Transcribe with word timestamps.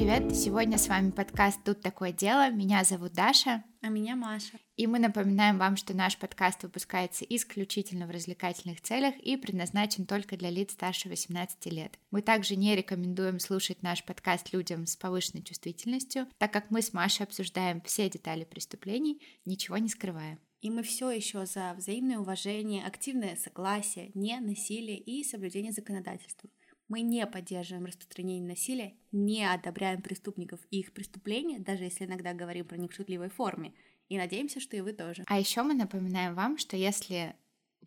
привет! 0.00 0.34
Сегодня 0.34 0.78
с 0.78 0.88
вами 0.88 1.10
подкаст 1.10 1.62
«Тут 1.62 1.82
такое 1.82 2.10
дело». 2.10 2.48
Меня 2.48 2.84
зовут 2.84 3.12
Даша. 3.12 3.62
А 3.82 3.88
меня 3.90 4.16
Маша. 4.16 4.58
И 4.76 4.86
мы 4.86 4.98
напоминаем 4.98 5.58
вам, 5.58 5.76
что 5.76 5.94
наш 5.94 6.16
подкаст 6.16 6.62
выпускается 6.62 7.26
исключительно 7.28 8.06
в 8.06 8.10
развлекательных 8.10 8.80
целях 8.80 9.14
и 9.18 9.36
предназначен 9.36 10.06
только 10.06 10.38
для 10.38 10.48
лиц 10.48 10.72
старше 10.72 11.10
18 11.10 11.66
лет. 11.66 11.98
Мы 12.10 12.22
также 12.22 12.56
не 12.56 12.74
рекомендуем 12.74 13.38
слушать 13.38 13.82
наш 13.82 14.02
подкаст 14.02 14.54
людям 14.54 14.86
с 14.86 14.96
повышенной 14.96 15.42
чувствительностью, 15.42 16.26
так 16.38 16.50
как 16.50 16.70
мы 16.70 16.80
с 16.80 16.94
Машей 16.94 17.26
обсуждаем 17.26 17.82
все 17.82 18.08
детали 18.08 18.44
преступлений, 18.44 19.20
ничего 19.44 19.76
не 19.76 19.90
скрывая. 19.90 20.38
И 20.62 20.70
мы 20.70 20.82
все 20.82 21.10
еще 21.10 21.44
за 21.44 21.74
взаимное 21.76 22.18
уважение, 22.18 22.86
активное 22.86 23.36
согласие, 23.36 24.12
не 24.14 24.40
насилие 24.40 24.98
и 24.98 25.22
соблюдение 25.24 25.72
законодательства. 25.72 26.48
Мы 26.90 27.02
не 27.02 27.24
поддерживаем 27.24 27.86
распространение 27.86 28.48
насилия, 28.48 28.94
не 29.12 29.44
одобряем 29.44 30.02
преступников 30.02 30.58
и 30.72 30.80
их 30.80 30.92
преступления, 30.92 31.60
даже 31.60 31.84
если 31.84 32.04
иногда 32.04 32.34
говорим 32.34 32.66
про 32.66 32.76
них 32.76 32.90
в 32.90 32.94
шутливой 32.96 33.30
форме. 33.30 33.72
И 34.08 34.18
надеемся, 34.18 34.58
что 34.58 34.76
и 34.76 34.80
вы 34.80 34.92
тоже. 34.92 35.22
А 35.28 35.38
еще 35.38 35.62
мы 35.62 35.74
напоминаем 35.74 36.34
вам, 36.34 36.58
что 36.58 36.76
если 36.76 37.36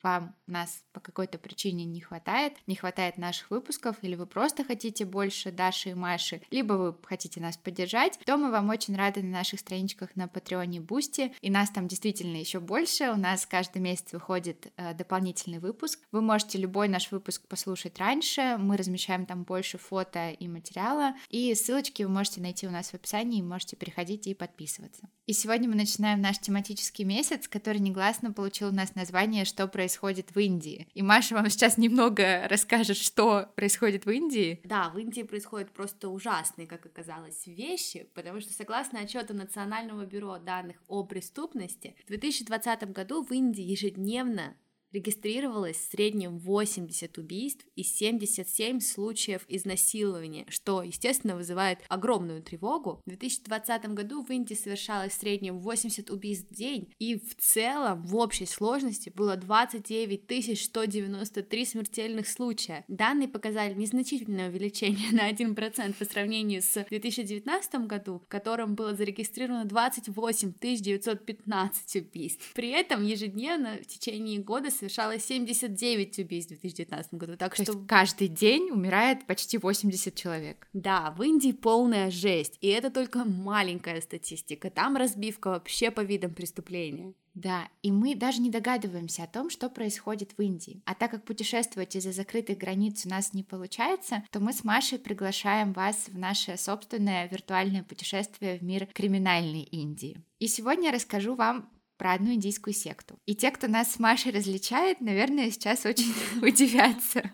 вам 0.01 0.35
нас 0.47 0.83
по 0.91 0.99
какой-то 0.99 1.37
причине 1.37 1.85
не 1.85 2.01
хватает, 2.01 2.53
не 2.67 2.75
хватает 2.75 3.17
наших 3.17 3.49
выпусков, 3.51 3.97
или 4.01 4.15
вы 4.15 4.25
просто 4.25 4.63
хотите 4.63 5.05
больше 5.05 5.51
Даши 5.51 5.91
и 5.91 5.93
Маши, 5.93 6.41
либо 6.51 6.73
вы 6.73 6.95
хотите 7.03 7.39
нас 7.39 7.57
поддержать, 7.57 8.19
то 8.25 8.37
мы 8.37 8.51
вам 8.51 8.69
очень 8.69 8.95
рады 8.95 9.23
на 9.23 9.37
наших 9.37 9.61
страничках 9.61 10.15
на 10.15 10.27
Patreon 10.27 10.81
е 10.81 10.88
Boosty, 10.88 11.33
и 11.41 11.49
нас 11.49 11.69
там 11.69 11.87
действительно 11.87 12.37
еще 12.37 12.59
больше, 12.59 13.11
у 13.11 13.15
нас 13.15 13.45
каждый 13.45 13.81
месяц 13.81 14.11
выходит 14.11 14.71
э, 14.75 14.93
дополнительный 14.93 15.59
выпуск, 15.59 15.99
вы 16.11 16.21
можете 16.21 16.57
любой 16.57 16.87
наш 16.89 17.11
выпуск 17.11 17.47
послушать 17.47 17.97
раньше, 17.99 18.57
мы 18.59 18.77
размещаем 18.77 19.25
там 19.25 19.43
больше 19.43 19.77
фото 19.77 20.31
и 20.31 20.47
материала, 20.47 21.13
и 21.29 21.53
ссылочки 21.55 22.03
вы 22.03 22.09
можете 22.09 22.41
найти 22.41 22.67
у 22.67 22.71
нас 22.71 22.89
в 22.89 22.93
описании, 22.93 23.41
можете 23.41 23.75
переходить 23.75 24.27
и 24.27 24.33
подписываться. 24.33 25.07
И 25.25 25.33
сегодня 25.33 25.69
мы 25.69 25.75
начинаем 25.75 26.21
наш 26.21 26.39
тематический 26.39 27.05
месяц, 27.05 27.47
который 27.47 27.79
негласно 27.79 28.33
получил 28.33 28.69
у 28.69 28.73
нас 28.73 28.95
название 28.95 29.45
«Что 29.45 29.67
происходит 29.67 29.82
происходит 29.83 30.33
в 30.33 30.39
Индии. 30.39 30.87
И 30.93 31.01
Маша 31.01 31.35
вам 31.35 31.49
сейчас 31.49 31.77
немного 31.77 32.47
расскажет, 32.47 32.95
что 32.95 33.49
происходит 33.57 34.05
в 34.05 34.09
Индии. 34.09 34.61
Да, 34.63 34.89
в 34.89 34.97
Индии 34.97 35.23
происходят 35.23 35.71
просто 35.71 36.07
ужасные, 36.07 36.67
как 36.67 36.85
оказалось, 36.85 37.45
вещи, 37.45 38.07
потому 38.13 38.39
что 38.39 38.53
согласно 38.53 39.01
отчету 39.01 39.33
Национального 39.33 40.05
бюро 40.05 40.37
данных 40.37 40.77
о 40.87 41.03
преступности, 41.03 41.97
в 42.05 42.07
2020 42.07 42.93
году 42.93 43.25
в 43.25 43.31
Индии 43.33 43.63
ежедневно 43.63 44.55
регистрировалось 44.93 45.77
в 45.77 45.91
среднем 45.91 46.37
80 46.37 47.17
убийств 47.17 47.65
и 47.75 47.83
77 47.83 48.79
случаев 48.79 49.45
изнасилования, 49.47 50.45
что, 50.49 50.83
естественно, 50.83 51.35
вызывает 51.35 51.79
огромную 51.89 52.41
тревогу. 52.41 53.01
В 53.05 53.09
2020 53.09 53.85
году 53.93 54.23
в 54.23 54.29
Индии 54.29 54.53
совершалось 54.53 55.13
в 55.13 55.19
среднем 55.19 55.59
80 55.59 56.09
убийств 56.09 56.49
в 56.49 56.55
день, 56.55 56.93
и 56.99 57.19
в 57.19 57.35
целом 57.35 58.03
в 58.03 58.15
общей 58.15 58.45
сложности 58.45 59.11
было 59.13 59.35
29 59.35 60.59
193 60.59 61.65
смертельных 61.65 62.27
случая. 62.27 62.85
Данные 62.87 63.27
показали 63.27 63.73
незначительное 63.73 64.49
увеличение 64.49 65.11
на 65.11 65.29
1% 65.31 65.93
по 65.93 66.05
сравнению 66.05 66.61
с 66.61 66.85
2019 66.89 67.75
году, 67.87 68.19
в 68.19 68.27
котором 68.27 68.75
было 68.75 68.95
зарегистрировано 68.95 69.65
28 69.65 70.53
915 70.61 71.95
убийств. 71.95 72.51
При 72.53 72.69
этом 72.69 73.03
ежедневно 73.05 73.77
в 73.81 73.87
течение 73.87 74.39
года 74.39 74.69
совершала 74.83 75.17
79 75.17 76.19
убийств 76.19 76.51
в 76.51 76.59
2019 76.59 77.13
году. 77.13 77.37
Так 77.37 77.55
То 77.55 77.63
что 77.63 77.71
есть 77.73 77.87
каждый 77.87 78.27
день 78.27 78.69
умирает 78.69 79.25
почти 79.25 79.57
80 79.57 80.13
человек. 80.13 80.67
Да, 80.73 81.13
в 81.17 81.23
Индии 81.23 81.53
полная 81.53 82.11
жесть, 82.11 82.57
и 82.59 82.67
это 82.67 82.89
только 82.89 83.23
маленькая 83.23 84.01
статистика. 84.01 84.69
Там 84.69 84.97
разбивка 84.97 85.49
вообще 85.49 85.89
по 85.89 86.01
видам 86.01 86.33
преступления. 86.33 87.13
Да, 87.33 87.67
и 87.81 87.91
мы 87.91 88.13
даже 88.13 88.41
не 88.41 88.51
догадываемся 88.51 89.23
о 89.23 89.27
том, 89.27 89.49
что 89.49 89.69
происходит 89.69 90.33
в 90.37 90.41
Индии. 90.41 90.83
А 90.85 90.93
так 90.93 91.11
как 91.11 91.23
путешествовать 91.23 91.95
из-за 91.95 92.11
закрытых 92.11 92.57
границ 92.57 93.05
у 93.05 93.09
нас 93.09 93.33
не 93.33 93.43
получается, 93.43 94.23
то 94.31 94.39
мы 94.39 94.53
с 94.53 94.63
Машей 94.63 94.99
приглашаем 94.99 95.73
вас 95.73 96.09
в 96.09 96.17
наше 96.17 96.57
собственное 96.57 97.27
виртуальное 97.27 97.83
путешествие 97.83 98.59
в 98.59 98.63
мир 98.63 98.85
криминальной 98.93 99.63
Индии. 99.63 100.21
И 100.37 100.47
сегодня 100.47 100.89
я 100.89 100.91
расскажу 100.91 101.33
вам 101.35 101.69
про 102.03 102.15
одну 102.15 102.33
индийскую 102.33 102.73
секту. 102.73 103.17
И 103.25 103.33
те, 103.33 103.49
кто 103.49 103.69
нас 103.69 103.93
с 103.93 103.97
Машей 103.97 104.33
различает, 104.33 104.99
наверное, 104.99 105.49
сейчас 105.49 105.85
очень 105.85 106.13
удивятся. 106.41 107.31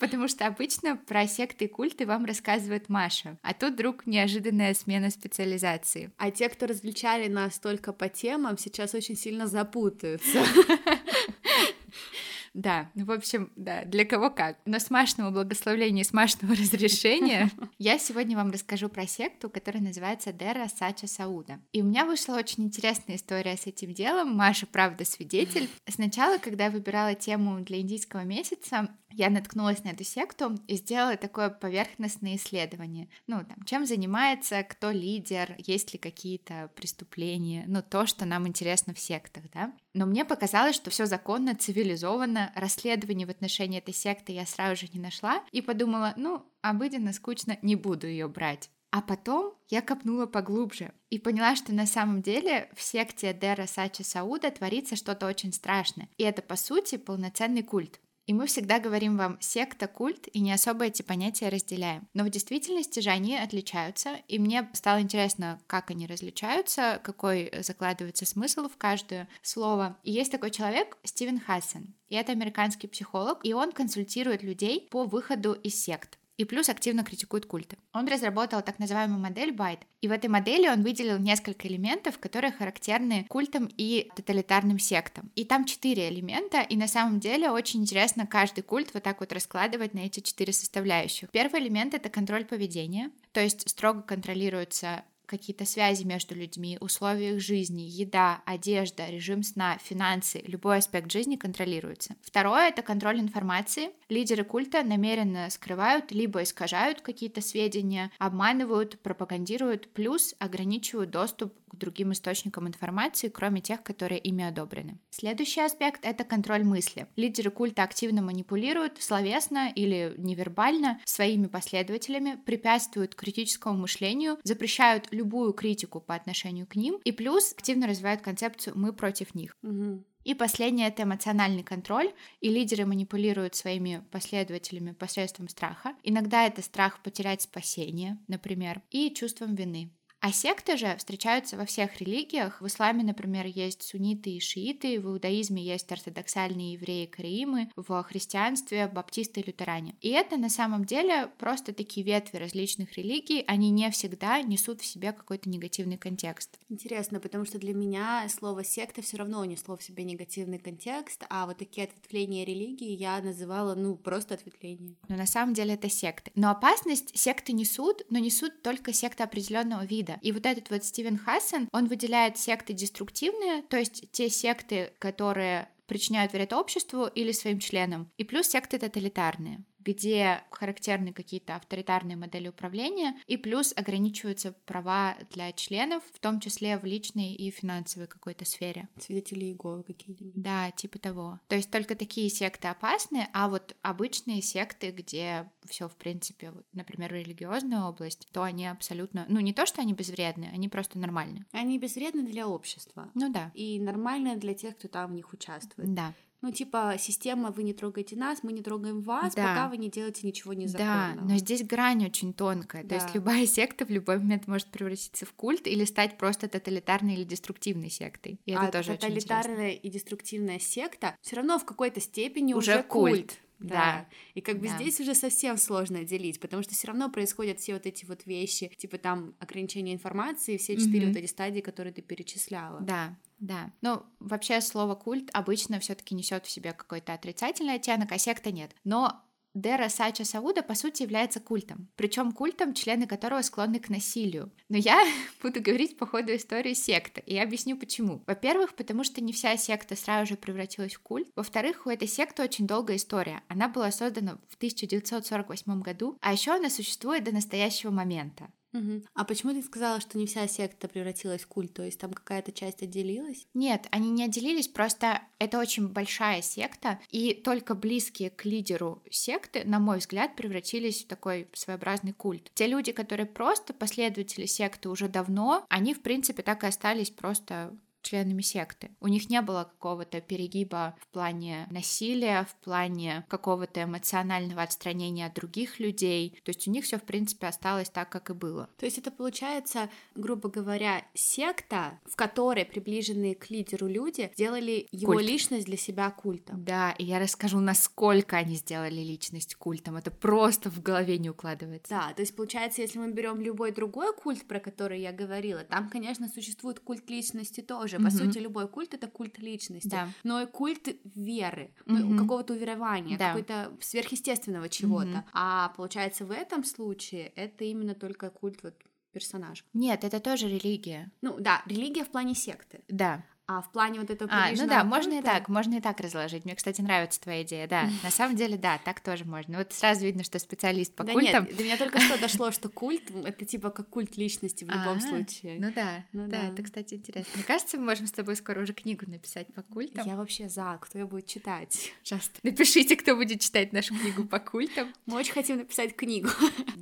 Потому 0.00 0.26
что 0.26 0.48
обычно 0.48 0.96
про 0.96 1.28
секты 1.28 1.66
и 1.66 1.68
культы 1.68 2.06
вам 2.06 2.24
рассказывает 2.24 2.88
Маша, 2.88 3.38
а 3.42 3.54
тут 3.54 3.74
вдруг 3.74 4.06
неожиданная 4.06 4.74
смена 4.74 5.10
специализации. 5.10 6.10
А 6.16 6.32
те, 6.32 6.48
кто 6.48 6.66
различали 6.66 7.28
нас 7.28 7.60
только 7.60 7.92
по 7.92 8.08
темам, 8.08 8.58
сейчас 8.58 8.94
очень 8.94 9.14
сильно 9.16 9.46
запутаются. 9.46 10.44
Да, 12.52 12.90
ну, 12.94 13.04
в 13.04 13.12
общем, 13.12 13.52
да, 13.54 13.84
для 13.84 14.04
кого 14.04 14.30
как. 14.30 14.58
Но 14.64 14.78
с 14.78 14.90
Машного 14.90 15.30
благословления 15.30 16.02
и 16.02 16.04
с 16.04 16.12
Машного 16.12 16.54
разрешения 16.56 17.50
я 17.78 17.98
сегодня 17.98 18.36
вам 18.36 18.50
расскажу 18.50 18.88
про 18.88 19.06
секту, 19.06 19.48
которая 19.48 19.82
называется 19.82 20.32
Дера 20.32 20.68
Сача 20.68 21.06
Сауда. 21.06 21.60
И 21.72 21.80
у 21.80 21.84
меня 21.84 22.04
вышла 22.04 22.34
очень 22.34 22.64
интересная 22.64 23.16
история 23.16 23.56
с 23.56 23.66
этим 23.66 23.94
делом. 23.94 24.34
Маша, 24.34 24.66
правда, 24.66 25.04
свидетель. 25.04 25.68
Сначала, 25.88 26.38
когда 26.38 26.64
я 26.64 26.70
выбирала 26.70 27.14
тему 27.14 27.60
для 27.60 27.80
индийского 27.80 28.24
месяца, 28.24 28.88
я 29.12 29.30
наткнулась 29.30 29.84
на 29.84 29.90
эту 29.90 30.04
секту 30.04 30.58
и 30.66 30.76
сделала 30.76 31.16
такое 31.16 31.50
поверхностное 31.50 32.36
исследование. 32.36 33.08
Ну, 33.26 33.44
там, 33.44 33.64
чем 33.64 33.86
занимается, 33.86 34.62
кто 34.62 34.90
лидер, 34.90 35.54
есть 35.58 35.92
ли 35.92 35.98
какие-то 35.98 36.70
преступления, 36.74 37.64
ну, 37.66 37.82
то, 37.82 38.06
что 38.06 38.24
нам 38.24 38.46
интересно 38.46 38.94
в 38.94 38.98
сектах, 38.98 39.44
да. 39.52 39.72
Но 39.94 40.06
мне 40.06 40.24
показалось, 40.24 40.76
что 40.76 40.90
все 40.90 41.06
законно, 41.06 41.54
цивилизованно, 41.54 42.52
расследование 42.54 43.26
в 43.26 43.30
отношении 43.30 43.78
этой 43.78 43.94
секты 43.94 44.32
я 44.32 44.46
сразу 44.46 44.86
же 44.86 44.92
не 44.92 45.00
нашла 45.00 45.42
и 45.52 45.62
подумала, 45.62 46.14
ну, 46.16 46.44
обыденно, 46.62 47.12
скучно, 47.12 47.58
не 47.62 47.76
буду 47.76 48.06
ее 48.06 48.28
брать. 48.28 48.70
А 48.92 49.02
потом 49.02 49.54
я 49.68 49.82
копнула 49.82 50.26
поглубже 50.26 50.92
и 51.10 51.18
поняла, 51.18 51.54
что 51.54 51.72
на 51.72 51.86
самом 51.86 52.22
деле 52.22 52.68
в 52.74 52.82
секте 52.82 53.32
Дера 53.32 53.66
Сача 53.66 54.02
Сауда 54.02 54.50
творится 54.50 54.96
что-то 54.96 55.26
очень 55.26 55.52
страшное. 55.52 56.08
И 56.18 56.24
это, 56.24 56.42
по 56.42 56.56
сути, 56.56 56.96
полноценный 56.96 57.62
культ. 57.62 58.00
И 58.30 58.32
мы 58.32 58.46
всегда 58.46 58.78
говорим 58.78 59.16
вам 59.16 59.38
секта, 59.40 59.88
культ, 59.88 60.28
и 60.32 60.38
не 60.38 60.52
особо 60.52 60.84
эти 60.84 61.02
понятия 61.02 61.48
разделяем. 61.48 62.06
Но 62.14 62.22
в 62.22 62.30
действительности 62.30 63.00
же 63.00 63.10
они 63.10 63.36
отличаются, 63.36 64.18
и 64.28 64.38
мне 64.38 64.70
стало 64.72 65.00
интересно, 65.00 65.60
как 65.66 65.90
они 65.90 66.06
различаются, 66.06 67.00
какой 67.02 67.50
закладывается 67.58 68.26
смысл 68.26 68.68
в 68.68 68.76
каждое 68.76 69.28
слово. 69.42 69.98
И 70.04 70.12
есть 70.12 70.30
такой 70.30 70.52
человек, 70.52 70.96
Стивен 71.02 71.40
Хассен, 71.40 71.92
и 72.08 72.14
это 72.14 72.30
американский 72.30 72.86
психолог, 72.86 73.40
и 73.42 73.52
он 73.52 73.72
консультирует 73.72 74.44
людей 74.44 74.86
по 74.92 75.06
выходу 75.06 75.54
из 75.54 75.82
сект 75.82 76.19
и 76.40 76.44
плюс 76.46 76.70
активно 76.70 77.04
критикует 77.04 77.44
культы. 77.44 77.76
Он 77.92 78.08
разработал 78.08 78.62
так 78.62 78.78
называемую 78.78 79.20
модель 79.20 79.52
Байт, 79.52 79.80
и 80.00 80.08
в 80.08 80.10
этой 80.10 80.30
модели 80.30 80.68
он 80.68 80.82
выделил 80.82 81.18
несколько 81.18 81.68
элементов, 81.68 82.18
которые 82.18 82.50
характерны 82.50 83.26
культам 83.28 83.68
и 83.76 84.08
тоталитарным 84.16 84.78
сектам. 84.78 85.30
И 85.34 85.44
там 85.44 85.66
четыре 85.66 86.08
элемента, 86.08 86.62
и 86.62 86.76
на 86.76 86.88
самом 86.88 87.20
деле 87.20 87.50
очень 87.50 87.82
интересно 87.82 88.26
каждый 88.26 88.62
культ 88.62 88.94
вот 88.94 89.02
так 89.02 89.20
вот 89.20 89.34
раскладывать 89.34 89.92
на 89.92 89.98
эти 89.98 90.20
четыре 90.20 90.54
составляющих. 90.54 91.28
Первый 91.30 91.60
элемент— 91.60 91.92
это 91.94 92.08
контроль 92.08 92.46
поведения, 92.46 93.10
то 93.32 93.42
есть 93.42 93.68
строго 93.68 94.00
контролируется 94.00 95.04
какие-то 95.30 95.64
связи 95.64 96.02
между 96.02 96.34
людьми, 96.34 96.76
условия 96.80 97.36
их 97.36 97.40
жизни, 97.40 97.82
еда, 97.82 98.42
одежда, 98.44 99.08
режим 99.08 99.44
сна, 99.44 99.78
финансы, 99.78 100.42
любой 100.44 100.78
аспект 100.78 101.10
жизни 101.12 101.36
контролируется. 101.36 102.16
Второе— 102.20 102.68
это 102.70 102.82
контроль 102.82 103.20
информации. 103.20 103.90
Лидеры 104.08 104.42
культа 104.42 104.82
намеренно 104.82 105.48
скрывают 105.50 106.10
либо 106.10 106.42
искажают 106.42 107.00
какие-то 107.00 107.40
сведения, 107.40 108.10
обманывают, 108.18 108.98
пропагандируют, 109.00 109.88
плюс 109.92 110.34
ограничивают 110.40 111.10
доступ 111.10 111.54
к 111.70 111.76
другим 111.76 112.12
источникам 112.12 112.66
информации, 112.66 113.28
кроме 113.28 113.60
тех, 113.60 113.82
которые 113.84 114.18
ими 114.18 114.44
одобрены. 114.44 114.98
Следующий 115.10 115.60
аспект— 115.60 116.00
это 116.04 116.24
контроль 116.24 116.64
мысли. 116.64 117.06
Лидеры 117.14 117.50
культа 117.50 117.84
активно 117.84 118.22
манипулируют 118.22 119.00
словесно 119.00 119.70
или 119.72 120.14
невербально 120.18 120.98
своими 121.04 121.46
последователями, 121.46 122.40
препятствуют 122.44 123.14
критическому 123.14 123.78
мышлению, 123.78 124.38
запрещают 124.42 125.06
любую 125.20 125.52
критику 125.52 126.00
по 126.00 126.14
отношению 126.14 126.66
к 126.66 126.76
ним, 126.76 126.98
и 127.04 127.12
плюс 127.12 127.52
активно 127.52 127.86
развивают 127.86 128.22
концепцию 128.22 128.76
«мы 128.76 128.92
против 128.92 129.34
них». 129.34 129.56
Угу. 129.62 130.04
И 130.24 130.34
последнее— 130.34 130.88
это 130.88 131.04
эмоциональный 131.04 131.62
контроль, 131.62 132.12
и 132.40 132.50
лидеры 132.50 132.84
манипулируют 132.84 133.54
своими 133.54 134.04
последователями 134.10 134.92
посредством 134.92 135.48
страха. 135.48 135.94
Иногда 136.02 136.46
это 136.46 136.62
страх 136.62 137.02
потерять 137.02 137.42
спасение, 137.42 138.18
например, 138.28 138.82
и 138.90 139.10
чувством 139.14 139.54
вины. 139.54 139.90
А 140.22 140.32
секты 140.32 140.76
же 140.76 140.94
встречаются 140.98 141.56
во 141.56 141.64
всех 141.64 141.98
религиях. 141.98 142.60
В 142.60 142.66
исламе, 142.66 143.02
например, 143.02 143.46
есть 143.46 143.82
сунниты 143.82 144.30
и 144.30 144.40
шииты, 144.40 145.00
в 145.00 145.06
иудаизме 145.06 145.62
есть 145.62 145.90
ортодоксальные 145.90 146.74
евреи 146.74 147.06
караимы, 147.06 147.70
в 147.74 148.02
христианстве 148.02 148.86
баптисты 148.86 149.40
и 149.40 149.46
лютеране. 149.46 149.94
И 150.02 150.10
это 150.10 150.36
на 150.36 150.50
самом 150.50 150.84
деле 150.84 151.30
просто 151.38 151.72
такие 151.72 152.04
ветви 152.04 152.36
различных 152.36 152.98
религий, 152.98 153.44
они 153.46 153.70
не 153.70 153.90
всегда 153.90 154.42
несут 154.42 154.82
в 154.82 154.84
себе 154.84 155.12
какой-то 155.12 155.48
негативный 155.48 155.96
контекст. 155.96 156.58
Интересно, 156.68 157.18
потому 157.18 157.46
что 157.46 157.58
для 157.58 157.72
меня 157.72 158.28
слово 158.28 158.62
секта 158.62 159.00
все 159.00 159.16
равно 159.16 159.42
несло 159.46 159.78
в 159.78 159.82
себе 159.82 160.04
негативный 160.04 160.58
контекст, 160.58 161.24
а 161.30 161.46
вот 161.46 161.56
такие 161.56 161.84
ответвления 161.84 162.44
религии 162.44 162.90
я 162.90 163.22
называла, 163.22 163.74
ну, 163.74 163.96
просто 163.96 164.34
ответвления. 164.34 164.96
Но 165.08 165.16
на 165.16 165.26
самом 165.26 165.54
деле 165.54 165.74
это 165.74 165.88
секты. 165.88 166.30
Но 166.34 166.50
опасность 166.50 167.18
секты 167.18 167.54
несут, 167.54 168.02
но 168.10 168.18
несут 168.18 168.60
только 168.60 168.92
секты 168.92 169.22
определенного 169.22 169.86
вида. 169.86 170.09
И 170.22 170.32
вот 170.32 170.46
этот 170.46 170.70
вот 170.70 170.84
Стивен 170.84 171.18
Хассен, 171.18 171.68
он 171.72 171.86
выделяет 171.86 172.38
секты 172.38 172.72
деструктивные, 172.72 173.62
то 173.62 173.76
есть 173.76 174.10
те 174.12 174.28
секты, 174.28 174.92
которые 174.98 175.68
причиняют 175.86 176.32
вред 176.32 176.52
обществу 176.52 177.06
или 177.06 177.32
своим 177.32 177.58
членам, 177.58 178.10
и 178.16 178.24
плюс 178.24 178.46
секты 178.46 178.78
тоталитарные 178.78 179.64
где 179.84 180.42
характерны 180.50 181.12
какие-то 181.12 181.56
авторитарные 181.56 182.16
модели 182.16 182.48
управления, 182.48 183.16
и 183.26 183.36
плюс 183.36 183.72
ограничиваются 183.76 184.52
права 184.66 185.16
для 185.30 185.52
членов, 185.52 186.02
в 186.14 186.18
том 186.18 186.40
числе 186.40 186.78
в 186.78 186.84
личной 186.84 187.34
и 187.34 187.50
финансовой 187.50 188.06
какой-то 188.06 188.44
сфере. 188.44 188.88
Свидетели 188.98 189.44
Иеговы 189.46 189.82
какие-нибудь. 189.82 190.42
Да, 190.42 190.70
типа 190.70 190.98
того. 190.98 191.40
То 191.48 191.56
есть 191.56 191.70
только 191.70 191.94
такие 191.94 192.28
секты 192.30 192.68
опасны, 192.68 193.28
а 193.32 193.48
вот 193.48 193.76
обычные 193.82 194.42
секты, 194.42 194.90
где 194.90 195.50
все 195.66 195.88
в 195.88 195.96
принципе, 195.96 196.50
вот, 196.50 196.64
например, 196.72 197.12
религиозная 197.12 197.82
область, 197.82 198.28
то 198.32 198.42
они 198.42 198.66
абсолютно, 198.66 199.26
ну 199.28 199.40
не 199.40 199.52
то, 199.52 199.66
что 199.66 199.80
они 199.80 199.92
безвредны, 199.92 200.50
они 200.52 200.68
просто 200.68 200.98
нормальны. 200.98 201.46
Они 201.52 201.78
безвредны 201.78 202.22
для 202.22 202.48
общества. 202.48 203.10
Ну 203.14 203.32
да. 203.32 203.50
И 203.54 203.78
нормальны 203.80 204.36
для 204.36 204.54
тех, 204.54 204.76
кто 204.76 204.88
там 204.88 205.10
в 205.10 205.14
них 205.14 205.32
участвует. 205.32 205.92
Да. 205.94 206.14
Ну, 206.42 206.50
типа, 206.50 206.96
система, 206.98 207.50
вы 207.50 207.62
не 207.64 207.74
трогаете 207.74 208.16
нас, 208.16 208.42
мы 208.42 208.52
не 208.52 208.62
трогаем 208.62 209.02
вас, 209.02 209.34
да. 209.34 209.48
пока 209.48 209.68
вы 209.68 209.76
не 209.76 209.90
делаете 209.90 210.26
ничего 210.26 210.54
незаконного. 210.54 211.16
Да, 211.16 211.22
но 211.22 211.36
здесь 211.36 211.64
грань 211.64 212.06
очень 212.06 212.32
тонкая. 212.32 212.82
Да. 212.82 212.88
То 212.90 212.94
есть 212.96 213.14
любая 213.14 213.46
секта 213.46 213.84
в 213.84 213.90
любой 213.90 214.18
момент 214.18 214.46
может 214.46 214.68
превратиться 214.68 215.26
в 215.26 215.32
культ 215.34 215.66
или 215.66 215.84
стать 215.84 216.16
просто 216.16 216.48
тоталитарной 216.48 217.14
или 217.14 217.24
деструктивной 217.24 217.90
сектой. 217.90 218.40
И 218.46 218.52
это 218.52 218.68
а 218.68 218.72
тоже 218.72 218.96
тоталитарная 218.96 219.72
и 219.72 219.88
деструктивная 219.90 220.58
секта 220.58 221.16
все 221.20 221.36
равно 221.36 221.58
в 221.58 221.64
какой-то 221.64 222.00
степени 222.00 222.54
уже, 222.54 222.72
уже 222.72 222.82
культ. 222.84 223.14
культ. 223.14 223.38
Да. 223.60 223.68
Да. 223.74 224.08
И 224.34 224.40
как 224.40 224.58
бы 224.58 224.66
Да. 224.68 224.76
здесь 224.76 225.00
уже 225.00 225.14
совсем 225.14 225.56
сложно 225.58 226.00
отделить, 226.00 226.40
потому 226.40 226.62
что 226.62 226.74
все 226.74 226.88
равно 226.88 227.10
происходят 227.10 227.60
все 227.60 227.74
вот 227.74 227.86
эти 227.86 228.04
вот 228.04 228.26
вещи, 228.26 228.68
типа 228.76 228.98
там 228.98 229.34
ограничение 229.38 229.94
информации, 229.94 230.56
все 230.56 230.76
четыре 230.76 231.06
Мгм. 231.06 231.08
вот 231.14 231.16
эти 231.22 231.26
стадии, 231.30 231.60
которые 231.60 231.92
ты 231.92 232.02
перечисляла. 232.02 232.80
Да, 232.80 233.16
да. 233.38 233.72
Ну, 233.82 234.02
вообще 234.18 234.60
слово 234.60 234.94
культ 234.94 235.30
обычно 235.32 235.78
все-таки 235.80 236.14
несет 236.14 236.46
в 236.46 236.50
себе 236.50 236.72
какой-то 236.72 237.12
отрицательный 237.12 237.74
оттенок, 237.74 238.10
а 238.12 238.18
секта 238.18 238.50
нет. 238.50 238.74
Но 238.84 239.22
Дера 239.54 239.88
Сача 239.88 240.24
Сауда, 240.24 240.62
по 240.62 240.74
сути, 240.74 241.02
является 241.02 241.40
культом. 241.40 241.88
Причем 241.96 242.30
культом, 242.30 242.72
члены 242.72 243.06
которого 243.06 243.42
склонны 243.42 243.80
к 243.80 243.88
насилию. 243.88 244.52
Но 244.68 244.76
я 244.76 245.04
буду 245.42 245.60
говорить 245.60 245.98
по 245.98 246.06
ходу 246.06 246.34
истории 246.36 246.74
секты, 246.74 247.22
и 247.26 247.34
я 247.34 247.42
объясню 247.42 247.76
почему. 247.76 248.22
Во-первых, 248.26 248.74
потому 248.74 249.02
что 249.02 249.20
не 249.20 249.32
вся 249.32 249.56
секта 249.56 249.96
сразу 249.96 250.30
же 250.30 250.36
превратилась 250.36 250.94
в 250.94 251.00
культ. 251.00 251.28
Во-вторых, 251.34 251.86
у 251.86 251.90
этой 251.90 252.06
секты 252.06 252.42
очень 252.42 252.66
долгая 252.66 252.96
история. 252.96 253.42
Она 253.48 253.68
была 253.68 253.90
создана 253.90 254.38
в 254.48 254.54
1948 254.54 255.80
году, 255.80 256.16
а 256.20 256.32
еще 256.32 256.52
она 256.52 256.70
существует 256.70 257.24
до 257.24 257.32
настоящего 257.32 257.90
момента. 257.90 258.50
Мгм. 258.72 259.04
А 259.14 259.24
почему 259.24 259.52
ты 259.52 259.62
сказала, 259.62 260.00
что 260.00 260.16
не 260.16 260.26
вся 260.26 260.46
секта 260.46 260.88
превратилась 260.88 261.42
в 261.42 261.48
культ? 261.48 261.72
То 261.74 261.82
есть 261.82 261.98
там 261.98 262.12
какая-то 262.12 262.52
часть 262.52 262.82
отделилась? 262.82 263.46
Нет, 263.54 263.88
они 263.90 264.10
не 264.10 264.24
отделились, 264.24 264.68
просто 264.68 265.22
это 265.38 265.58
очень 265.58 265.88
большая 265.88 266.42
секта, 266.42 267.00
и 267.10 267.34
только 267.34 267.74
близкие 267.74 268.30
к 268.30 268.44
лидеру 268.44 269.02
секты, 269.10 269.64
на 269.64 269.80
мой 269.80 269.98
взгляд, 269.98 270.36
превратились 270.36 271.04
в 271.04 271.08
такой 271.08 271.48
своеобразный 271.52 272.12
культ. 272.12 272.50
Те 272.54 272.66
люди, 272.66 272.92
которые 272.92 273.26
просто 273.26 273.74
последователи 273.74 274.46
секты 274.46 274.88
уже 274.88 275.08
давно, 275.08 275.66
они, 275.68 275.94
в 275.94 276.02
принципе, 276.02 276.42
так 276.42 276.62
и 276.62 276.68
остались 276.68 277.10
просто 277.10 277.76
членами 278.02 278.42
секты. 278.42 278.90
У 279.00 279.08
них 279.08 279.30
не 279.30 279.40
было 279.42 279.64
какого-то 279.64 280.20
перегиба 280.20 280.96
в 281.00 281.06
плане 281.08 281.66
насилия, 281.70 282.46
в 282.50 282.54
плане 282.64 283.24
какого-то 283.28 283.84
эмоционального 283.84 284.62
отстранения 284.62 285.26
от 285.26 285.34
других 285.34 285.80
людей. 285.80 286.38
То 286.44 286.50
есть 286.50 286.66
у 286.68 286.70
них 286.70 286.84
все, 286.84 286.98
в 286.98 287.02
принципе, 287.02 287.46
осталось 287.46 287.90
так, 287.90 288.08
как 288.08 288.30
и 288.30 288.34
было. 288.34 288.68
То 288.78 288.86
есть 288.86 288.98
это 288.98 289.10
получается, 289.10 289.90
грубо 290.14 290.48
говоря, 290.48 291.04
секта, 291.14 291.98
в 292.06 292.16
которой 292.16 292.64
приближенные 292.64 293.34
к 293.34 293.50
лидеру 293.50 293.86
люди 293.86 294.30
сделали 294.34 294.88
его 294.92 295.12
Культ. 295.12 295.26
личность 295.26 295.66
для 295.66 295.76
себя 295.76 296.10
культом. 296.10 296.64
Да, 296.64 296.92
и 296.92 297.04
я 297.04 297.18
расскажу, 297.18 297.60
насколько 297.60 298.36
они 298.36 298.56
сделали 298.56 299.00
личность 299.00 299.54
культом. 299.54 299.96
Это 299.96 300.10
просто 300.10 300.70
в 300.70 300.82
голове 300.82 301.18
не 301.18 301.30
укладывается. 301.30 301.90
Да, 301.90 302.12
то 302.14 302.22
есть 302.22 302.34
получается, 302.34 302.82
если 302.82 302.98
мы 302.98 303.12
берем 303.12 303.40
любой 303.40 303.72
другой 303.72 304.14
культ, 304.14 304.46
про 304.46 304.60
который 304.60 305.00
я 305.00 305.12
говорила, 305.12 305.64
там, 305.64 305.88
конечно, 305.88 306.28
существует 306.28 306.80
культ 306.80 307.08
личности 307.10 307.60
тоже. 307.60 307.89
По 307.98 308.04
Мгм. 308.04 308.10
сути, 308.10 308.38
любой 308.38 308.68
культ 308.68 308.94
это 308.94 309.06
культ 309.08 309.38
личности, 309.38 309.88
Да. 309.88 310.08
но 310.24 310.40
и 310.42 310.46
культ 310.46 310.88
веры, 311.04 311.74
Мгм. 311.86 312.18
какого-то 312.18 312.52
уверования, 312.54 313.18
Да. 313.18 313.28
какой-то 313.28 313.72
сверхъестественного 313.80 314.68
чего-то. 314.68 315.08
Мгм. 315.08 315.24
А 315.32 315.68
получается, 315.76 316.24
в 316.24 316.30
этом 316.30 316.64
случае 316.64 317.32
это 317.36 317.64
именно 317.64 317.94
только 317.94 318.30
культ 318.30 318.62
вот 318.62 318.74
персонажа. 319.12 319.64
Нет, 319.74 320.04
это 320.04 320.20
тоже 320.20 320.48
религия. 320.48 321.10
Ну 321.20 321.36
да, 321.40 321.62
религия 321.66 322.04
в 322.04 322.10
плане 322.10 322.34
секты. 322.34 322.80
Да. 322.88 323.24
А 323.52 323.62
в 323.62 323.72
плане 323.72 323.98
вот 323.98 324.08
этого 324.10 324.30
А, 324.32 324.52
ну 324.52 324.68
да, 324.68 324.84
можно 324.84 325.14
и 325.18 325.22
так, 325.22 325.48
можно 325.48 325.74
и 325.74 325.80
так 325.80 325.98
разложить. 325.98 326.44
Мне, 326.44 326.54
кстати, 326.54 326.80
нравится 326.80 327.20
твоя 327.20 327.42
идея, 327.42 327.66
да. 327.66 327.88
На 328.04 328.10
самом 328.12 328.36
деле, 328.36 328.56
да, 328.56 328.78
так 328.84 329.00
тоже 329.00 329.24
можно. 329.24 329.58
Вот 329.58 329.72
сразу 329.72 330.02
видно, 330.02 330.22
что 330.22 330.38
специалист 330.38 330.94
по 330.94 331.02
Да 331.02 331.12
культам. 331.12 331.46
нет, 331.46 331.56
до 331.56 331.64
меня 331.64 331.76
только 331.76 331.98
что 331.98 332.16
дошло, 332.20 332.52
что 332.52 332.68
культ— 332.68 333.10
это 333.24 333.44
типа 333.44 333.70
как 333.70 333.88
культ 333.88 334.16
личности 334.16 334.62
в 334.62 334.68
любом 334.68 334.98
А, 334.98 335.00
случае. 335.00 335.58
Ну 335.58 335.72
да, 335.74 336.04
Ну 336.12 336.28
да, 336.28 336.42
да. 336.42 336.48
это, 336.52 336.62
кстати, 336.62 336.94
интересно. 336.94 337.32
Мне 337.34 337.42
кажется, 337.42 337.76
мы 337.76 337.86
можем 337.86 338.06
с 338.06 338.12
тобой 338.12 338.36
скоро 338.36 338.62
уже 338.62 338.72
книгу 338.72 339.10
написать 339.10 339.52
по 339.52 339.62
культам. 339.62 340.06
Я 340.06 340.14
вообще 340.14 340.48
за, 340.48 340.78
кто 340.80 341.00
ее 341.00 341.06
будет 341.06 341.26
читать. 341.26 341.90
Пожалуйста, 342.04 342.38
напишите, 342.44 342.94
кто 342.94 343.16
будет 343.16 343.40
читать 343.40 343.72
нашу 343.72 343.98
книгу 343.98 344.26
по 344.26 344.38
культам. 344.38 344.92
Мы 345.06 345.16
очень 345.16 345.32
хотим 345.32 345.56
написать 345.56 345.96
книгу. 345.96 346.28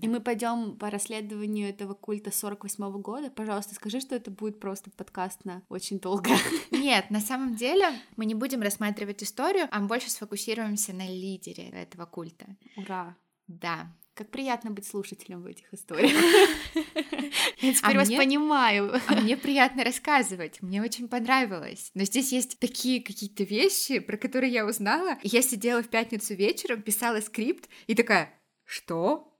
И 0.02 0.06
мы 0.06 0.20
пойдем 0.20 0.76
по 0.76 0.90
расследованию 0.90 1.70
этого 1.70 1.94
культа 1.94 2.30
48 2.30 3.00
года. 3.00 3.30
Пожалуйста, 3.30 3.74
скажи, 3.74 4.00
что 4.00 4.14
это 4.14 4.30
будет 4.30 4.60
просто 4.60 4.90
подкаст 4.90 5.46
на 5.46 5.62
очень 5.70 5.98
долго. 5.98 6.28
Нет, 6.70 7.10
на 7.10 7.20
самом 7.20 7.56
деле 7.56 7.90
мы 8.16 8.24
не 8.26 8.34
будем 8.34 8.62
рассматривать 8.62 9.22
историю, 9.22 9.68
а 9.70 9.80
мы 9.80 9.86
больше 9.86 10.10
сфокусируемся 10.10 10.92
на 10.92 11.06
лидере 11.06 11.68
этого 11.70 12.06
культа. 12.06 12.46
Ура! 12.76 13.16
Да. 13.46 13.92
Как 14.14 14.30
приятно 14.30 14.70
быть 14.72 14.84
слушателем 14.86 15.42
в 15.42 15.46
этих 15.46 15.72
историях. 15.72 16.10
Я 17.60 17.72
теперь 17.72 17.94
А 17.96 17.98
вас 17.98 18.08
мне- 18.08 18.16
понимаю. 18.18 19.00
А 19.06 19.14
мне 19.20 19.36
приятно 19.36 19.84
рассказывать, 19.84 20.60
мне 20.60 20.82
очень 20.82 21.08
понравилось. 21.08 21.90
Но 21.94 22.02
здесь 22.04 22.32
есть 22.32 22.58
такие 22.58 23.00
какие-то 23.02 23.44
вещи, 23.44 24.00
про 24.00 24.16
которые 24.16 24.52
я 24.52 24.66
узнала. 24.66 25.18
Я 25.22 25.40
сидела 25.42 25.82
в 25.82 25.88
пятницу 25.88 26.34
вечером, 26.34 26.82
писала 26.82 27.20
скрипт 27.20 27.68
и 27.86 27.94
такая, 27.94 28.32
что? 28.64 29.32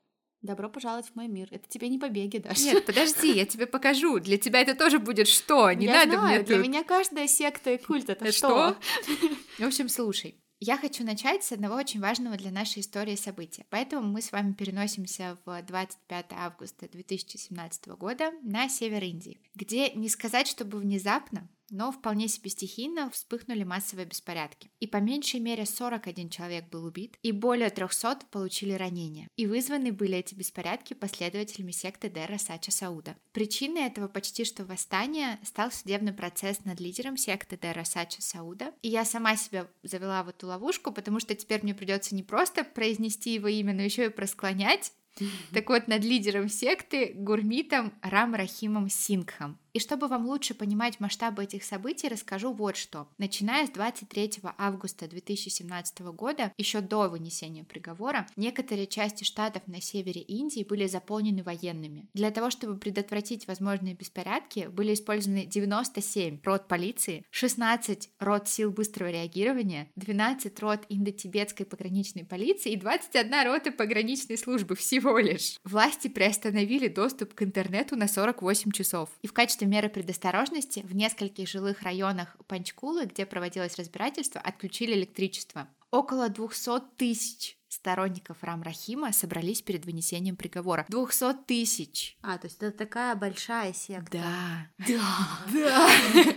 Добро 0.43 0.69
пожаловать 0.69 1.07
в 1.07 1.17
мой 1.17 1.27
мир. 1.27 1.49
Это 1.51 1.69
тебе 1.69 1.89
не 1.89 1.99
побеги, 1.99 2.39
Даша. 2.39 2.63
Нет, 2.63 2.87
подожди, 2.87 3.33
я 3.33 3.45
тебе 3.45 3.67
покажу. 3.67 4.21
Для 4.21 4.39
тебя 4.39 4.61
это 4.61 4.75
тоже 4.77 4.99
будет 5.01 5.27
что? 5.27 5.73
Не 5.73 5.87
Я 5.87 6.05
надо 6.05 6.13
знаю, 6.13 6.37
мне 6.37 6.43
для 6.45 6.57
тут. 6.57 6.67
меня 6.67 6.85
каждая 6.85 7.27
секта 7.27 7.73
и 7.73 7.79
культ— 7.79 8.05
это 8.09 8.25
Это 8.25 8.37
что? 8.37 8.77
В 9.59 9.65
общем, 9.65 9.89
слушай. 9.89 10.41
Я 10.61 10.77
хочу 10.77 11.05
начать 11.05 11.45
с 11.45 11.53
одного 11.53 11.77
очень 11.77 12.01
важного 12.01 12.37
для 12.37 12.51
нашей 12.51 12.81
истории 12.81 13.15
события. 13.15 13.65
Поэтому 13.71 14.09
мы 14.09 14.21
с 14.21 14.33
вами 14.33 14.53
переносимся 14.53 15.39
в 15.45 15.63
25 15.63 16.27
августа 16.33 16.89
2017 16.89 17.89
года 17.91 18.33
на 18.43 18.69
север 18.69 19.05
Индии, 19.05 19.41
где 19.55 19.91
не 19.91 20.09
сказать, 20.09 20.49
чтобы 20.49 20.79
внезапно, 20.79 21.49
но 21.71 21.93
вполне 21.93 22.29
себе 22.29 22.51
стихийно 22.51 23.11
вспыхнули 23.11 23.65
массовые 23.65 24.07
беспорядки. 24.07 24.71
И 24.81 24.87
по 24.87 24.99
меньшей 24.99 25.41
мере 25.41 25.67
41 25.67 26.31
человек 26.31 26.69
был 26.69 26.85
убит, 26.85 27.17
и 27.23 27.33
более 27.33 27.71
300 27.71 28.27
получили 28.31 28.73
ранения. 28.73 29.29
И 29.37 29.47
вызваны 29.47 29.93
были 29.93 30.19
эти 30.19 30.35
беспорядки 30.35 30.95
последователями 30.95 31.73
секты 31.73 32.09
Дера 32.09 32.39
Сача 32.39 32.71
Сауда. 32.71 33.17
Причиной 33.33 33.83
этого 33.83 34.09
почти 34.09 34.45
что 34.45 34.65
восстания 34.65 35.39
стал 35.45 35.71
судебный 35.71 36.13
процесс 36.13 36.65
над 36.65 36.81
лидером 36.81 37.17
секты 37.17 37.59
Дера 37.61 37.85
Сача 37.85 38.23
Сауда. 38.23 38.73
И 38.83 38.89
я 38.89 39.05
сама 39.05 39.37
себя 39.37 39.67
завела 39.83 40.23
в 40.23 40.29
эту 40.29 40.47
ловушку, 40.47 40.93
потому 40.93 41.21
что 41.21 41.35
теперь 41.35 41.63
мне 41.63 41.75
придется 41.75 42.15
не 42.15 42.23
просто 42.23 42.65
произнести 42.65 43.35
его 43.35 43.49
имя, 43.49 43.75
но 43.75 43.83
еще 43.83 44.07
и 44.07 44.11
просклонять. 44.11 44.93
Так 45.53 45.69
вот, 45.69 45.89
над 45.89 46.05
лидером 46.05 46.49
секты 46.49 47.13
Гурмитом 47.15 47.93
Рам 48.03 48.35
Рахимом 48.35 48.89
Сингхом. 48.89 49.59
И 49.79 49.81
чтобы 49.81 50.09
вам 50.09 50.27
лучше 50.27 50.55
понимать 50.55 50.99
масштабы 50.99 51.45
этих 51.45 51.63
событий, 51.63 52.09
расскажу 52.09 52.53
вот 52.53 52.77
что. 52.77 53.07
Начиная 53.17 53.65
с 53.65 53.71
23 53.71 54.41
августа 54.59 55.07
2017 55.07 56.01
года, 56.01 56.53
еще 56.59 56.81
до 56.81 57.09
вынесения 57.09 57.63
приговора, 57.63 58.27
некоторые 58.35 58.89
части 58.89 59.23
штатов 59.23 59.63
на 59.69 59.81
севере 59.81 60.21
Индии 60.21 60.67
были 60.69 60.89
заполнены 60.89 61.45
военными. 61.45 62.09
Для 62.13 62.33
того, 62.33 62.51
чтобы 62.51 62.77
предотвратить 62.77 63.47
возможные 63.47 63.95
беспорядки, 63.95 64.67
были 64.67 64.95
использованы 64.95 65.47
97 65.47 66.41
рот 66.43 66.67
полиции, 66.67 67.25
16 67.31 68.11
рот 68.19 68.49
сил 68.49 68.73
быстрого 68.73 69.11
реагирования, 69.11 69.93
12 69.95 70.59
рот 70.59 70.81
индо-тибетской 70.89 71.67
пограничной 71.67 72.25
полиции 72.25 72.73
и 72.73 72.77
21 72.77 73.47
рота 73.47 73.71
пограничной 73.71 74.39
службы 74.39 74.75
всего 74.75 75.21
лишь. 75.21 75.57
Власти 75.63 76.09
приостановили 76.09 76.89
доступ 76.89 77.35
к 77.35 77.45
интернету 77.45 77.95
на 77.95 78.09
48 78.09 78.73
часов. 78.73 79.11
И 79.23 79.29
в 79.29 79.33
качестве 79.33 79.68
меры 79.69 79.89
предосторожности 79.89 80.81
в 80.81 80.95
нескольких 80.95 81.49
жилых 81.49 81.83
районах 81.83 82.37
Панчкулы, 82.47 83.07
где 83.07 83.27
проводилось 83.27 83.77
разбирательство, 83.77 84.41
отключили 84.41 84.95
электричество. 84.95 85.69
Около 85.91 86.29
200 86.29 86.81
тысяч 86.97 87.57
сторонников 87.69 88.39
Рам 88.43 88.63
Рахима 88.63 89.13
собрались 89.13 89.63
перед 89.63 89.87
вынесением 89.87 90.37
приговора. 90.37 90.87
200 90.89 91.45
тысяч! 91.47 92.19
А, 92.23 92.39
то 92.39 92.47
есть 92.47 92.63
это 92.63 92.77
такая 92.77 93.15
большая 93.15 93.73
секта. 93.73 94.19
Да. 94.19 94.87
Да. 94.87 95.39
Да. 95.53 96.35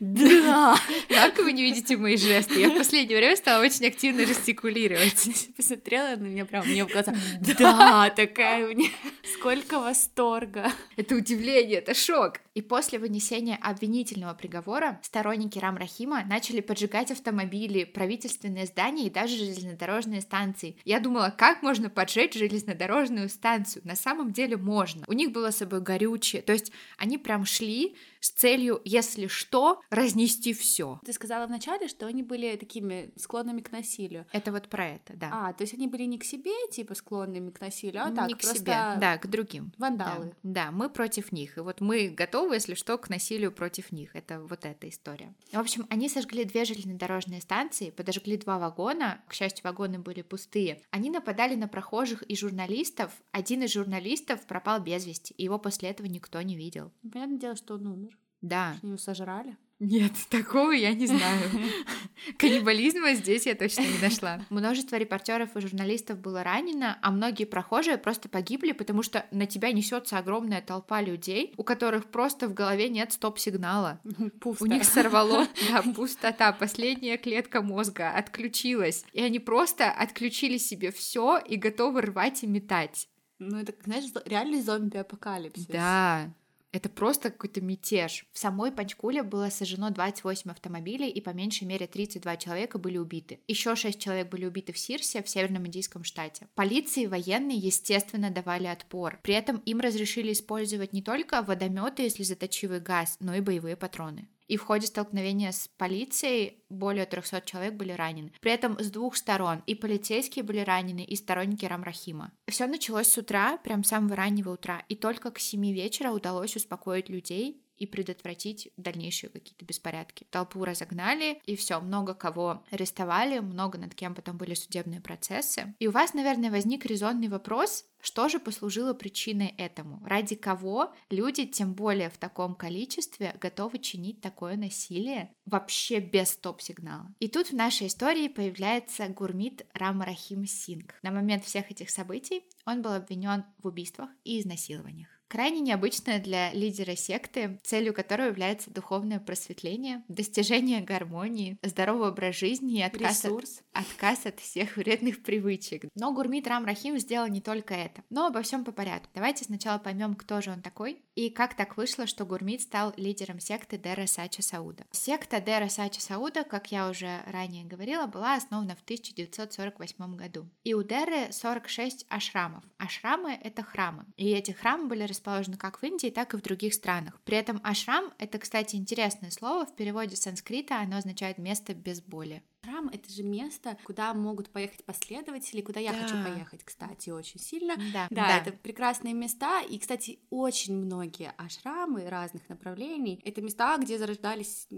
Да. 0.00 0.76
Как 1.08 1.38
вы 1.38 1.52
не 1.52 1.62
видите 1.62 1.96
мои 1.96 2.16
жесты? 2.16 2.60
Я 2.60 2.70
в 2.70 2.76
последнее 2.76 3.18
время 3.18 3.36
стала 3.36 3.62
очень 3.62 3.86
активно 3.86 4.26
жестикулировать. 4.26 5.48
Посмотрела 5.56 6.16
на 6.16 6.24
меня 6.24 6.44
прям 6.44 6.66
мне 6.66 6.84
в 6.84 6.88
глаза. 6.88 7.14
Да, 7.58 8.10
такая 8.10 8.66
у 8.66 8.70
меня. 8.70 8.88
Сколько 9.34 9.80
восторга. 9.80 10.72
Это 10.96 11.14
удивление, 11.14 11.78
это 11.78 11.94
шок. 11.94 12.40
И 12.54 12.60
после 12.60 12.98
вынесения 12.98 13.58
обвинительного 13.62 14.34
приговора 14.34 15.00
сторонники 15.02 15.58
Рам 15.58 15.76
Рахима 15.76 16.24
начали 16.24 16.60
поджигать 16.60 17.10
автомобили, 17.10 17.84
правительственные 17.84 18.66
здания 18.66 19.06
и 19.06 19.10
даже 19.10 19.36
железнодорожные 19.36 20.20
станции. 20.20 20.76
Я 20.84 21.00
думала, 21.00 21.34
как 21.36 21.62
можно 21.62 21.88
поджечь 21.88 22.34
железнодорожную 22.34 23.28
станцию? 23.28 23.82
На 23.84 23.96
самом 23.96 24.32
деле 24.32 24.56
можно. 24.56 25.04
У 25.08 25.12
них 25.12 25.32
было 25.32 25.50
с 25.50 25.58
собой 25.58 25.80
горючее. 25.80 26.42
То 26.42 26.52
есть 26.52 26.72
они 26.98 27.16
прям 27.18 27.46
шли 27.46 27.96
с 28.22 28.30
целью, 28.30 28.80
если 28.84 29.26
что, 29.26 29.82
разнести 29.90 30.54
все. 30.54 31.00
Ты 31.04 31.12
сказала 31.12 31.46
вначале, 31.46 31.88
что 31.88 32.06
они 32.06 32.22
были 32.22 32.56
такими 32.56 33.12
склонными 33.16 33.60
к 33.60 33.72
насилию. 33.72 34.26
Это 34.32 34.52
вот 34.52 34.68
про 34.68 34.86
это, 34.90 35.14
да. 35.16 35.30
А, 35.32 35.52
то 35.52 35.62
есть 35.64 35.74
они 35.74 35.88
были 35.88 36.04
не 36.04 36.18
к 36.18 36.24
себе, 36.24 36.52
типа, 36.70 36.94
склонными 36.94 37.50
к 37.50 37.60
насилию, 37.60 38.04
а 38.04 38.10
не 38.10 38.16
так, 38.16 38.28
к 38.28 38.42
просто 38.42 38.58
себе, 38.58 38.72
да, 39.00 39.18
к 39.18 39.26
другим. 39.26 39.72
вандалы. 39.76 40.34
Да, 40.42 40.66
да, 40.66 40.70
мы 40.70 40.88
против 40.88 41.32
них. 41.32 41.58
И 41.58 41.60
вот 41.60 41.80
мы 41.80 42.08
готовы, 42.10 42.54
если 42.54 42.74
что, 42.74 42.96
к 42.96 43.10
насилию 43.10 43.50
против 43.50 43.90
них. 43.90 44.14
Это 44.14 44.40
вот 44.40 44.64
эта 44.64 44.88
история. 44.88 45.34
В 45.50 45.58
общем, 45.58 45.86
они 45.90 46.08
сожгли 46.08 46.44
две 46.44 46.64
железнодорожные 46.64 47.40
станции, 47.40 47.90
подожгли 47.90 48.36
два 48.36 48.60
вагона. 48.60 49.20
К 49.26 49.34
счастью, 49.34 49.64
вагоны 49.64 49.98
были 49.98 50.22
пустые. 50.22 50.80
Они 50.90 51.10
нападали 51.10 51.56
на 51.56 51.66
прохожих 51.66 52.22
и 52.22 52.36
журналистов. 52.36 53.10
Один 53.32 53.64
из 53.64 53.72
журналистов 53.72 54.46
пропал 54.46 54.80
без 54.80 55.06
вести, 55.06 55.34
и 55.36 55.42
его 55.42 55.58
после 55.58 55.90
этого 55.90 56.06
никто 56.06 56.40
не 56.40 56.56
видел. 56.56 56.92
Понятное 57.12 57.38
дело, 57.38 57.56
что 57.56 57.74
он 57.74 57.86
умер. 57.88 58.11
Да. 58.42 58.74
Что 58.78 58.86
Его 58.88 58.98
сожрали. 58.98 59.56
Нет, 59.84 60.12
такого 60.30 60.70
я 60.70 60.94
не 60.94 61.06
знаю. 61.06 61.40
Каннибализма 62.38 63.14
здесь 63.14 63.46
я 63.46 63.56
точно 63.56 63.82
не 63.82 63.98
нашла. 64.00 64.40
Множество 64.48 64.94
репортеров 64.94 65.56
и 65.56 65.60
журналистов 65.60 66.20
было 66.20 66.44
ранено, 66.44 66.98
а 67.02 67.10
многие 67.10 67.46
прохожие 67.46 67.98
просто 67.98 68.28
погибли, 68.28 68.72
потому 68.72 69.02
что 69.02 69.26
на 69.32 69.46
тебя 69.46 69.72
несется 69.72 70.18
огромная 70.18 70.62
толпа 70.62 71.00
людей, 71.00 71.52
у 71.56 71.64
которых 71.64 72.06
просто 72.06 72.46
в 72.48 72.54
голове 72.54 72.88
нет 72.88 73.12
стоп-сигнала. 73.12 74.00
Пусто. 74.40 74.62
У 74.62 74.66
них 74.68 74.84
сорвало, 74.84 75.48
да, 75.68 75.82
пустота, 75.82 76.52
последняя 76.52 77.16
клетка 77.16 77.60
мозга 77.60 78.10
отключилась, 78.10 79.04
и 79.12 79.20
они 79.20 79.40
просто 79.40 79.90
отключили 79.90 80.58
себе 80.58 80.92
все 80.92 81.38
и 81.38 81.56
готовы 81.56 82.02
рвать 82.02 82.44
и 82.44 82.46
метать. 82.46 83.08
Ну, 83.40 83.58
это, 83.58 83.74
знаешь, 83.84 84.04
реальный 84.24 84.60
зомби-апокалипсис. 84.60 85.66
Да, 85.66 86.32
это 86.72 86.88
просто 86.88 87.30
какой-то 87.30 87.60
мятеж. 87.60 88.26
В 88.32 88.38
самой 88.38 88.72
Панчкуле 88.72 89.22
было 89.22 89.50
сожжено 89.50 89.90
28 89.90 90.50
автомобилей, 90.50 91.10
и 91.10 91.20
по 91.20 91.30
меньшей 91.30 91.64
мере 91.64 91.86
32 91.86 92.36
человека 92.38 92.78
были 92.78 92.98
убиты. 92.98 93.40
Еще 93.46 93.76
6 93.76 94.00
человек 94.00 94.30
были 94.30 94.46
убиты 94.46 94.72
в 94.72 94.78
Сирсе, 94.78 95.22
в 95.22 95.28
северном 95.28 95.66
индийском 95.66 96.02
штате. 96.02 96.48
Полиции 96.54 97.04
и 97.04 97.06
военные, 97.06 97.58
естественно, 97.58 98.30
давали 98.30 98.66
отпор. 98.66 99.18
При 99.22 99.34
этом 99.34 99.58
им 99.58 99.80
разрешили 99.80 100.32
использовать 100.32 100.92
не 100.92 101.02
только 101.02 101.42
водометы 101.42 102.06
и 102.06 102.10
слезоточивый 102.10 102.80
газ, 102.80 103.16
но 103.20 103.34
и 103.34 103.40
боевые 103.40 103.76
патроны. 103.76 104.28
И 104.52 104.58
в 104.58 104.64
ходе 104.64 104.86
столкновения 104.86 105.50
с 105.50 105.66
полицией 105.78 106.62
более 106.68 107.06
300 107.06 107.40
человек 107.46 107.72
были 107.72 107.92
ранены. 107.92 108.34
При 108.42 108.52
этом 108.52 108.78
с 108.78 108.90
двух 108.90 109.16
сторон 109.16 109.62
и 109.66 109.74
полицейские 109.74 110.42
были 110.42 110.58
ранены, 110.58 111.02
и 111.04 111.16
сторонники 111.16 111.64
Рамрахима. 111.64 112.32
Все 112.48 112.66
началось 112.66 113.06
с 113.06 113.16
утра, 113.16 113.56
прям 113.56 113.82
с 113.82 113.88
самого 113.88 114.14
раннего 114.14 114.50
утра, 114.50 114.82
и 114.90 114.94
только 114.94 115.30
к 115.30 115.38
7 115.38 115.72
вечера 115.72 116.10
удалось 116.10 116.54
успокоить 116.54 117.08
людей 117.08 117.62
и 117.82 117.86
предотвратить 117.86 118.70
дальнейшие 118.76 119.28
какие-то 119.28 119.64
беспорядки. 119.64 120.24
Толпу 120.30 120.64
разогнали, 120.64 121.40
и 121.46 121.56
все, 121.56 121.80
много 121.80 122.14
кого 122.14 122.62
арестовали, 122.70 123.40
много 123.40 123.76
над 123.76 123.92
кем 123.92 124.14
потом 124.14 124.36
были 124.36 124.54
судебные 124.54 125.00
процессы. 125.00 125.74
И 125.80 125.88
у 125.88 125.90
вас, 125.90 126.14
наверное, 126.14 126.52
возник 126.52 126.86
резонный 126.86 127.26
вопрос, 127.26 127.84
что 128.00 128.28
же 128.28 128.38
послужило 128.38 128.94
причиной 128.94 129.54
этому? 129.58 130.00
Ради 130.06 130.36
кого 130.36 130.94
люди, 131.10 131.44
тем 131.44 131.74
более 131.74 132.08
в 132.08 132.18
таком 132.18 132.54
количестве, 132.54 133.34
готовы 133.40 133.80
чинить 133.80 134.20
такое 134.20 134.56
насилие 134.56 135.34
вообще 135.44 135.98
без 135.98 136.30
стоп-сигнала? 136.30 137.12
И 137.18 137.26
тут 137.26 137.48
в 137.48 137.56
нашей 137.56 137.88
истории 137.88 138.28
появляется 138.28 139.08
Гурмит 139.08 139.66
Рамарахим 139.74 140.46
Синг. 140.46 140.94
На 141.02 141.10
момент 141.10 141.44
всех 141.44 141.68
этих 141.72 141.90
событий 141.90 142.44
он 142.64 142.80
был 142.80 142.92
обвинен 142.92 143.42
в 143.58 143.66
убийствах 143.66 144.10
и 144.22 144.40
изнасилованиях. 144.40 145.11
Крайне 145.32 145.60
необычная 145.60 146.20
для 146.20 146.52
лидера 146.52 146.94
секты, 146.94 147.58
целью 147.62 147.94
которой 147.94 148.28
является 148.28 148.70
духовное 148.70 149.18
просветление, 149.18 150.04
достижение 150.06 150.82
гармонии, 150.82 151.56
здоровый 151.62 152.10
образ 152.10 152.36
жизни 152.36 152.80
и 152.80 152.82
отказ 152.82 153.24
от, 153.24 153.42
отказ 153.72 154.26
от 154.26 154.40
всех 154.40 154.76
вредных 154.76 155.22
привычек. 155.22 155.84
Но 155.94 156.12
Гурмит 156.12 156.46
Рам 156.46 156.66
Рахим 156.66 156.98
сделал 156.98 157.28
не 157.28 157.40
только 157.40 157.72
это. 157.72 158.02
Но 158.10 158.26
обо 158.26 158.42
всем 158.42 158.62
по 158.62 158.72
порядку. 158.72 159.08
Давайте 159.14 159.46
сначала 159.46 159.78
поймем, 159.78 160.16
кто 160.16 160.42
же 160.42 160.50
он 160.50 160.60
такой 160.60 161.02
и 161.14 161.30
как 161.30 161.54
так 161.56 161.78
вышло, 161.78 162.06
что 162.06 162.26
Гурмит 162.26 162.60
стал 162.60 162.92
лидером 162.98 163.40
секты 163.40 163.78
Дера 163.78 164.06
Сача 164.06 164.42
Сауда. 164.42 164.84
Секта 164.90 165.40
Дера 165.40 165.68
Сача 165.68 166.02
Сауда, 166.02 166.44
как 166.44 166.70
я 166.72 166.90
уже 166.90 167.22
ранее 167.26 167.64
говорила, 167.64 168.04
была 168.06 168.34
основана 168.34 168.76
в 168.76 168.82
1948 168.82 170.14
году. 170.14 170.46
И 170.62 170.74
у 170.74 170.82
Деры 170.82 171.32
46 171.32 172.04
ашрамов. 172.10 172.64
Ашрамы— 172.76 173.38
это 173.42 173.62
храмы. 173.62 174.04
И 174.18 174.28
эти 174.28 174.50
храмы 174.50 174.88
были 174.88 175.04
расположены 175.04 175.21
как 175.58 175.80
в 175.80 175.84
Индии, 175.84 176.10
так 176.10 176.34
и 176.34 176.36
в 176.36 176.42
других 176.42 176.74
странах. 176.74 177.20
При 177.24 177.36
этом 177.36 177.60
ашрам— 177.62 178.12
это, 178.18 178.38
кстати, 178.38 178.76
интересное 178.76 179.30
слово. 179.30 179.66
В 179.66 179.74
переводе 179.74 180.16
с 180.16 180.22
санскрита 180.22 180.80
оно 180.80 180.96
означает 180.96 181.38
«место 181.38 181.74
без 181.74 182.00
боли». 182.00 182.42
Храм— 182.64 182.88
это 182.92 183.10
же 183.12 183.24
место, 183.24 183.76
куда 183.82 184.14
могут 184.14 184.48
поехать 184.50 184.84
последователи, 184.84 185.60
куда 185.62 185.80
я 185.80 185.90
Да. 185.90 185.98
хочу 185.98 186.14
поехать, 186.22 186.62
кстати, 186.62 187.10
очень 187.10 187.40
сильно. 187.40 187.74
Да, 187.92 188.06
Да, 188.10 188.38
это 188.38 188.52
прекрасные 188.52 189.14
места, 189.14 189.62
и, 189.62 189.80
кстати, 189.80 190.20
очень 190.30 190.76
многие 190.76 191.32
ашрамы 191.38 192.08
разных 192.08 192.48
направлений— 192.48 193.20
это 193.24 193.42
места, 193.42 193.76
где 193.78 193.98
зарождались 193.98 194.68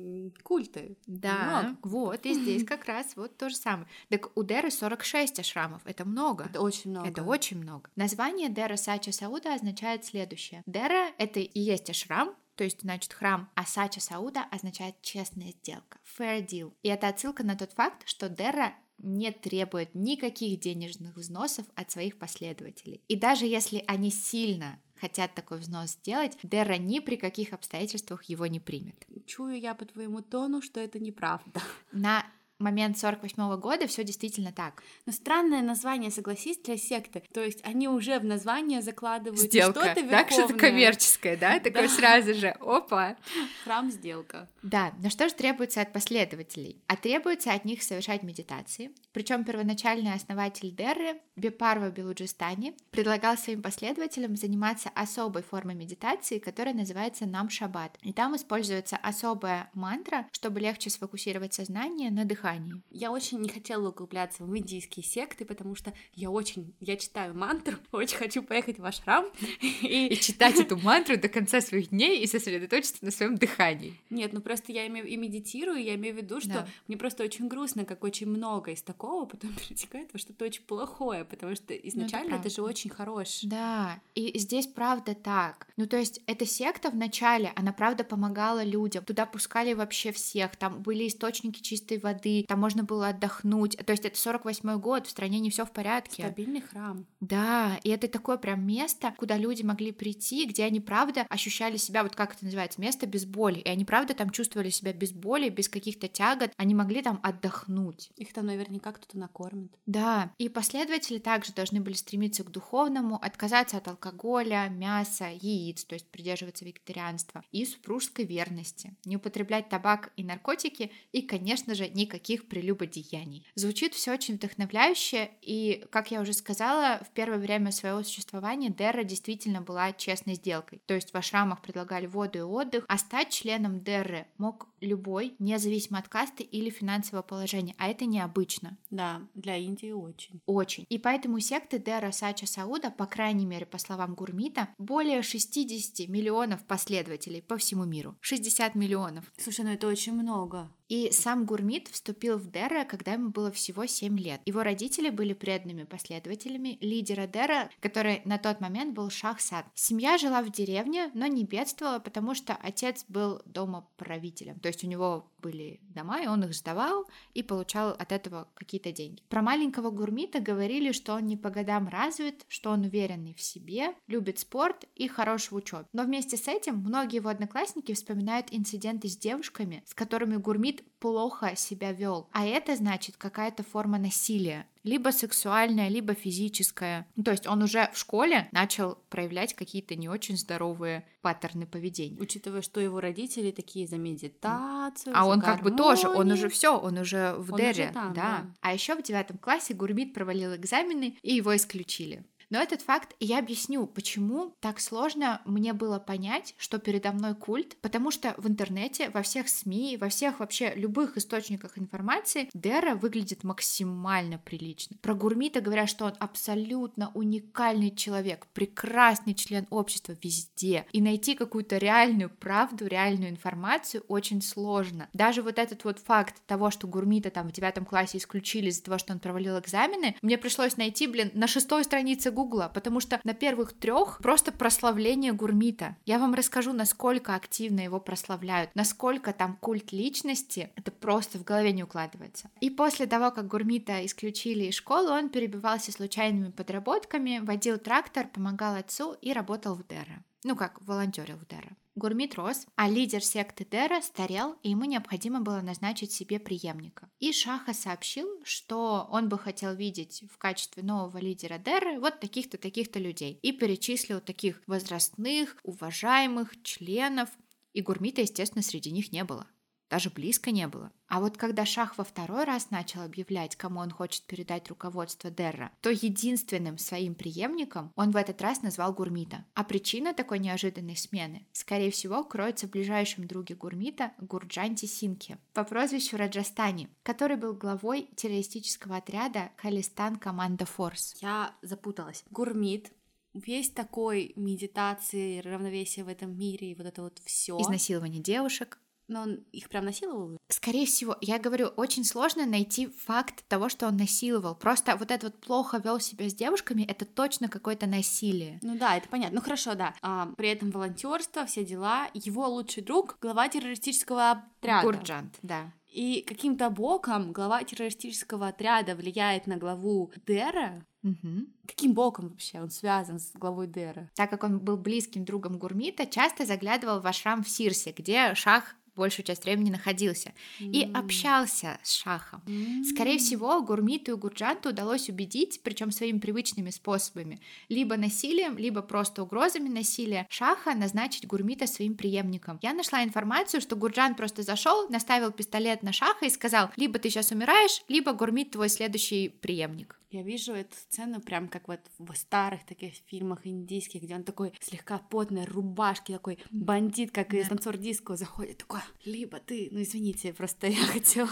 культы. 0.43 0.97
Да, 1.07 1.61
Много. 1.62 1.79
вот, 1.83 2.25
и 2.25 2.33
здесь 2.33 2.64
как 2.64 2.87
раз 2.87 3.17
вот 3.17 3.37
то 3.37 3.50
же 3.50 3.57
самое. 3.57 3.87
Так 4.09 4.35
у 4.35 4.43
Деры 4.45 4.71
46 4.71 5.38
ашрамов, 5.41 5.83
это 5.85 6.07
много. 6.07 6.45
Это 6.45 6.62
очень 6.62 6.91
много. 6.91 7.09
Это 7.09 7.23
очень 7.23 7.59
много. 7.59 7.91
Название 7.97 8.49
Дера 8.49 8.76
Сача 8.76 9.12
Сауда 9.12 9.53
означает 9.55 10.07
следующее. 10.07 10.62
Дера— 10.64 11.11
это 11.19 11.41
и 11.41 11.61
есть 11.61 11.91
ашрам, 11.91 12.35
то 12.56 12.64
есть, 12.64 12.82
значит, 12.82 13.12
храм, 13.12 13.50
а 13.54 13.64
Сача 13.64 14.00
Сауда 14.00 14.44
означает 14.50 15.00
честная 15.02 15.52
сделка, 15.52 15.99
fair 16.18 16.46
deal. 16.46 16.73
И 16.82 16.88
это 16.88 17.08
отсылка 17.08 17.42
на 17.44 17.56
тот 17.56 17.73
факт, 17.73 18.02
что 18.06 18.28
Дера 18.28 18.75
не 18.99 19.32
требует 19.32 19.94
никаких 19.94 20.61
денежных 20.61 21.16
взносов 21.16 21.66
от 21.75 21.90
своих 21.90 22.18
последователей. 22.18 23.02
И 23.08 23.16
даже 23.16 23.44
если 23.44 23.82
они 23.87 24.11
сильно 24.11 24.80
хотят 24.96 25.34
такой 25.34 25.58
взнос 25.58 25.90
сделать, 25.90 26.38
Дера 26.42 26.78
ни 26.78 27.00
при 27.00 27.16
каких 27.16 27.52
обстоятельствах 27.52 28.25
его 28.25 28.46
не 28.46 28.61
примет. 28.61 29.04
Чую 29.26 29.58
я 29.58 29.75
по 29.75 29.84
твоему 29.84 30.23
тону, 30.23 30.62
что 30.62 30.80
это 30.80 30.99
неправда. 30.99 31.61
На 31.92 32.25
момент 32.58 32.99
48 32.99 33.56
года 33.58 33.87
все 33.87 34.04
действительно 34.04 34.52
так. 34.52 34.82
Но 35.06 35.12
странное 35.12 35.62
название, 35.62 36.11
согласись, 36.11 36.58
для 36.58 36.76
секты. 36.76 37.23
То 37.32 37.42
есть 37.42 37.61
они 37.64 37.88
уже 37.88 38.18
в 38.18 38.25
название 38.25 38.82
закладывают 38.82 39.40
Сделка, 39.40 39.80
что-то 39.84 40.08
так 40.08 40.30
что-то 40.30 40.54
коммерческое, 40.54 41.37
да? 41.37 41.58
Такое 41.64 41.88
сразу 41.88 42.34
же, 42.34 42.49
опа. 42.61 43.16
Храм 43.64 43.90
сделка. 43.90 44.49
Да, 44.62 44.92
но 45.02 45.11
что 45.11 45.28
же 45.28 45.34
требуется 45.34 45.80
от 45.80 45.92
последователей? 45.92 46.82
А 46.87 46.96
требуется 46.96 47.52
от 47.52 47.64
них 47.64 47.82
совершать 47.82 48.23
медитации. 48.23 48.92
Причем 49.12 49.44
первоначальный 49.44 50.14
основатель 50.14 50.75
Дерры, 50.75 51.20
Бепарва 51.37 51.90
Белуджистани, 51.90 52.75
предлагал 52.90 53.37
своим 53.37 53.62
последователям 53.62 54.37
заниматься 54.37 54.90
особой 54.94 55.42
формой 55.42 55.75
медитации, 55.75 56.38
которая 56.38 56.75
называется 56.75 57.26
нам 57.26 57.50
шаббат. 57.50 57.99
И 58.02 58.12
там 58.12 58.37
используется 58.37 58.96
особая 58.96 59.70
мантра, 59.75 60.26
чтобы 60.32 60.61
легче 60.61 60.90
сфокусировать 60.90 61.54
сознание 61.54 62.11
на 62.11 62.25
дыхании. 62.25 62.44
Я 62.91 63.11
очень 63.11 63.41
не 63.41 63.49
хотела 63.49 63.89
углубляться 63.89 64.45
в 64.45 64.57
индийские 64.57 65.05
секты, 65.05 65.45
потому 65.45 65.75
что 65.75 65.95
я 66.13 66.31
очень, 66.31 66.75
я 66.81 66.97
читаю 66.97 67.35
мантру, 67.35 67.77
очень 67.93 68.19
хочу 68.19 68.43
поехать 68.43 68.79
в 68.79 68.85
ашрам 68.85 69.27
и, 69.61 70.09
и 70.09 70.21
читать 70.21 70.57
эту 70.61 70.77
мантру 70.77 71.17
до 71.17 71.29
конца 71.29 71.61
своих 71.61 71.91
дней 71.91 72.23
и 72.23 72.27
сосредоточиться 72.27 73.05
на 73.05 73.11
своем 73.11 73.37
дыхании. 73.37 73.95
Нет, 74.11 74.33
ну 74.33 74.41
просто 74.41 74.73
я 74.73 74.87
имею 74.87 75.07
и 75.07 75.17
медитирую, 75.17 75.83
я 75.83 75.95
имею 75.95 76.15
в 76.15 76.19
виду, 76.19 76.41
что 76.41 76.49
да. 76.51 76.69
мне 76.89 76.97
просто 76.97 77.25
очень 77.25 77.49
грустно, 77.49 77.85
как 77.85 78.05
очень 78.05 78.29
много 78.29 78.73
из 78.73 78.83
такого 78.83 79.25
потом 79.25 79.53
перетекает 79.55 80.13
во 80.13 80.19
что-то 80.19 80.45
очень 80.45 80.63
плохое, 80.65 81.25
потому 81.25 81.57
что 81.57 81.75
изначально 81.75 82.31
ну, 82.31 82.37
это, 82.37 82.49
это 82.49 82.55
же 82.55 82.63
очень 82.63 82.91
хорошее. 82.91 83.51
Да, 83.51 84.01
и 84.15 84.39
здесь 84.39 84.67
правда 84.67 85.15
так. 85.15 85.67
Ну 85.77 85.87
то 85.87 85.97
есть 85.97 86.21
эта 86.27 86.47
секта 86.47 86.91
в 86.91 86.97
начале, 86.97 87.53
она 87.57 87.73
правда 87.73 88.05
помогала 88.05 88.63
людям, 88.63 89.05
туда 89.05 89.27
пускали 89.27 89.73
вообще 89.73 90.13
всех, 90.13 90.57
там 90.57 90.83
были 90.83 91.09
источники 91.09 91.61
чистой 91.61 91.99
воды, 91.99 92.34
там 92.43 92.61
можно 92.61 92.83
было 92.83 93.09
отдохнуть. 93.09 93.76
То 93.76 93.93
есть 93.93 94.05
это 94.05 94.19
48 94.19 94.79
год, 94.81 95.07
в 95.07 95.11
стране 95.11 95.38
не 95.41 95.50
все 95.50 95.64
в 95.64 95.71
порядке. 95.71 96.23
Стабильный 96.23 96.61
храм. 96.61 97.07
Да, 97.21 97.79
и 97.85 97.91
это 97.91 98.09
такое 98.09 98.37
прям 98.37 98.67
место, 98.67 99.14
куда 99.17 99.37
люди 99.37 99.62
могли 99.62 99.93
прийти, 99.93 100.47
где 100.47 100.64
они 100.64 100.81
правда 100.81 101.26
ощущали 101.29 101.76
себя, 101.76 102.03
вот 102.03 102.17
как 102.17 102.35
это 102.35 102.45
называется, 102.45 102.81
место 102.81 103.07
без 103.07 103.25
боли. 103.25 103.61
И 103.61 103.69
они 103.69 103.85
правда 103.85 104.14
там 104.14 104.31
чувствовали 104.31 104.71
себя 104.71 104.93
без 104.93 105.12
боли, 105.12 105.49
без 105.49 105.69
каких-то 105.69 106.09
тягот, 106.09 106.50
они 106.57 106.75
могли 106.75 107.03
там 107.03 107.21
отдохнуть. 107.23 108.11
Их 108.17 108.33
там 108.33 108.47
наверняка 108.47 108.93
кто-то 108.93 109.19
накормит. 109.19 109.73
Да, 109.87 110.33
и 110.38 110.49
последователи 110.49 111.19
также 111.19 111.53
должны 111.53 111.81
были 111.81 111.95
стремиться 111.95 112.45
к 112.45 112.50
духовному, 112.50 113.17
отказаться 113.17 113.76
от 113.76 113.88
алкоголя, 113.88 114.69
мяса, 114.69 115.29
яиц, 115.31 115.85
то 115.85 115.95
есть 115.95 116.09
придерживаться 116.09 116.64
вегетарианства, 116.64 117.43
и 117.53 117.64
супружеской 117.64 118.25
верности, 118.25 118.97
не 119.05 119.17
употреблять 119.17 119.69
табак 119.69 120.12
и 120.17 120.25
наркотики, 120.25 120.91
и, 121.12 121.23
конечно 121.23 121.75
же, 121.75 121.88
никаких 121.88 122.24
прелюбодеяний. 122.49 123.47
Звучит 123.54 123.95
все 123.95 124.12
очень 124.12 124.35
вдохновляюще, 124.35 125.31
и, 125.43 125.85
как 125.90 126.11
я 126.11 126.21
уже 126.21 126.33
сказала, 126.33 127.00
в 127.04 127.11
первое 127.11 127.38
время 127.38 127.71
своего 127.73 128.02
существования 128.02 128.71
Дерра 128.71 129.04
действительно 129.04 129.61
была 129.61 129.93
честной 129.93 130.35
сделкой. 130.35 130.81
То 130.87 130.95
есть 130.95 131.12
в 131.12 131.14
ашрамах 131.16 131.62
предлагали 131.62 132.07
воду 132.07 132.38
и 132.38 132.43
отдых, 132.43 132.85
а 132.88 132.99
стать 132.99 133.31
членом 133.31 133.81
Дерры 133.81 134.26
мог 134.38 134.69
любой, 134.85 135.35
независимо 135.38 135.99
от 135.99 136.09
касты 136.09 136.43
или 136.43 136.71
финансового 136.71 137.23
положения, 137.23 137.75
а 137.79 137.88
это 137.88 138.05
необычно. 138.05 138.79
Да, 138.91 139.23
для 139.35 139.57
Индии 139.57 139.91
очень. 139.91 140.41
Очень. 140.47 140.87
И 140.88 140.99
поэтому 140.99 141.41
секты 141.41 141.79
Дера 141.79 142.12
Сача 142.12 142.47
Сауда, 142.47 142.91
по 142.91 143.07
крайней 143.07 143.47
мере, 143.47 143.67
по 143.67 143.79
словам 143.79 144.14
Гурмита, 144.14 144.69
более 144.79 145.23
60 145.23 146.09
миллионов 146.09 146.64
последователей 146.64 147.43
по 147.43 147.57
всему 147.57 147.85
миру. 147.85 148.17
60 148.21 148.75
миллионов. 148.75 149.33
Слушай, 149.38 149.64
ну 149.64 149.73
это 149.73 149.87
очень 149.88 150.12
много. 150.12 150.71
И 150.88 151.11
сам 151.12 151.47
Гурмит 151.47 151.88
вступил 151.88 152.38
в 152.38 152.50
Дера, 152.50 152.85
когда 152.85 153.12
ему 153.12 153.31
было 153.31 153.50
всего 153.50 153.87
7 153.87 154.19
лет. 154.19 154.41
Его 154.45 154.62
родители 154.62 155.11
были 155.11 155.33
преданными 155.33 155.85
последователями 155.85 156.79
лидера 156.81 157.26
Дера, 157.26 157.71
который 157.81 158.21
на 158.25 158.38
тот 158.38 158.61
момент 158.61 158.95
был 158.95 159.11
Шахсад. 159.11 159.67
Семья 159.75 160.19
жила 160.19 160.43
в 160.43 160.53
деревне, 160.53 161.11
но 161.14 161.26
не 161.26 161.45
бедствовала, 161.45 161.99
потому 161.99 162.35
что 162.35 162.55
отец 162.55 163.05
был 163.09 163.41
домоправителем. 163.47 164.61
То 164.61 164.69
есть 164.69 164.74
у 164.83 164.87
него 164.88 165.31
были 165.40 165.81
дома, 165.95 166.23
и 166.23 166.26
он 166.26 166.43
их 166.45 166.54
сдавал 166.54 167.07
и 167.35 167.43
получал 167.43 167.90
от 167.90 168.12
этого 168.12 168.49
какие-то 168.54 168.93
деньги. 168.93 169.23
Про 169.28 169.43
маленького 169.43 169.90
Гурмита 169.90 170.40
говорили, 170.40 170.93
что 170.93 171.14
он 171.14 171.26
не 171.26 171.37
по 171.37 171.50
годам 171.50 171.87
развит, 171.88 172.47
что 172.49 172.71
он 172.71 172.85
уверенный 172.85 173.35
в 173.35 173.43
себе, 173.43 173.95
любит 174.07 174.38
спорт 174.38 174.87
и 174.95 175.07
хорош 175.07 175.50
в 175.50 175.54
учебе. 175.54 175.87
Но 175.93 176.04
вместе 176.04 176.38
с 176.38 176.49
этим 176.49 176.78
многие 176.78 177.16
его 177.16 177.28
одноклассники 177.28 177.93
вспоминают 177.93 178.47
инциденты 178.50 179.09
с 179.09 179.16
девушками, 179.19 179.83
с 179.87 179.95
которыми 179.95 180.37
Гурмит 180.37 180.83
плохо 181.04 181.54
себя 181.54 181.92
вел. 181.92 182.30
А 182.32 182.46
это 182.46 182.76
значит 182.76 183.18
какая-то 183.18 183.62
форма 183.62 183.99
насилия 183.99 184.66
либо 184.84 185.11
сексуальная, 185.11 185.88
либо 185.88 186.14
физическая. 186.14 187.06
Ну, 187.16 187.25
то 187.25 187.30
есть 187.30 187.46
он 187.46 187.62
уже 187.62 187.90
в 187.92 187.99
школе 187.99 188.49
начал 188.52 188.99
проявлять 189.08 189.54
какие-то 189.54 189.96
не 189.96 190.11
очень 190.11 190.37
здоровые 190.37 191.06
паттерны 191.23 191.66
поведения. 191.66 192.20
Учитывая, 192.20 192.61
что 192.61 192.80
его 192.80 193.00
родители 193.00 193.50
такие 193.50 193.87
за 193.87 193.96
медитацию, 193.96 195.14
а 195.16 195.25
за 195.25 195.25
он 195.25 195.40
гармонию. 195.40 195.42
как 195.42 195.62
бы 195.62 195.70
тоже, 195.70 196.08
он 196.08 196.30
уже 196.30 196.50
все, 196.50 196.78
он 196.78 196.99
уже 196.99 197.34
в 197.38 197.54
Он 197.54 197.58
Дере, 197.58 197.84
уже 197.84 197.92
там, 197.94 198.12
да. 198.12 198.23
да. 198.23 198.46
А 198.61 198.75
еще 198.75 198.94
в 198.94 199.02
девятом 199.02 199.38
классе 199.38 199.73
Гурмит 199.73 200.12
провалил 200.12 200.54
экзамены 200.54 201.16
и 201.23 201.34
его 201.34 201.56
исключили. 201.56 202.23
Но 202.51 202.61
этот 202.61 202.83
факт 202.83 203.15
я 203.21 203.39
объясню, 203.39 203.87
почему 203.87 204.55
так 204.61 204.81
сложно 204.81 205.41
мне 205.45 205.73
было 205.73 205.99
понять, 205.99 206.54
что 206.59 206.78
передо 206.78 207.13
мной 207.13 207.35
культ, 207.35 207.76
потому 207.80 208.11
что 208.11 208.35
в 208.37 208.49
интернете, 208.49 209.11
во 209.11 209.23
всех 209.23 209.49
СМИ, 209.49 209.97
во 210.00 210.09
всех 210.09 210.41
вообще 210.41 210.73
любых 210.75 211.17
источниках 211.17 211.78
информации 211.78 212.49
Дера 212.54 212.95
выглядит 212.95 213.45
максимально 213.45 214.39
прилично. 214.39 214.97
Про 215.02 215.15
Гурмита 215.15 215.61
говорят, 215.61 215.89
что 215.89 216.07
он 216.07 216.15
абсолютно 216.19 217.11
уникальный 217.15 217.95
человек, 217.95 218.47
прекрасный 218.52 219.35
член 219.35 219.67
общества 219.71 220.17
везде. 220.23 220.87
И 220.93 221.00
найти 221.00 221.35
какую-то 221.35 221.78
реальную 221.78 222.30
правду, 222.30 222.87
реальную 222.87 223.30
информацию 223.30 224.04
очень 224.09 224.43
сложно. 224.43 225.09
Даже 225.13 225.43
вот 225.43 225.59
этот 225.59 225.85
вот 225.85 225.99
факт 225.99 226.43
того, 226.47 226.71
что 226.71 226.87
Гурмита 226.87 227.30
там 227.30 227.49
в 227.49 227.52
девятом 227.52 227.85
классе 227.85 228.19
исключили 228.19 228.69
из-за 228.69 228.85
того, 228.85 228.99
что 228.99 229.13
он 229.13 229.19
провалил 229.19 229.59
экзамены, 229.59 230.17
мне 230.23 230.39
пришлось 230.39 230.76
найти, 230.76 231.07
блин, 231.07 231.30
на 231.35 231.47
шестой 231.47 231.85
странице 231.85 232.30
Гугла, 232.45 232.71
потому 232.73 233.00
что 233.00 233.21
на 233.25 233.33
первых 233.33 233.73
трех 233.73 234.19
просто 234.19 234.52
прославление 234.52 235.33
Гурмита. 235.33 235.97
Я 236.04 236.19
вам 236.19 236.35
расскажу, 236.35 236.73
насколько 236.73 237.35
активно 237.35 237.80
его 237.80 238.00
прославляют, 238.00 238.71
насколько 238.75 239.33
там 239.33 239.57
культ 239.57 239.93
личности, 239.93 240.71
это 240.76 240.91
просто 240.93 241.39
в 241.39 241.45
голове 241.45 241.73
не 241.73 241.85
укладывается. 241.85 242.50
И 242.61 242.69
после 242.69 243.07
того, 243.07 243.30
как 243.30 243.47
Гурмита 243.47 244.04
исключили 244.04 244.65
из 244.65 244.75
школы, 244.75 245.11
он 245.11 245.30
перебивался 245.30 245.91
случайными 245.91 246.50
подработками, 246.50 247.41
водил 247.43 247.78
трактор, 247.78 248.28
помогал 248.28 248.75
отцу 248.75 249.17
и 249.23 249.33
работал 249.33 249.75
в 249.75 249.87
Дера. 249.87 250.23
Ну 250.45 250.54
как, 250.54 250.83
волонтерил 250.83 251.37
в 251.37 251.47
Дера. 251.47 251.75
Гурмит 251.97 252.35
рос, 252.35 252.67
а 252.75 252.89
лидер 252.89 253.23
секты 253.23 253.65
Дера 253.65 254.02
старел, 254.02 254.57
и 254.63 254.71
ему 254.71 254.85
необходимо 254.85 255.41
было 255.41 255.61
назначить 255.61 256.11
себе 256.11 256.41
преемника. 256.41 257.09
И 257.21 257.33
Шаха 257.33 257.73
сообщил, 257.73 258.26
что 258.45 259.07
он 259.11 259.28
бы 259.28 259.39
хотел 259.39 259.75
видеть 259.75 260.25
в 260.33 260.37
качестве 260.39 260.83
нового 260.83 261.19
лидера 261.19 261.59
Деры 261.59 262.00
вот 262.00 262.19
таких-то, 262.19 262.59
таких-то 262.59 262.99
людей. 262.99 263.39
И 263.43 263.52
перечислил 263.52 264.21
таких 264.21 264.61
возрастных, 264.67 265.57
уважаемых 265.63 266.61
членов, 266.63 267.28
и 267.73 267.80
Гурмита, 267.80 268.23
естественно, 268.23 268.63
среди 268.63 268.91
них 268.91 269.13
не 269.13 269.25
было 269.25 269.47
даже 269.90 270.10
близко 270.10 270.50
не 270.50 270.66
было. 270.66 270.90
А 271.06 271.20
вот 271.20 271.36
когда 271.36 271.64
Шах 271.64 271.97
во 271.99 272.04
второй 272.04 272.44
раз 272.44 272.70
начал 272.70 273.02
объявлять, 273.02 273.56
кому 273.56 273.80
он 273.80 273.90
хочет 273.90 274.25
передать 274.25 274.68
руководство 274.68 275.30
Дерра, 275.30 275.70
то 275.80 275.90
единственным 275.90 276.78
своим 276.78 277.14
преемником 277.14 277.92
он 277.94 278.10
в 278.10 278.16
этот 278.16 278.40
раз 278.42 278.62
назвал 278.62 278.92
Гурмита. 278.92 279.44
А 279.54 279.64
причина 279.64 280.14
такой 280.14 280.38
неожиданной 280.38 280.97
смены, 280.97 281.47
скорее 281.52 281.90
всего, 281.90 282.25
кроется 282.25 282.66
в 282.66 282.70
ближайшем 282.70 283.26
друге 283.26 283.54
Гурмита 283.54 284.12
Гурджанте 284.18 284.86
Синке 284.86 285.38
по 285.52 285.64
прозвищу 285.64 286.16
Раджастани, 286.16 286.88
который 287.02 287.36
был 287.36 287.54
главой 287.54 288.08
террористического 288.16 288.97
отряда 288.97 289.50
Калистан 289.56 290.16
Команда 290.16 290.66
Форс. 290.66 291.14
Я 291.20 291.54
запуталась. 291.62 292.25
Гурмит 292.30 292.90
весь 293.34 293.70
такой 293.70 294.32
медитации, 294.36 295.40
равновесие 295.40 296.04
в 296.04 296.08
этом 296.08 296.36
мире 296.36 296.70
и 296.70 296.75
вот 296.75 296.86
это 296.86 297.02
вот 297.02 297.20
все. 297.25 297.60
Изнасилование 297.60 298.23
девушек, 298.23 298.78
Но 299.08 299.23
он 299.23 299.34
их 299.52 299.69
прям 299.69 299.84
насиловал? 299.84 300.38
Скорее 300.49 300.86
всего, 300.86 301.17
я 301.21 301.38
говорю, 301.38 301.67
очень 301.76 302.04
сложно 302.04 302.47
найти 302.47 302.86
факт 302.86 303.45
того, 303.49 303.69
что 303.69 303.86
он 303.86 303.97
насиловал. 303.97 304.54
Просто 304.54 304.97
вот 304.97 305.10
это 305.10 305.26
вот 305.26 305.40
плохо 305.40 305.78
вел 305.78 306.00
себя 306.00 306.28
с 306.28 306.34
девушками, 306.34 306.82
это 306.82 307.04
точно 307.04 307.49
какое-то 307.49 307.86
насилие. 307.86 308.58
Ну 308.62 308.76
да, 308.78 308.97
это 308.97 309.08
понятно. 309.08 309.36
Ну 309.36 309.43
хорошо, 309.43 309.75
да. 309.75 309.95
А, 310.00 310.32
при 310.36 310.49
этом 310.49 310.71
волонтерство, 310.71 311.45
все 311.47 311.64
дела. 311.64 312.08
Его 312.14 312.49
лучший 312.49 312.82
друг 312.82 313.19
глава 313.21 313.49
террористического 313.49 314.43
отряда. 314.60 314.86
Гурджант, 314.86 315.38
да. 315.43 315.73
И 315.95 316.25
каким-то 316.26 316.71
боком 316.71 317.32
глава 317.32 317.62
террористического 317.62 318.49
отряда 318.49 318.97
влияет 318.97 319.47
на 319.47 319.56
главу 319.56 320.12
Дера. 320.26 320.84
Мгм. 321.02 321.49
Каким 321.69 321.93
боком 321.93 322.30
вообще 322.30 322.60
он 322.60 322.71
связан 322.71 323.21
с 323.21 323.30
главой 323.32 323.69
Дера? 323.69 324.10
Так 324.14 324.30
как 324.30 324.43
он 324.43 324.58
был 324.58 324.76
близким 324.76 325.25
другом 325.25 325.58
Гурмита, 325.58 326.06
часто 326.06 326.47
заглядывал 326.47 327.00
в 327.00 327.06
ашрам 327.06 327.45
в 327.45 327.49
Сирсе, 327.49 327.93
где 327.93 328.34
Шах 328.34 328.75
большую 328.97 329.26
часть 329.26 329.45
времени 329.45 329.71
находился 329.71 330.33
и 330.59 330.89
общался 330.95 331.78
с 331.83 331.93
шахом. 331.93 332.43
Скорее 332.85 333.19
всего, 333.19 333.63
Гурмиту 333.63 334.13
и 334.13 334.17
Гурджанту 334.17 334.71
удалось 334.71 335.09
убедить, 335.09 335.61
причем 335.63 335.91
своими 335.91 336.19
привычными 336.19 336.71
способами, 336.71 337.41
либо 337.69 337.97
насилием, 337.97 338.57
либо 338.59 338.83
просто 338.83 339.23
угрозами 339.23 339.69
насилия, 339.69 340.26
шаха 340.30 340.75
назначить 340.75 341.26
Гурмита 341.26 341.67
своим 341.67 341.97
преемником. 341.97 342.59
Я 342.63 342.73
нашла 342.73 343.02
информацию, 343.02 343.61
что 343.61 343.76
Гурджан 343.76 344.15
просто 344.15 344.43
зашел, 344.43 344.89
наставил 344.89 345.33
пистолет 345.33 345.83
на 345.83 345.93
шаха 345.93 346.26
и 346.26 346.30
сказал, 346.30 346.71
либо 346.76 346.99
ты 346.99 347.11
сейчас 347.11 347.30
умираешь, 347.33 347.83
либо 347.89 348.13
Гурмит 348.13 348.52
твой 348.52 348.69
следующий 348.69 349.28
преемник. 349.28 349.99
Я 350.15 350.23
вижу 350.23 350.53
эту 350.53 350.77
сцену 350.77 351.21
прям 351.21 351.49
как 351.49 351.67
вот 351.67 351.81
в 351.99 352.15
старых 352.15 352.65
таких 352.65 352.93
фильмах 353.07 353.49
индийских, 353.49 354.00
где 354.00 354.15
он 354.15 354.23
такой 354.23 354.53
слегка 354.61 354.99
потной 354.99 355.45
рубашки, 355.45 356.13
такой 356.13 356.39
бандит, 356.53 357.11
как 357.11 357.31
да. 357.31 357.39
из 357.39 357.49
танцор 357.49 357.77
диско, 357.77 358.15
заходит 358.15 358.59
такой, 358.59 358.79
либо 359.05 359.41
ты, 359.41 359.71
ну 359.73 359.83
извините, 359.83 360.33
просто 360.33 360.67
я 360.69 360.85
хотела. 360.85 361.29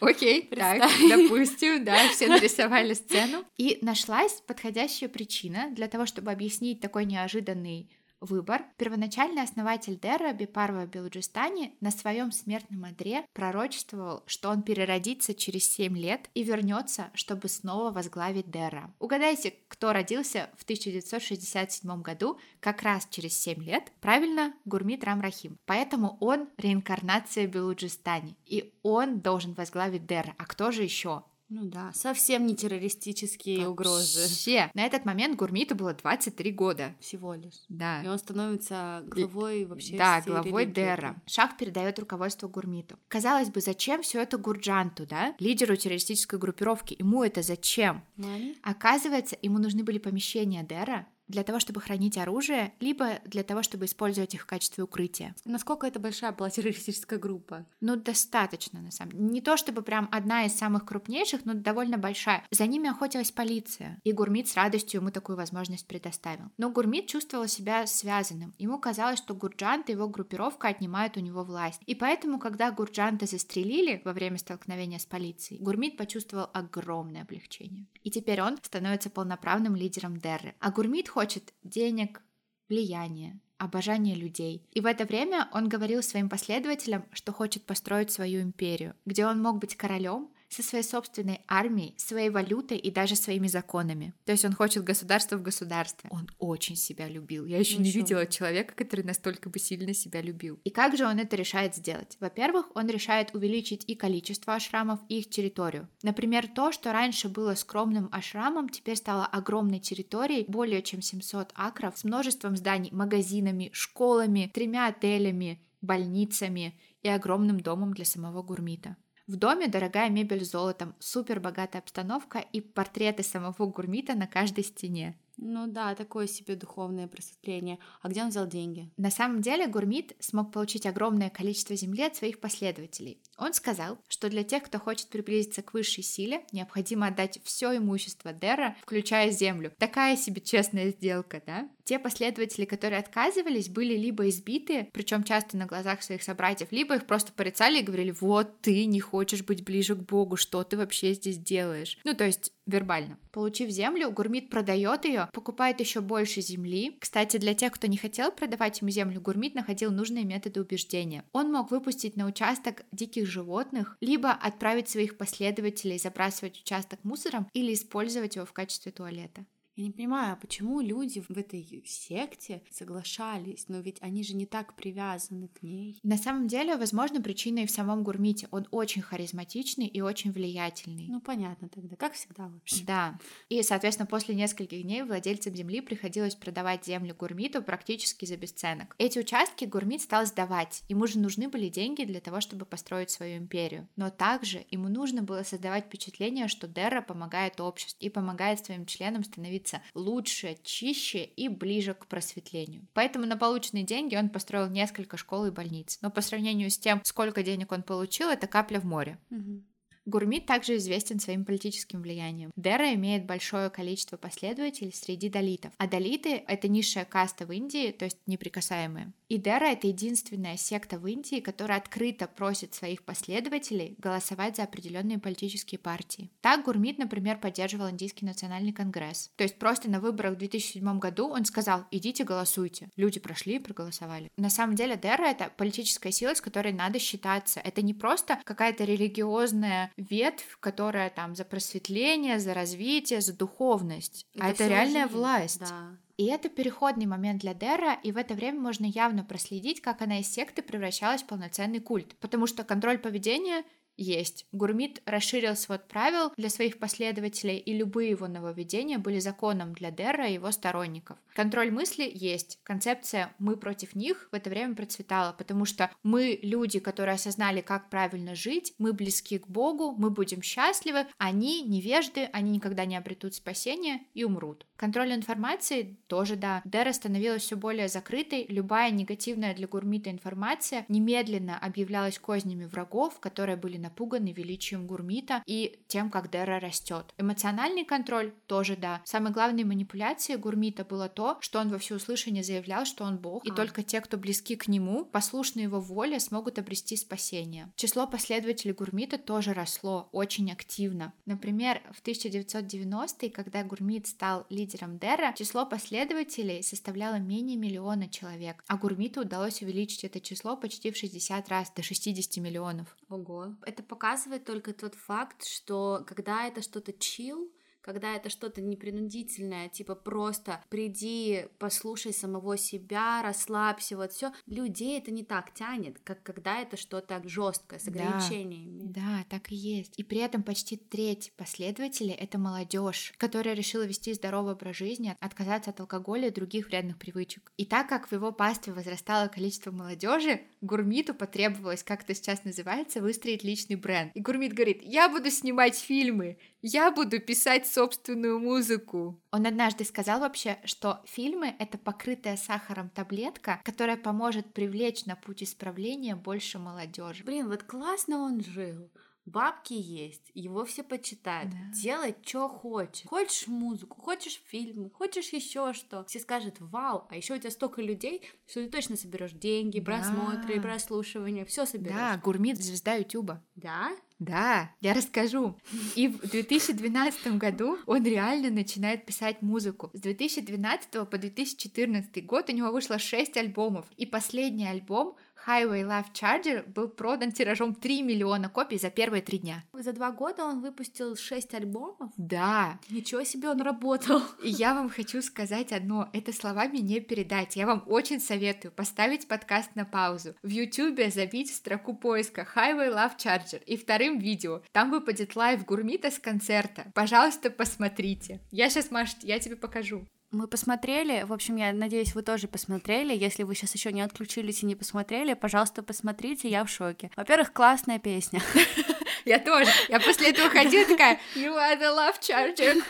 Окей, 0.00 0.42
так, 0.42 0.88
допустим, 1.08 1.84
да, 1.84 2.08
все 2.12 2.28
нарисовали 2.28 2.94
сцену. 2.94 3.44
И 3.56 3.80
нашлась 3.82 4.42
подходящая 4.46 5.08
причина 5.08 5.72
для 5.72 5.88
того, 5.88 6.06
чтобы 6.06 6.30
объяснить 6.30 6.80
такой 6.80 7.04
неожиданный 7.04 7.90
выбор, 8.20 8.64
первоначальный 8.76 9.42
основатель 9.42 9.98
Дера 9.98 10.32
Бипарва 10.32 10.86
Белуджистани 10.86 11.74
на 11.80 11.90
своем 11.90 12.32
смертном 12.32 12.84
одре 12.84 13.24
пророчествовал, 13.32 14.22
что 14.26 14.50
он 14.50 14.62
переродится 14.62 15.34
через 15.34 15.64
7 15.72 15.96
лет 15.96 16.28
и 16.34 16.42
вернется, 16.42 17.10
чтобы 17.14 17.48
снова 17.48 17.90
возглавить 17.90 18.50
Дера. 18.50 18.92
Угадайте, 18.98 19.54
кто 19.68 19.92
родился 19.92 20.50
в 20.56 20.64
1967 20.64 22.02
году, 22.02 22.38
как 22.60 22.82
раз 22.82 23.06
через 23.10 23.38
7 23.40 23.62
лет? 23.62 23.92
Правильно, 24.00 24.54
Гурмит 24.64 25.04
Рамрахим. 25.04 25.56
Поэтому 25.66 26.16
он 26.20 26.48
реинкарнация 26.56 27.46
Белуджистани, 27.46 28.36
и 28.44 28.74
он 28.82 29.20
должен 29.20 29.54
возглавить 29.54 30.06
Дера. 30.06 30.34
А 30.38 30.44
кто 30.44 30.70
же 30.70 30.82
еще? 30.82 31.24
Ну 31.48 31.64
да, 31.64 31.92
совсем 31.94 32.46
не 32.46 32.54
террористические 32.54 33.58
Вообще. 33.58 33.68
угрозы. 33.70 34.22
Вообще. 34.22 34.70
На 34.74 34.84
этот 34.84 35.04
момент 35.06 35.36
Гурмиту 35.36 35.74
было 35.74 35.94
23 35.94 36.52
года. 36.52 36.94
Всего 37.00 37.32
лишь. 37.34 37.54
Да. 37.68 38.02
И 38.02 38.06
он 38.06 38.18
становится 38.18 39.02
главой 39.06 39.64
вообще 39.64 39.96
Да, 39.96 40.20
главой 40.20 40.66
Дера. 40.66 41.20
Шах 41.26 41.56
передает 41.56 41.98
руководство 41.98 42.48
Гурмиту. 42.48 42.98
Казалось 43.08 43.48
бы, 43.48 43.60
зачем 43.62 44.02
все 44.02 44.20
это 44.20 44.36
Гурджанту, 44.36 45.06
да? 45.06 45.34
Лидеру 45.38 45.76
террористической 45.76 46.38
группировки. 46.38 46.96
Ему 46.98 47.24
это 47.24 47.42
зачем? 47.42 48.02
Money? 48.18 48.56
Оказывается, 48.62 49.36
ему 49.40 49.58
нужны 49.58 49.82
были 49.84 49.98
помещения 49.98 50.62
Дера, 50.62 51.06
для 51.28 51.44
того, 51.44 51.60
чтобы 51.60 51.80
хранить 51.80 52.18
оружие, 52.18 52.72
либо 52.80 53.20
для 53.24 53.42
того, 53.42 53.62
чтобы 53.62 53.84
использовать 53.84 54.34
их 54.34 54.42
в 54.42 54.46
качестве 54.46 54.84
укрытия. 54.84 55.34
Насколько 55.44 55.86
это 55.86 56.00
большая 56.00 56.32
была 56.32 56.50
террористическая 56.50 57.18
группа? 57.18 57.66
Ну, 57.80 57.96
достаточно, 57.96 58.80
на 58.80 58.90
самом 58.90 59.12
деле. 59.12 59.24
Не 59.24 59.40
то 59.40 59.56
чтобы 59.56 59.82
прям 59.82 60.08
одна 60.10 60.44
из 60.46 60.54
самых 60.54 60.84
крупнейших, 60.84 61.44
но 61.44 61.54
довольно 61.54 61.98
большая. 61.98 62.44
За 62.50 62.66
ними 62.66 62.90
охотилась 62.90 63.30
полиция, 63.30 64.00
и 64.04 64.12
Гурмит 64.12 64.48
с 64.48 64.54
радостью 64.54 65.00
ему 65.00 65.10
такую 65.10 65.36
возможность 65.36 65.86
предоставил. 65.86 66.50
Но 66.56 66.70
Гурмит 66.70 67.06
чувствовал 67.06 67.46
себя 67.46 67.86
связанным. 67.86 68.54
Ему 68.58 68.78
казалось, 68.78 69.18
что 69.18 69.34
Гурджант 69.34 69.88
и 69.88 69.92
его 69.92 70.08
группировка 70.08 70.68
отнимают 70.68 71.16
у 71.16 71.20
него 71.20 71.44
власть. 71.44 71.80
И 71.86 71.94
поэтому, 71.94 72.38
когда 72.38 72.70
Гурджанта 72.70 73.26
застрелили 73.26 74.00
во 74.04 74.12
время 74.12 74.38
столкновения 74.38 74.98
с 74.98 75.06
полицией, 75.06 75.62
Гурмит 75.62 75.96
почувствовал 75.96 76.48
огромное 76.52 77.22
облегчение. 77.22 77.86
И 78.02 78.10
теперь 78.10 78.40
он 78.40 78.56
становится 78.62 79.10
полноправным 79.10 79.76
лидером 79.76 80.16
Дерры. 80.16 80.54
А 80.60 80.70
Гурмит 80.70 81.08
хочет 81.08 81.54
денег, 81.62 82.22
влияния, 82.68 83.40
обожания 83.58 84.14
людей. 84.14 84.66
И 84.72 84.80
в 84.80 84.86
это 84.86 85.04
время 85.04 85.48
он 85.52 85.68
говорил 85.68 86.02
своим 86.02 86.28
последователям, 86.28 87.04
что 87.12 87.32
хочет 87.32 87.64
построить 87.64 88.10
свою 88.10 88.40
империю, 88.40 88.94
где 89.04 89.26
он 89.26 89.42
мог 89.42 89.58
быть 89.58 89.76
королем, 89.76 90.30
со 90.48 90.62
своей 90.62 90.84
собственной 90.84 91.42
армией, 91.46 91.94
своей 91.98 92.30
валютой 92.30 92.78
и 92.78 92.90
даже 92.90 93.16
своими 93.16 93.48
законами. 93.48 94.14
То 94.24 94.32
есть 94.32 94.44
он 94.44 94.54
хочет 94.54 94.84
государство 94.84 95.36
в 95.36 95.42
государстве. 95.42 96.08
Он 96.12 96.28
очень 96.38 96.76
себя 96.76 97.08
любил. 97.08 97.44
Я 97.46 97.58
еще 97.58 97.76
ну, 97.76 97.84
не 97.84 97.90
видела 97.90 98.26
человека, 98.26 98.74
который 98.74 99.04
настолько 99.04 99.50
бы 99.50 99.58
сильно 99.58 99.94
себя 99.94 100.22
любил. 100.22 100.58
И 100.64 100.70
как 100.70 100.96
же 100.96 101.06
он 101.06 101.18
это 101.18 101.36
решает 101.36 101.74
сделать? 101.74 102.16
Во-первых, 102.20 102.66
он 102.74 102.88
решает 102.88 103.34
увеличить 103.34 103.84
и 103.86 103.94
количество 103.94 104.54
ашрамов, 104.54 105.00
и 105.08 105.18
их 105.18 105.30
территорию. 105.30 105.88
Например, 106.02 106.46
то, 106.46 106.72
что 106.72 106.92
раньше 106.92 107.28
было 107.28 107.54
скромным 107.54 108.08
ашрамом, 108.12 108.68
теперь 108.68 108.96
стало 108.96 109.26
огромной 109.26 109.80
территорией, 109.80 110.44
более 110.48 110.82
чем 110.82 111.02
700 111.02 111.52
акров, 111.54 111.98
с 111.98 112.04
множеством 112.04 112.56
зданий, 112.56 112.90
магазинами, 112.92 113.70
школами, 113.72 114.50
тремя 114.52 114.88
отелями, 114.88 115.62
больницами 115.80 116.78
и 117.02 117.08
огромным 117.08 117.60
домом 117.60 117.92
для 117.94 118.04
самого 118.04 118.42
Гурмита. 118.42 118.96
В 119.28 119.36
доме 119.36 119.68
дорогая 119.68 120.08
мебель 120.08 120.42
золотом, 120.42 120.94
супер 121.00 121.38
богатая 121.38 121.80
обстановка 121.80 122.38
и 122.38 122.62
портреты 122.62 123.22
самого 123.22 123.66
Гурмита 123.66 124.14
на 124.14 124.26
каждой 124.26 124.64
стене. 124.64 125.18
Ну 125.38 125.66
да, 125.68 125.94
такое 125.94 126.26
себе 126.26 126.56
духовное 126.56 127.06
просветление. 127.06 127.78
А 128.02 128.08
где 128.08 128.22
он 128.22 128.30
взял 128.30 128.46
деньги? 128.46 128.90
На 128.96 129.10
самом 129.10 129.40
деле 129.40 129.68
Гурмит 129.68 130.14
смог 130.18 130.52
получить 130.52 130.84
огромное 130.84 131.30
количество 131.30 131.76
земли 131.76 132.02
от 132.02 132.16
своих 132.16 132.40
последователей. 132.40 133.22
Он 133.38 133.54
сказал, 133.54 133.98
что 134.08 134.28
для 134.28 134.42
тех, 134.42 134.64
кто 134.64 134.78
хочет 134.78 135.08
приблизиться 135.08 135.62
к 135.62 135.74
высшей 135.74 136.02
силе, 136.02 136.44
необходимо 136.52 137.06
отдать 137.06 137.40
все 137.44 137.76
имущество 137.76 138.32
Дера, 138.32 138.76
включая 138.82 139.30
землю. 139.30 139.72
Такая 139.78 140.16
себе 140.16 140.40
честная 140.40 140.90
сделка, 140.90 141.40
да? 141.46 141.68
Те 141.84 141.98
последователи, 141.98 142.64
которые 142.64 142.98
отказывались, 142.98 143.68
были 143.68 143.96
либо 143.96 144.28
избиты, 144.28 144.90
причем 144.92 145.22
часто 145.22 145.56
на 145.56 145.66
глазах 145.66 146.02
своих 146.02 146.22
собратьев, 146.22 146.70
либо 146.72 146.96
их 146.96 147.06
просто 147.06 147.32
порицали 147.32 147.78
и 147.78 147.82
говорили, 147.82 148.10
вот 148.10 148.60
ты 148.60 148.84
не 148.84 149.00
хочешь 149.00 149.42
быть 149.42 149.64
ближе 149.64 149.94
к 149.94 150.00
Богу, 150.00 150.36
что 150.36 150.64
ты 150.64 150.76
вообще 150.76 151.14
здесь 151.14 151.38
делаешь? 151.38 151.96
Ну, 152.04 152.12
то 152.12 152.24
есть 152.24 152.52
вербально. 152.68 153.18
Получив 153.32 153.70
землю, 153.70 154.10
Гурмит 154.10 154.50
продает 154.50 155.04
ее, 155.04 155.28
покупает 155.32 155.80
еще 155.80 156.00
больше 156.00 156.40
земли. 156.40 156.96
Кстати, 157.00 157.36
для 157.38 157.54
тех, 157.54 157.72
кто 157.72 157.86
не 157.86 157.96
хотел 157.96 158.30
продавать 158.30 158.80
ему 158.80 158.90
землю, 158.90 159.20
Гурмит 159.20 159.54
находил 159.54 159.90
нужные 159.90 160.24
методы 160.24 160.60
убеждения. 160.60 161.24
Он 161.32 161.50
мог 161.50 161.70
выпустить 161.70 162.16
на 162.16 162.26
участок 162.26 162.84
диких 162.92 163.26
животных, 163.26 163.96
либо 164.00 164.30
отправить 164.30 164.88
своих 164.88 165.16
последователей 165.18 165.98
забрасывать 165.98 166.60
участок 166.60 167.00
мусором 167.02 167.48
или 167.52 167.72
использовать 167.72 168.36
его 168.36 168.46
в 168.46 168.52
качестве 168.52 168.92
туалета. 168.92 169.46
Я 169.78 169.84
не 169.84 169.92
понимаю, 169.92 170.32
а 170.32 170.36
почему 170.36 170.80
люди 170.80 171.20
в 171.20 171.38
этой 171.38 171.84
секте 171.86 172.62
соглашались, 172.68 173.66
но 173.68 173.78
ведь 173.78 173.98
они 174.00 174.24
же 174.24 174.34
не 174.34 174.44
так 174.44 174.74
привязаны 174.74 175.46
к 175.46 175.62
ней. 175.62 176.00
На 176.02 176.16
самом 176.16 176.48
деле, 176.48 176.76
возможно, 176.76 177.22
причина 177.22 177.60
и 177.60 177.66
в 177.66 177.70
самом 177.70 178.02
Гурмите. 178.02 178.48
Он 178.50 178.66
очень 178.72 179.02
харизматичный 179.02 179.86
и 179.86 180.00
очень 180.00 180.32
влиятельный. 180.32 181.06
Ну, 181.08 181.20
понятно 181.20 181.68
тогда, 181.68 181.94
как 181.94 182.14
всегда 182.14 182.48
вообще. 182.48 182.84
Да. 182.84 183.20
И, 183.50 183.62
соответственно, 183.62 184.08
после 184.08 184.34
нескольких 184.34 184.82
дней 184.82 185.04
владельцам 185.04 185.54
земли 185.54 185.80
приходилось 185.80 186.34
продавать 186.34 186.84
землю 186.84 187.14
Гурмиту 187.16 187.62
практически 187.62 188.24
за 188.24 188.36
бесценок. 188.36 188.96
Эти 188.98 189.20
участки 189.20 189.64
Гурмит 189.64 190.02
стал 190.02 190.26
сдавать. 190.26 190.82
Ему 190.88 191.06
же 191.06 191.20
нужны 191.20 191.48
были 191.48 191.68
деньги 191.68 192.02
для 192.02 192.18
того, 192.18 192.40
чтобы 192.40 192.64
построить 192.64 193.10
свою 193.10 193.36
империю. 193.36 193.86
Но 193.94 194.10
также 194.10 194.66
ему 194.72 194.88
нужно 194.88 195.22
было 195.22 195.44
создавать 195.44 195.84
впечатление, 195.84 196.48
что 196.48 196.66
Дерра 196.66 197.00
помогает 197.00 197.60
обществу 197.60 198.04
и 198.04 198.08
помогает 198.08 198.66
своим 198.66 198.84
членам 198.84 199.22
становиться 199.22 199.67
становиться 199.68 199.82
лучше, 199.94 200.56
чище 200.62 201.24
и 201.24 201.48
ближе 201.48 201.94
к 201.94 202.06
просветлению. 202.06 202.86
Поэтому 202.94 203.26
на 203.26 203.36
полученные 203.36 203.84
деньги 203.84 204.16
он 204.16 204.28
построил 204.28 204.68
несколько 204.68 205.16
школ 205.16 205.46
и 205.46 205.50
больниц. 205.50 205.98
Но 206.02 206.10
по 206.10 206.20
сравнению 206.20 206.70
с 206.70 206.78
тем, 206.78 207.00
сколько 207.04 207.42
денег 207.42 207.72
он 207.72 207.82
получил, 207.82 208.28
это 208.28 208.46
капля 208.46 208.80
в 208.80 208.84
море. 208.84 209.18
Угу. 209.30 209.62
Гурмит 210.08 210.46
также 210.46 210.76
известен 210.76 211.20
своим 211.20 211.44
политическим 211.44 212.00
влиянием. 212.00 212.50
Дера 212.56 212.94
имеет 212.94 213.26
большое 213.26 213.68
количество 213.68 214.16
последователей 214.16 214.92
среди 214.92 215.28
долитов, 215.28 215.70
а 215.76 215.86
долиты— 215.86 216.42
это 216.48 216.66
низшая 216.66 217.04
каста 217.04 217.44
в 217.44 217.52
Индии, 217.52 217.90
то 217.92 218.06
есть 218.06 218.16
неприкасаемые. 218.26 219.12
И 219.28 219.36
Дера— 219.36 219.66
это 219.66 219.86
единственная 219.88 220.56
секта 220.56 220.98
в 220.98 221.06
Индии, 221.06 221.40
которая 221.40 221.76
открыто 221.76 222.26
просит 222.26 222.74
своих 222.74 223.02
последователей 223.02 223.96
голосовать 223.98 224.56
за 224.56 224.62
определенные 224.62 225.18
политические 225.18 225.78
партии. 225.78 226.30
Так 226.40 226.64
Гурмит, 226.64 226.96
например, 226.96 227.36
поддерживал 227.36 227.90
Индийский 227.90 228.24
национальный 228.24 228.72
конгресс. 228.72 229.30
То 229.36 229.44
есть 229.44 229.58
просто 229.58 229.90
на 229.90 230.00
выборах 230.00 230.36
в 230.36 230.38
2007 230.38 230.98
году 230.98 231.28
он 231.28 231.44
сказал 231.44 231.84
«идите 231.90 232.24
голосуйте». 232.24 232.88
Люди 232.96 233.20
прошли 233.20 233.56
и 233.56 233.58
проголосовали. 233.58 234.30
На 234.38 234.48
самом 234.48 234.74
деле 234.74 234.96
Дера— 234.96 235.24
это 235.26 235.50
политическая 235.54 236.12
сила, 236.12 236.34
с 236.34 236.40
которой 236.40 236.72
надо 236.72 236.98
считаться. 236.98 237.60
Это 237.60 237.82
не 237.82 237.92
просто 237.92 238.38
какая-то 238.44 238.84
религиозная 238.84 239.92
ветвь, 239.98 240.56
которая 240.60 241.10
там 241.10 241.34
за 241.34 241.44
просветление, 241.44 242.38
за 242.38 242.54
развитие, 242.54 243.20
за 243.20 243.36
духовность. 243.36 244.26
Это 244.34 244.44
а 244.44 244.50
это 244.50 244.68
реальная 244.68 245.06
жизнь. 245.06 245.16
власть. 245.16 245.60
Да. 245.60 245.96
И 246.16 246.26
это 246.26 246.48
переходный 246.48 247.06
момент 247.06 247.42
для 247.42 247.54
Дера, 247.54 247.94
и 248.02 248.10
в 248.10 248.16
это 248.16 248.34
время 248.34 248.58
можно 248.60 248.86
явно 248.86 249.24
проследить, 249.24 249.80
как 249.80 250.02
она 250.02 250.18
из 250.20 250.28
секты 250.28 250.62
превращалась 250.62 251.22
в 251.22 251.26
полноценный 251.26 251.80
культ. 251.80 252.16
Потому 252.18 252.46
что 252.46 252.64
контроль 252.64 252.98
поведения 252.98 253.64
Есть. 253.98 254.46
Гурмит 254.52 255.02
расширил 255.06 255.56
свод 255.56 255.88
правил 255.88 256.32
для 256.36 256.50
своих 256.50 256.78
последователей, 256.78 257.58
и 257.58 257.76
любые 257.76 258.10
его 258.10 258.28
нововведения 258.28 258.96
были 258.98 259.18
законом 259.18 259.74
для 259.74 259.90
Дерра 259.90 260.28
и 260.28 260.34
его 260.34 260.52
сторонников. 260.52 261.18
Контроль 261.34 261.72
мысли 261.72 262.08
есть. 262.12 262.60
Концепция 262.62 263.34
«мы 263.40 263.56
против 263.56 263.96
них» 263.96 264.28
в 264.30 264.34
это 264.36 264.50
время 264.50 264.76
процветала, 264.76 265.32
потому 265.32 265.64
что 265.64 265.90
мы 266.04 266.38
люди, 266.42 266.78
которые 266.78 267.14
осознали, 267.14 267.60
как 267.60 267.90
правильно 267.90 268.36
жить, 268.36 268.72
мы 268.78 268.92
близки 268.92 269.38
к 269.38 269.48
Богу, 269.48 269.92
мы 269.98 270.10
будем 270.10 270.42
счастливы, 270.42 271.06
они 271.18 271.62
невежды, 271.62 272.28
они 272.32 272.52
никогда 272.52 272.84
не 272.84 272.96
обретут 272.96 273.34
спасения 273.34 274.02
и 274.14 274.22
умрут. 274.22 274.64
Контроль 274.76 275.12
информации 275.12 275.98
тоже 276.06 276.36
да. 276.36 276.62
Дера 276.64 276.92
становилась 276.92 277.42
все 277.42 277.56
более 277.56 277.88
закрытой, 277.88 278.46
любая 278.48 278.92
негативная 278.92 279.54
для 279.54 279.66
Гурмита 279.66 280.08
информация 280.08 280.86
немедленно 280.88 281.58
объявлялась 281.58 282.18
кознями 282.20 282.64
врагов, 282.64 283.18
которые 283.18 283.56
были 283.56 283.76
напуганы 283.88 284.32
величием 284.32 284.86
Гурмита 284.86 285.42
и 285.46 285.78
тем, 285.88 286.10
как 286.10 286.30
Дера 286.30 286.60
растет. 286.60 287.14
Эмоциональный 287.16 287.84
контроль 287.84 288.32
тоже 288.46 288.76
да. 288.76 289.00
Самой 289.04 289.32
главной 289.32 289.64
манипуляцией 289.64 290.38
Гурмита 290.38 290.84
было 290.84 291.08
то, 291.08 291.38
что 291.40 291.58
он 291.58 291.70
во 291.70 291.78
всеуслышание 291.78 292.44
заявлял, 292.44 292.84
что 292.84 293.04
он 293.04 293.16
бог, 293.16 293.44
а. 293.44 293.48
и 293.48 293.50
только 293.50 293.82
те, 293.82 294.00
кто 294.00 294.18
близки 294.18 294.56
к 294.56 294.68
нему, 294.68 295.04
послушны 295.04 295.60
его 295.60 295.80
воле, 295.80 296.20
смогут 296.20 296.58
обрести 296.58 296.96
спасение. 296.96 297.72
Число 297.76 298.06
последователей 298.06 298.74
Гурмита 298.74 299.18
тоже 299.18 299.54
росло 299.54 300.08
очень 300.12 300.52
активно. 300.52 301.12
Например, 301.24 301.80
в 301.92 302.06
1990-е, 302.06 303.30
когда 303.30 303.64
Гурмит 303.64 304.06
стал 304.06 304.46
лидером 304.50 304.98
Дера, 304.98 305.32
число 305.36 305.64
последователей 305.64 306.62
составляло 306.62 307.18
менее 307.18 307.56
миллиона 307.56 308.08
человек, 308.08 308.62
а 308.66 308.76
Гурмиту 308.76 309.22
удалось 309.22 309.62
увеличить 309.62 310.04
это 310.04 310.20
число 310.20 310.56
почти 310.56 310.90
в 310.90 310.96
60 310.96 311.48
раз, 311.48 311.72
до 311.74 311.82
60 311.82 312.36
миллионов. 312.44 312.96
Ого. 313.08 313.54
Это 313.64 313.77
показывает 313.82 314.44
только 314.44 314.72
тот 314.72 314.94
факт, 314.94 315.42
что 315.46 316.04
когда 316.06 316.46
это 316.46 316.62
что-то 316.62 316.92
чил, 316.92 317.52
когда 317.88 318.14
это 318.14 318.28
что-то 318.28 318.60
непринудительное, 318.60 319.70
типа 319.70 319.94
просто 319.94 320.62
приди, 320.68 321.46
послушай 321.58 322.12
самого 322.12 322.58
себя, 322.58 323.22
расслабься, 323.22 323.96
вот 323.96 324.12
все. 324.12 324.30
Людей 324.44 324.98
это 324.98 325.10
не 325.10 325.24
так 325.24 325.54
тянет, 325.54 325.98
как 326.04 326.22
когда 326.22 326.60
это 326.60 326.76
что-то 326.76 327.22
жесткое, 327.24 327.78
с 327.78 327.88
ограничениями. 327.88 328.82
Да, 328.82 329.00
да, 329.00 329.24
так 329.30 329.50
и 329.50 329.54
есть. 329.54 329.94
И 329.96 330.04
при 330.04 330.18
этом 330.18 330.42
почти 330.42 330.76
треть 330.76 331.32
последователей 331.38 332.12
это 332.12 332.36
молодежь, 332.36 333.14
которая 333.16 333.54
решила 333.54 333.86
вести 333.86 334.12
здоровый 334.12 334.52
образ 334.52 334.76
жизни, 334.76 335.16
отказаться 335.18 335.70
от 335.70 335.80
алкоголя 335.80 336.28
и 336.28 336.30
других 336.30 336.66
вредных 336.66 336.98
привычек. 336.98 337.50
И 337.56 337.64
так 337.64 337.88
как 337.88 338.08
в 338.08 338.12
его 338.12 338.32
пастве 338.32 338.74
возрастало 338.74 339.28
количество 339.28 339.70
молодежи, 339.70 340.42
Гурмиту 340.60 341.14
потребовалось, 341.14 341.82
как 341.82 342.02
это 342.02 342.14
сейчас 342.14 342.44
называется, 342.44 343.00
выстроить 343.00 343.44
личный 343.44 343.76
бренд. 343.76 344.12
И 344.14 344.20
Гурмит 344.20 344.52
говорит, 344.52 344.82
я 344.82 345.08
буду 345.08 345.30
снимать 345.30 345.78
фильмы, 345.78 346.36
я 346.60 346.90
буду 346.90 347.20
писать 347.20 347.66
собственную 347.78 348.40
музыку. 348.40 349.22
Он 349.30 349.46
однажды 349.46 349.84
сказал 349.84 350.18
вообще, 350.18 350.58
что 350.64 351.00
фильмы— 351.06 351.54
это 351.60 351.78
покрытая 351.78 352.36
сахаром 352.36 352.90
таблетка, 352.90 353.60
которая 353.64 353.96
поможет 353.96 354.52
привлечь 354.52 355.06
на 355.06 355.14
путь 355.14 355.44
исправления 355.44 356.16
больше 356.16 356.58
молодежи. 356.58 357.22
Блин, 357.22 357.48
вот 357.48 357.62
классно 357.62 358.18
он 358.18 358.40
жил 358.40 358.90
бабки 359.28 359.74
есть, 359.74 360.30
его 360.34 360.64
все 360.64 360.82
почитают, 360.82 361.50
да. 361.50 361.58
делай, 361.72 362.16
что 362.24 362.48
хочешь. 362.48 363.06
Хочешь 363.06 363.46
музыку, 363.46 364.00
хочешь 364.00 364.40
фильмы, 364.46 364.90
хочешь 364.90 365.28
еще 365.32 365.72
что. 365.74 366.04
Все 366.06 366.18
скажут, 366.18 366.56
вау, 366.58 367.06
а 367.10 367.16
еще 367.16 367.34
у 367.34 367.38
тебя 367.38 367.50
столько 367.50 367.82
людей, 367.82 368.22
что 368.46 368.64
ты 368.64 368.70
точно 368.70 368.96
соберешь 368.96 369.32
деньги, 369.32 369.80
да. 369.80 369.84
просмотры, 369.84 370.60
прослушивания, 370.60 371.44
все 371.44 371.66
соберешь. 371.66 371.94
Да, 371.94 372.16
гурмит 372.16 372.58
звезда 372.58 372.94
Ютуба. 372.94 373.44
Да? 373.54 373.90
Да, 374.18 374.72
я 374.80 374.94
расскажу. 374.94 375.56
И 375.94 376.08
в 376.08 376.28
2012 376.28 377.38
году 377.38 377.78
он 377.86 378.04
реально 378.04 378.50
начинает 378.50 379.06
писать 379.06 379.42
музыку. 379.42 379.90
С 379.92 380.00
2012 380.00 381.08
по 381.08 381.18
2014 381.18 382.26
год 382.26 382.50
у 382.50 382.52
него 382.52 382.72
вышло 382.72 382.98
6 382.98 383.36
альбомов. 383.36 383.86
И 383.96 384.06
последний 384.06 384.66
альбом 384.66 385.16
Highway 385.48 385.82
Love 385.82 386.12
Charger 386.12 386.62
был 386.68 386.88
продан 386.88 387.32
тиражом 387.32 387.74
3 387.74 388.02
миллиона 388.02 388.50
копий 388.50 388.78
за 388.78 388.90
первые 388.90 389.22
три 389.22 389.38
дня. 389.38 389.64
За 389.72 389.94
два 389.94 390.12
года 390.12 390.44
он 390.44 390.60
выпустил 390.60 391.16
6 391.16 391.54
альбомов? 391.54 392.12
Да. 392.18 392.78
Ничего 392.90 393.24
себе 393.24 393.48
он 393.48 393.62
работал. 393.62 394.20
И 394.42 394.50
я 394.50 394.74
вам 394.74 394.90
хочу 394.90 395.22
сказать 395.22 395.72
одно, 395.72 396.10
это 396.12 396.34
словами 396.34 396.78
не 396.78 397.00
передать. 397.00 397.56
Я 397.56 397.66
вам 397.66 397.82
очень 397.86 398.20
советую 398.20 398.72
поставить 398.72 399.26
подкаст 399.26 399.74
на 399.74 399.86
паузу. 399.86 400.34
В 400.42 400.48
YouTube 400.48 401.10
забить 401.10 401.50
в 401.50 401.54
строку 401.54 401.94
поиска 401.94 402.46
Highway 402.54 402.94
Love 402.94 403.16
Charger 403.16 403.64
и 403.64 403.78
вторым 403.78 404.18
видео. 404.18 404.60
Там 404.72 404.90
выпадет 404.90 405.34
live 405.34 405.64
Гурмита 405.64 406.10
с 406.10 406.18
концерта. 406.18 406.92
Пожалуйста, 406.94 407.48
посмотрите. 407.50 408.40
Я 408.50 408.68
сейчас, 408.68 408.90
Маш, 408.90 409.16
я 409.22 409.38
тебе 409.38 409.56
покажу. 409.56 410.06
Мы 410.30 410.46
посмотрели, 410.46 411.22
в 411.22 411.32
общем, 411.32 411.56
я 411.56 411.72
надеюсь, 411.72 412.14
вы 412.14 412.22
тоже 412.22 412.48
посмотрели. 412.48 413.16
Если 413.16 413.44
вы 413.44 413.54
сейчас 413.54 413.74
еще 413.74 413.92
не 413.92 414.02
отключились 414.02 414.62
и 414.62 414.66
не 414.66 414.74
посмотрели, 414.74 415.32
пожалуйста, 415.32 415.82
посмотрите, 415.82 416.50
я 416.50 416.64
в 416.64 416.68
шоке. 416.68 417.10
Во-первых, 417.16 417.54
классная 417.54 417.98
песня. 417.98 418.42
Я 419.28 419.38
тоже. 419.38 419.70
Я 419.88 420.00
после 420.00 420.30
этого 420.30 420.48
ходила 420.48 420.86
такая, 420.86 421.20
you 421.34 421.54
are 421.54 421.78
the 421.78 421.94
love 421.94 422.18
charger. 422.20 422.82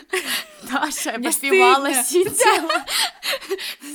Даша, 0.63 1.11
я 1.11 1.19
поспевала, 1.19 1.93
сидела. 1.93 2.85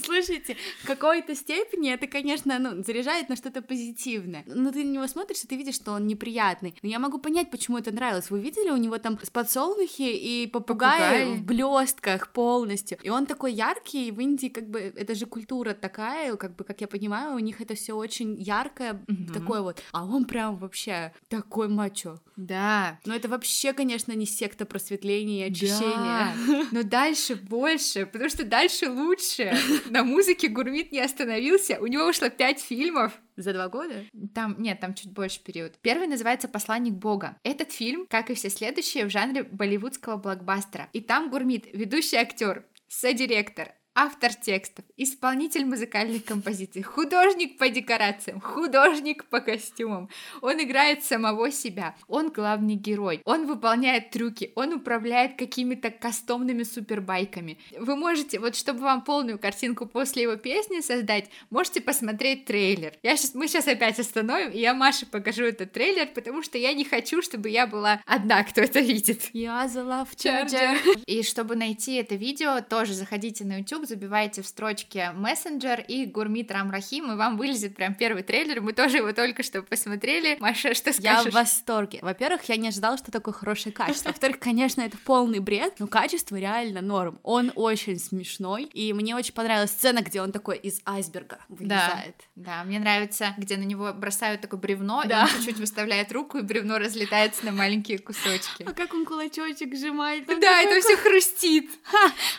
Слушайте, 0.05 0.57
в 0.83 0.87
какой-то 0.87 1.35
степени 1.35 1.93
это, 1.93 2.07
конечно, 2.07 2.59
ну, 2.59 2.83
заряжает 2.83 3.29
на 3.29 3.37
что-то 3.37 3.63
позитивное. 3.63 4.45
Но 4.47 4.73
ты 4.73 4.85
на 4.85 4.91
него 4.91 5.07
смотришь, 5.07 5.45
и 5.45 5.47
ты 5.47 5.57
видишь, 5.57 5.77
что 5.77 5.93
он 5.93 6.07
неприятный. 6.07 6.75
Но 6.83 6.89
я 6.89 6.99
могу 6.99 7.19
понять, 7.19 7.51
почему 7.51 7.79
это 7.79 7.93
нравилось. 7.93 8.31
Вы 8.31 8.41
видели, 8.41 8.71
у 8.71 8.77
него 8.77 8.99
там 8.99 9.19
с 9.23 9.31
подсолнухи 9.31 10.03
и 10.03 10.47
попугаи, 10.47 10.99
попугаи. 10.99 11.37
в 11.37 11.45
блестках 11.45 12.33
полностью. 12.33 12.99
И 13.03 13.09
он 13.09 13.25
такой 13.27 13.53
яркий, 13.53 14.09
и 14.09 14.11
в 14.11 14.21
Индии 14.21 14.49
как 14.49 14.69
бы 14.69 14.81
это 14.81 15.15
же 15.15 15.27
культура 15.27 15.73
такая, 15.73 16.37
как 16.37 16.57
бы, 16.57 16.65
как 16.65 16.81
я 16.81 16.89
понимаю, 16.89 17.35
у 17.35 17.39
них 17.39 17.61
это 17.61 17.75
все 17.75 17.95
очень 17.95 18.41
яркое, 18.41 18.95
mm-hmm. 19.07 19.33
такое 19.33 19.63
вот. 19.63 19.83
А 19.93 20.05
он 20.05 20.25
прям 20.25 20.57
вообще 20.57 21.13
такой 21.29 21.69
мачо. 21.69 22.19
Да. 22.37 22.99
Но 23.05 23.15
это 23.15 23.29
вообще, 23.29 23.73
конечно, 23.73 24.13
не 24.13 24.27
секта 24.27 24.67
просветления 24.67 25.47
и 25.47 25.51
очищения. 25.51 26.35
Да. 26.47 26.67
Но 26.73 26.83
дальше 26.83 27.37
больше, 27.37 28.07
потому 28.07 28.29
что 28.29 28.45
дальше 28.45 28.91
лучше. 28.91 29.57
На 29.91 30.03
музыке 30.05 30.49
Гурмит 30.49 30.93
не 30.93 31.01
остановился. 31.01 31.79
У 31.81 31.87
него 31.87 32.05
вышло 32.05 32.31
пять 32.31 32.61
фильмов. 32.61 33.13
За 33.37 33.53
два 33.53 33.69
года? 33.69 34.05
Там, 34.35 34.57
нет, 34.59 34.81
там 34.81 34.95
чуть 34.95 35.13
больше 35.13 35.43
период. 35.43 35.75
Первый 35.83 36.07
называется 36.07 36.49
«Посланник 36.49 36.95
Бога». 36.95 37.37
Этот 37.43 37.73
фильм, 37.73 38.07
как 38.09 38.31
и 38.31 38.35
все 38.35 38.49
следующие, 38.49 39.07
в 39.07 39.11
жанре 39.11 39.43
болливудского 39.43 40.17
блокбастера. 40.17 40.89
И 40.93 41.01
там 41.01 41.31
Гурмит, 41.31 41.67
ведущий 41.73 42.17
актер, 42.17 42.65
содиректор, 42.87 43.75
автор 43.95 44.35
текстов, 44.35 44.85
исполнитель 44.97 45.65
музыкальных 45.65 46.25
композиций, 46.25 46.83
художник 46.83 47.59
по 47.59 47.69
декорациям, 47.69 48.41
художник 48.41 49.25
по 49.27 49.41
костюмам. 49.41 50.09
Он 50.41 50.63
играет 50.63 51.05
самого 51.05 51.51
себя, 51.51 51.95
он 52.09 52.31
главный 52.31 52.75
герой, 52.75 53.23
он 53.25 53.47
выполняет 53.47 54.11
трюки, 54.11 54.53
он 54.57 54.73
управляет 54.73 55.37
какими-то 55.37 55.91
кастомными 55.91 56.65
супербайками. 56.65 57.59
Вы 57.79 57.97
можете, 57.97 58.41
вот 58.41 58.57
чтобы 58.57 58.81
вам 58.81 59.03
полную 59.03 59.39
картинку 59.39 59.87
после 59.87 60.23
его 60.23 60.37
песни 60.37 60.81
создать, 60.81 61.31
можете 61.51 61.81
посмотреть 61.81 62.45
трейлер. 62.47 62.95
Я 63.03 63.17
сейчас, 63.17 63.35
мы 63.35 63.47
сейчас 63.49 63.69
опять 63.69 63.99
остановим, 63.99 64.51
и 64.51 64.59
я 64.59 64.75
Маше 64.75 65.07
покажу 65.07 65.45
этот 65.45 65.73
трейлер, 65.73 66.09
потому 66.15 66.43
что 66.43 66.59
я 66.59 66.73
не 66.75 66.85
хочу, 66.85 67.23
чтобы 67.23 67.49
я 67.49 67.67
была 67.67 68.01
одна, 68.07 68.43
кто 68.43 68.61
это 68.61 68.81
видит. 68.81 69.31
Я 69.33 69.69
за 69.69 69.81
love 69.81 70.09
charger. 70.17 70.79
И 71.07 71.23
чтобы 71.23 71.55
найти 71.57 71.95
это 71.95 72.17
видео, 72.17 72.61
тоже 72.61 72.95
заходите 72.95 73.45
на 73.45 73.59
YouTube, 73.59 73.84
YouTube, 73.85 73.95
забиваете 73.95 74.43
в 74.43 74.47
строчке 74.47 75.13
мессенджер 75.13 75.81
и 75.87 76.07
Гурмит 76.07 76.51
Рамрахим, 76.51 77.13
и 77.13 77.17
вам 77.17 77.37
вылезет 77.37 77.77
прям 77.77 77.95
первый 77.95 78.23
трейлер. 78.23 78.61
Мы 78.61 78.73
тоже 78.73 78.99
его 78.99 79.13
только 79.13 79.43
что 79.43 79.63
посмотрели. 79.63 80.37
Маша, 80.41 80.75
что 80.75 80.93
скажешь? 80.93 81.25
Я 81.27 81.31
в 81.31 81.35
восторге. 81.35 82.01
Во-первых, 82.03 82.45
я 82.45 82.57
не 82.57 82.69
ожидала, 82.69 82.97
что 82.99 83.11
такое 83.11 83.35
хорошее 83.35 83.73
качество. 83.75 84.09
Во-вторых, 84.09 84.39
конечно, 84.39 84.83
это 84.83 84.97
полный 85.05 85.39
бред, 85.39 85.75
но 85.79 85.87
качество 85.87 86.37
реально 86.37 86.81
норм. 86.81 87.21
Он 87.23 87.53
очень 87.55 87.99
смешной, 87.99 88.65
и 88.65 88.93
мне 88.93 89.15
очень 89.15 89.35
понравилась 89.35 89.71
сцена, 89.71 90.03
где 90.03 90.21
он 90.21 90.33
такой 90.33 90.59
из 90.59 90.81
айсберга 90.85 91.39
вылезает. 91.49 92.17
Да, 92.37 92.59
да 92.59 92.65
мне 92.65 92.79
нравится, 92.79 93.35
где 93.37 93.57
на 93.57 93.65
него 93.65 93.93
бросают 93.93 94.41
такое 94.41 94.61
бревно, 94.61 95.03
да. 95.07 95.21
и 95.21 95.23
он 95.23 95.29
чуть-чуть 95.37 95.59
выставляет 95.59 96.13
руку, 96.13 96.39
и 96.39 96.43
бревно 96.43 96.79
разлетается 96.79 97.45
на 97.45 97.53
маленькие 97.53 97.99
кусочки. 97.99 98.65
А 98.65 98.73
как 98.73 98.95
он 98.95 99.05
кулачочек 99.05 99.75
сжимает? 99.77 100.27
Да, 100.27 100.63
это 100.63 100.81
все 100.81 100.97
хрустит. 100.97 101.71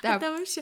Да. 0.02 0.18
Это 0.18 0.32
вообще... 0.32 0.62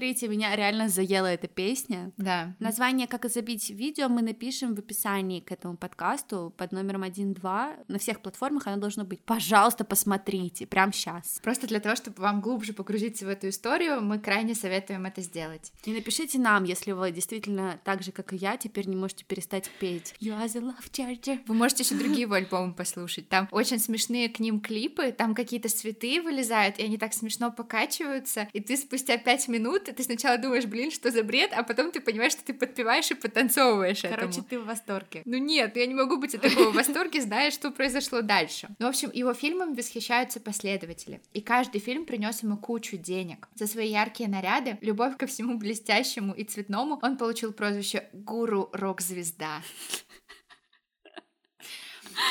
Короче, 0.00 0.14
посмотрите, 0.14 0.28
меня 0.28 0.56
реально 0.56 0.88
заела 0.88 1.26
эта 1.26 1.46
песня. 1.46 2.10
Да. 2.16 2.54
Название 2.58 3.06
«Как 3.06 3.28
забить 3.28 3.68
видео» 3.68 4.08
мы 4.08 4.22
напишем 4.22 4.74
в 4.74 4.78
описании 4.78 5.40
к 5.40 5.52
этому 5.52 5.76
подкасту 5.76 6.54
под 6.56 6.72
номером 6.72 7.02
1.2. 7.02 7.84
На 7.86 7.98
всех 7.98 8.22
платформах 8.22 8.66
оно 8.66 8.78
должно 8.78 9.04
быть. 9.04 9.20
Пожалуйста, 9.20 9.84
посмотрите, 9.84 10.66
прямо 10.66 10.90
сейчас. 10.94 11.38
Просто 11.42 11.66
для 11.66 11.80
того, 11.80 11.96
чтобы 11.96 12.22
вам 12.22 12.40
глубже 12.40 12.72
погрузиться 12.72 13.26
в 13.26 13.28
эту 13.28 13.50
историю, 13.50 14.00
мы 14.00 14.18
крайне 14.18 14.54
советуем 14.54 15.04
это 15.04 15.20
сделать. 15.20 15.70
И 15.84 15.92
напишите 15.92 16.38
нам, 16.38 16.64
если 16.64 16.92
вы 16.92 17.10
действительно 17.10 17.78
так 17.84 18.02
же, 18.02 18.10
как 18.10 18.32
и 18.32 18.36
я, 18.36 18.56
теперь 18.56 18.88
не 18.88 18.96
можете 18.96 19.26
перестать 19.26 19.70
петь. 19.80 20.14
You 20.18 20.32
are 20.34 20.46
the 20.46 20.62
love 20.62 20.90
charger. 20.90 21.40
Вы 21.46 21.54
можете 21.54 21.82
еще 21.82 21.94
другие 21.96 22.22
его 22.22 22.36
альбомы 22.36 22.72
послушать. 22.72 23.28
Там 23.28 23.48
очень 23.50 23.78
смешные 23.78 24.30
к 24.30 24.40
ним 24.40 24.60
клипы, 24.60 25.12
там 25.12 25.34
какие-то 25.34 25.68
цветы 25.68 26.22
вылезают, 26.22 26.78
и 26.78 26.84
они 26.84 26.96
так 26.96 27.12
смешно 27.12 27.52
покачиваются, 27.52 28.48
и 28.54 28.60
ты 28.60 28.78
спустя 28.78 29.18
пять 29.18 29.46
минут, 29.48 29.89
ты 29.92 30.02
сначала 30.02 30.38
думаешь, 30.38 30.66
блин, 30.66 30.90
что 30.90 31.10
за 31.10 31.22
бред, 31.22 31.52
а 31.54 31.62
потом 31.62 31.90
ты 31.90 32.00
понимаешь, 32.00 32.32
что 32.32 32.44
ты 32.44 32.54
подпеваешь 32.54 33.10
и 33.10 33.14
подтанцовываешь 33.14 34.02
Короче, 34.02 34.26
этому. 34.26 34.46
ты 34.48 34.58
в 34.58 34.66
восторге. 34.66 35.22
Ну 35.24 35.38
нет, 35.38 35.76
я 35.76 35.86
не 35.86 35.94
могу 35.94 36.16
быть 36.16 36.34
от 36.34 36.42
такого 36.42 36.70
в 36.70 36.74
восторге, 36.74 37.20
зная, 37.20 37.50
что 37.50 37.70
произошло 37.70 38.22
дальше. 38.22 38.68
Ну, 38.78 38.86
в 38.86 38.88
общем, 38.90 39.10
его 39.12 39.34
фильмом 39.34 39.74
восхищаются 39.74 40.40
последователи, 40.40 41.20
и 41.32 41.40
каждый 41.40 41.80
фильм 41.80 42.04
принес 42.06 42.42
ему 42.42 42.56
кучу 42.56 42.96
денег. 42.96 43.48
За 43.54 43.66
свои 43.66 43.90
яркие 43.90 44.28
наряды, 44.28 44.78
любовь 44.80 45.16
ко 45.16 45.26
всему 45.26 45.58
блестящему 45.58 46.32
и 46.34 46.44
цветному, 46.44 46.98
он 47.02 47.16
получил 47.16 47.52
прозвище 47.52 48.08
«Гуру 48.12 48.68
рок-звезда». 48.72 49.62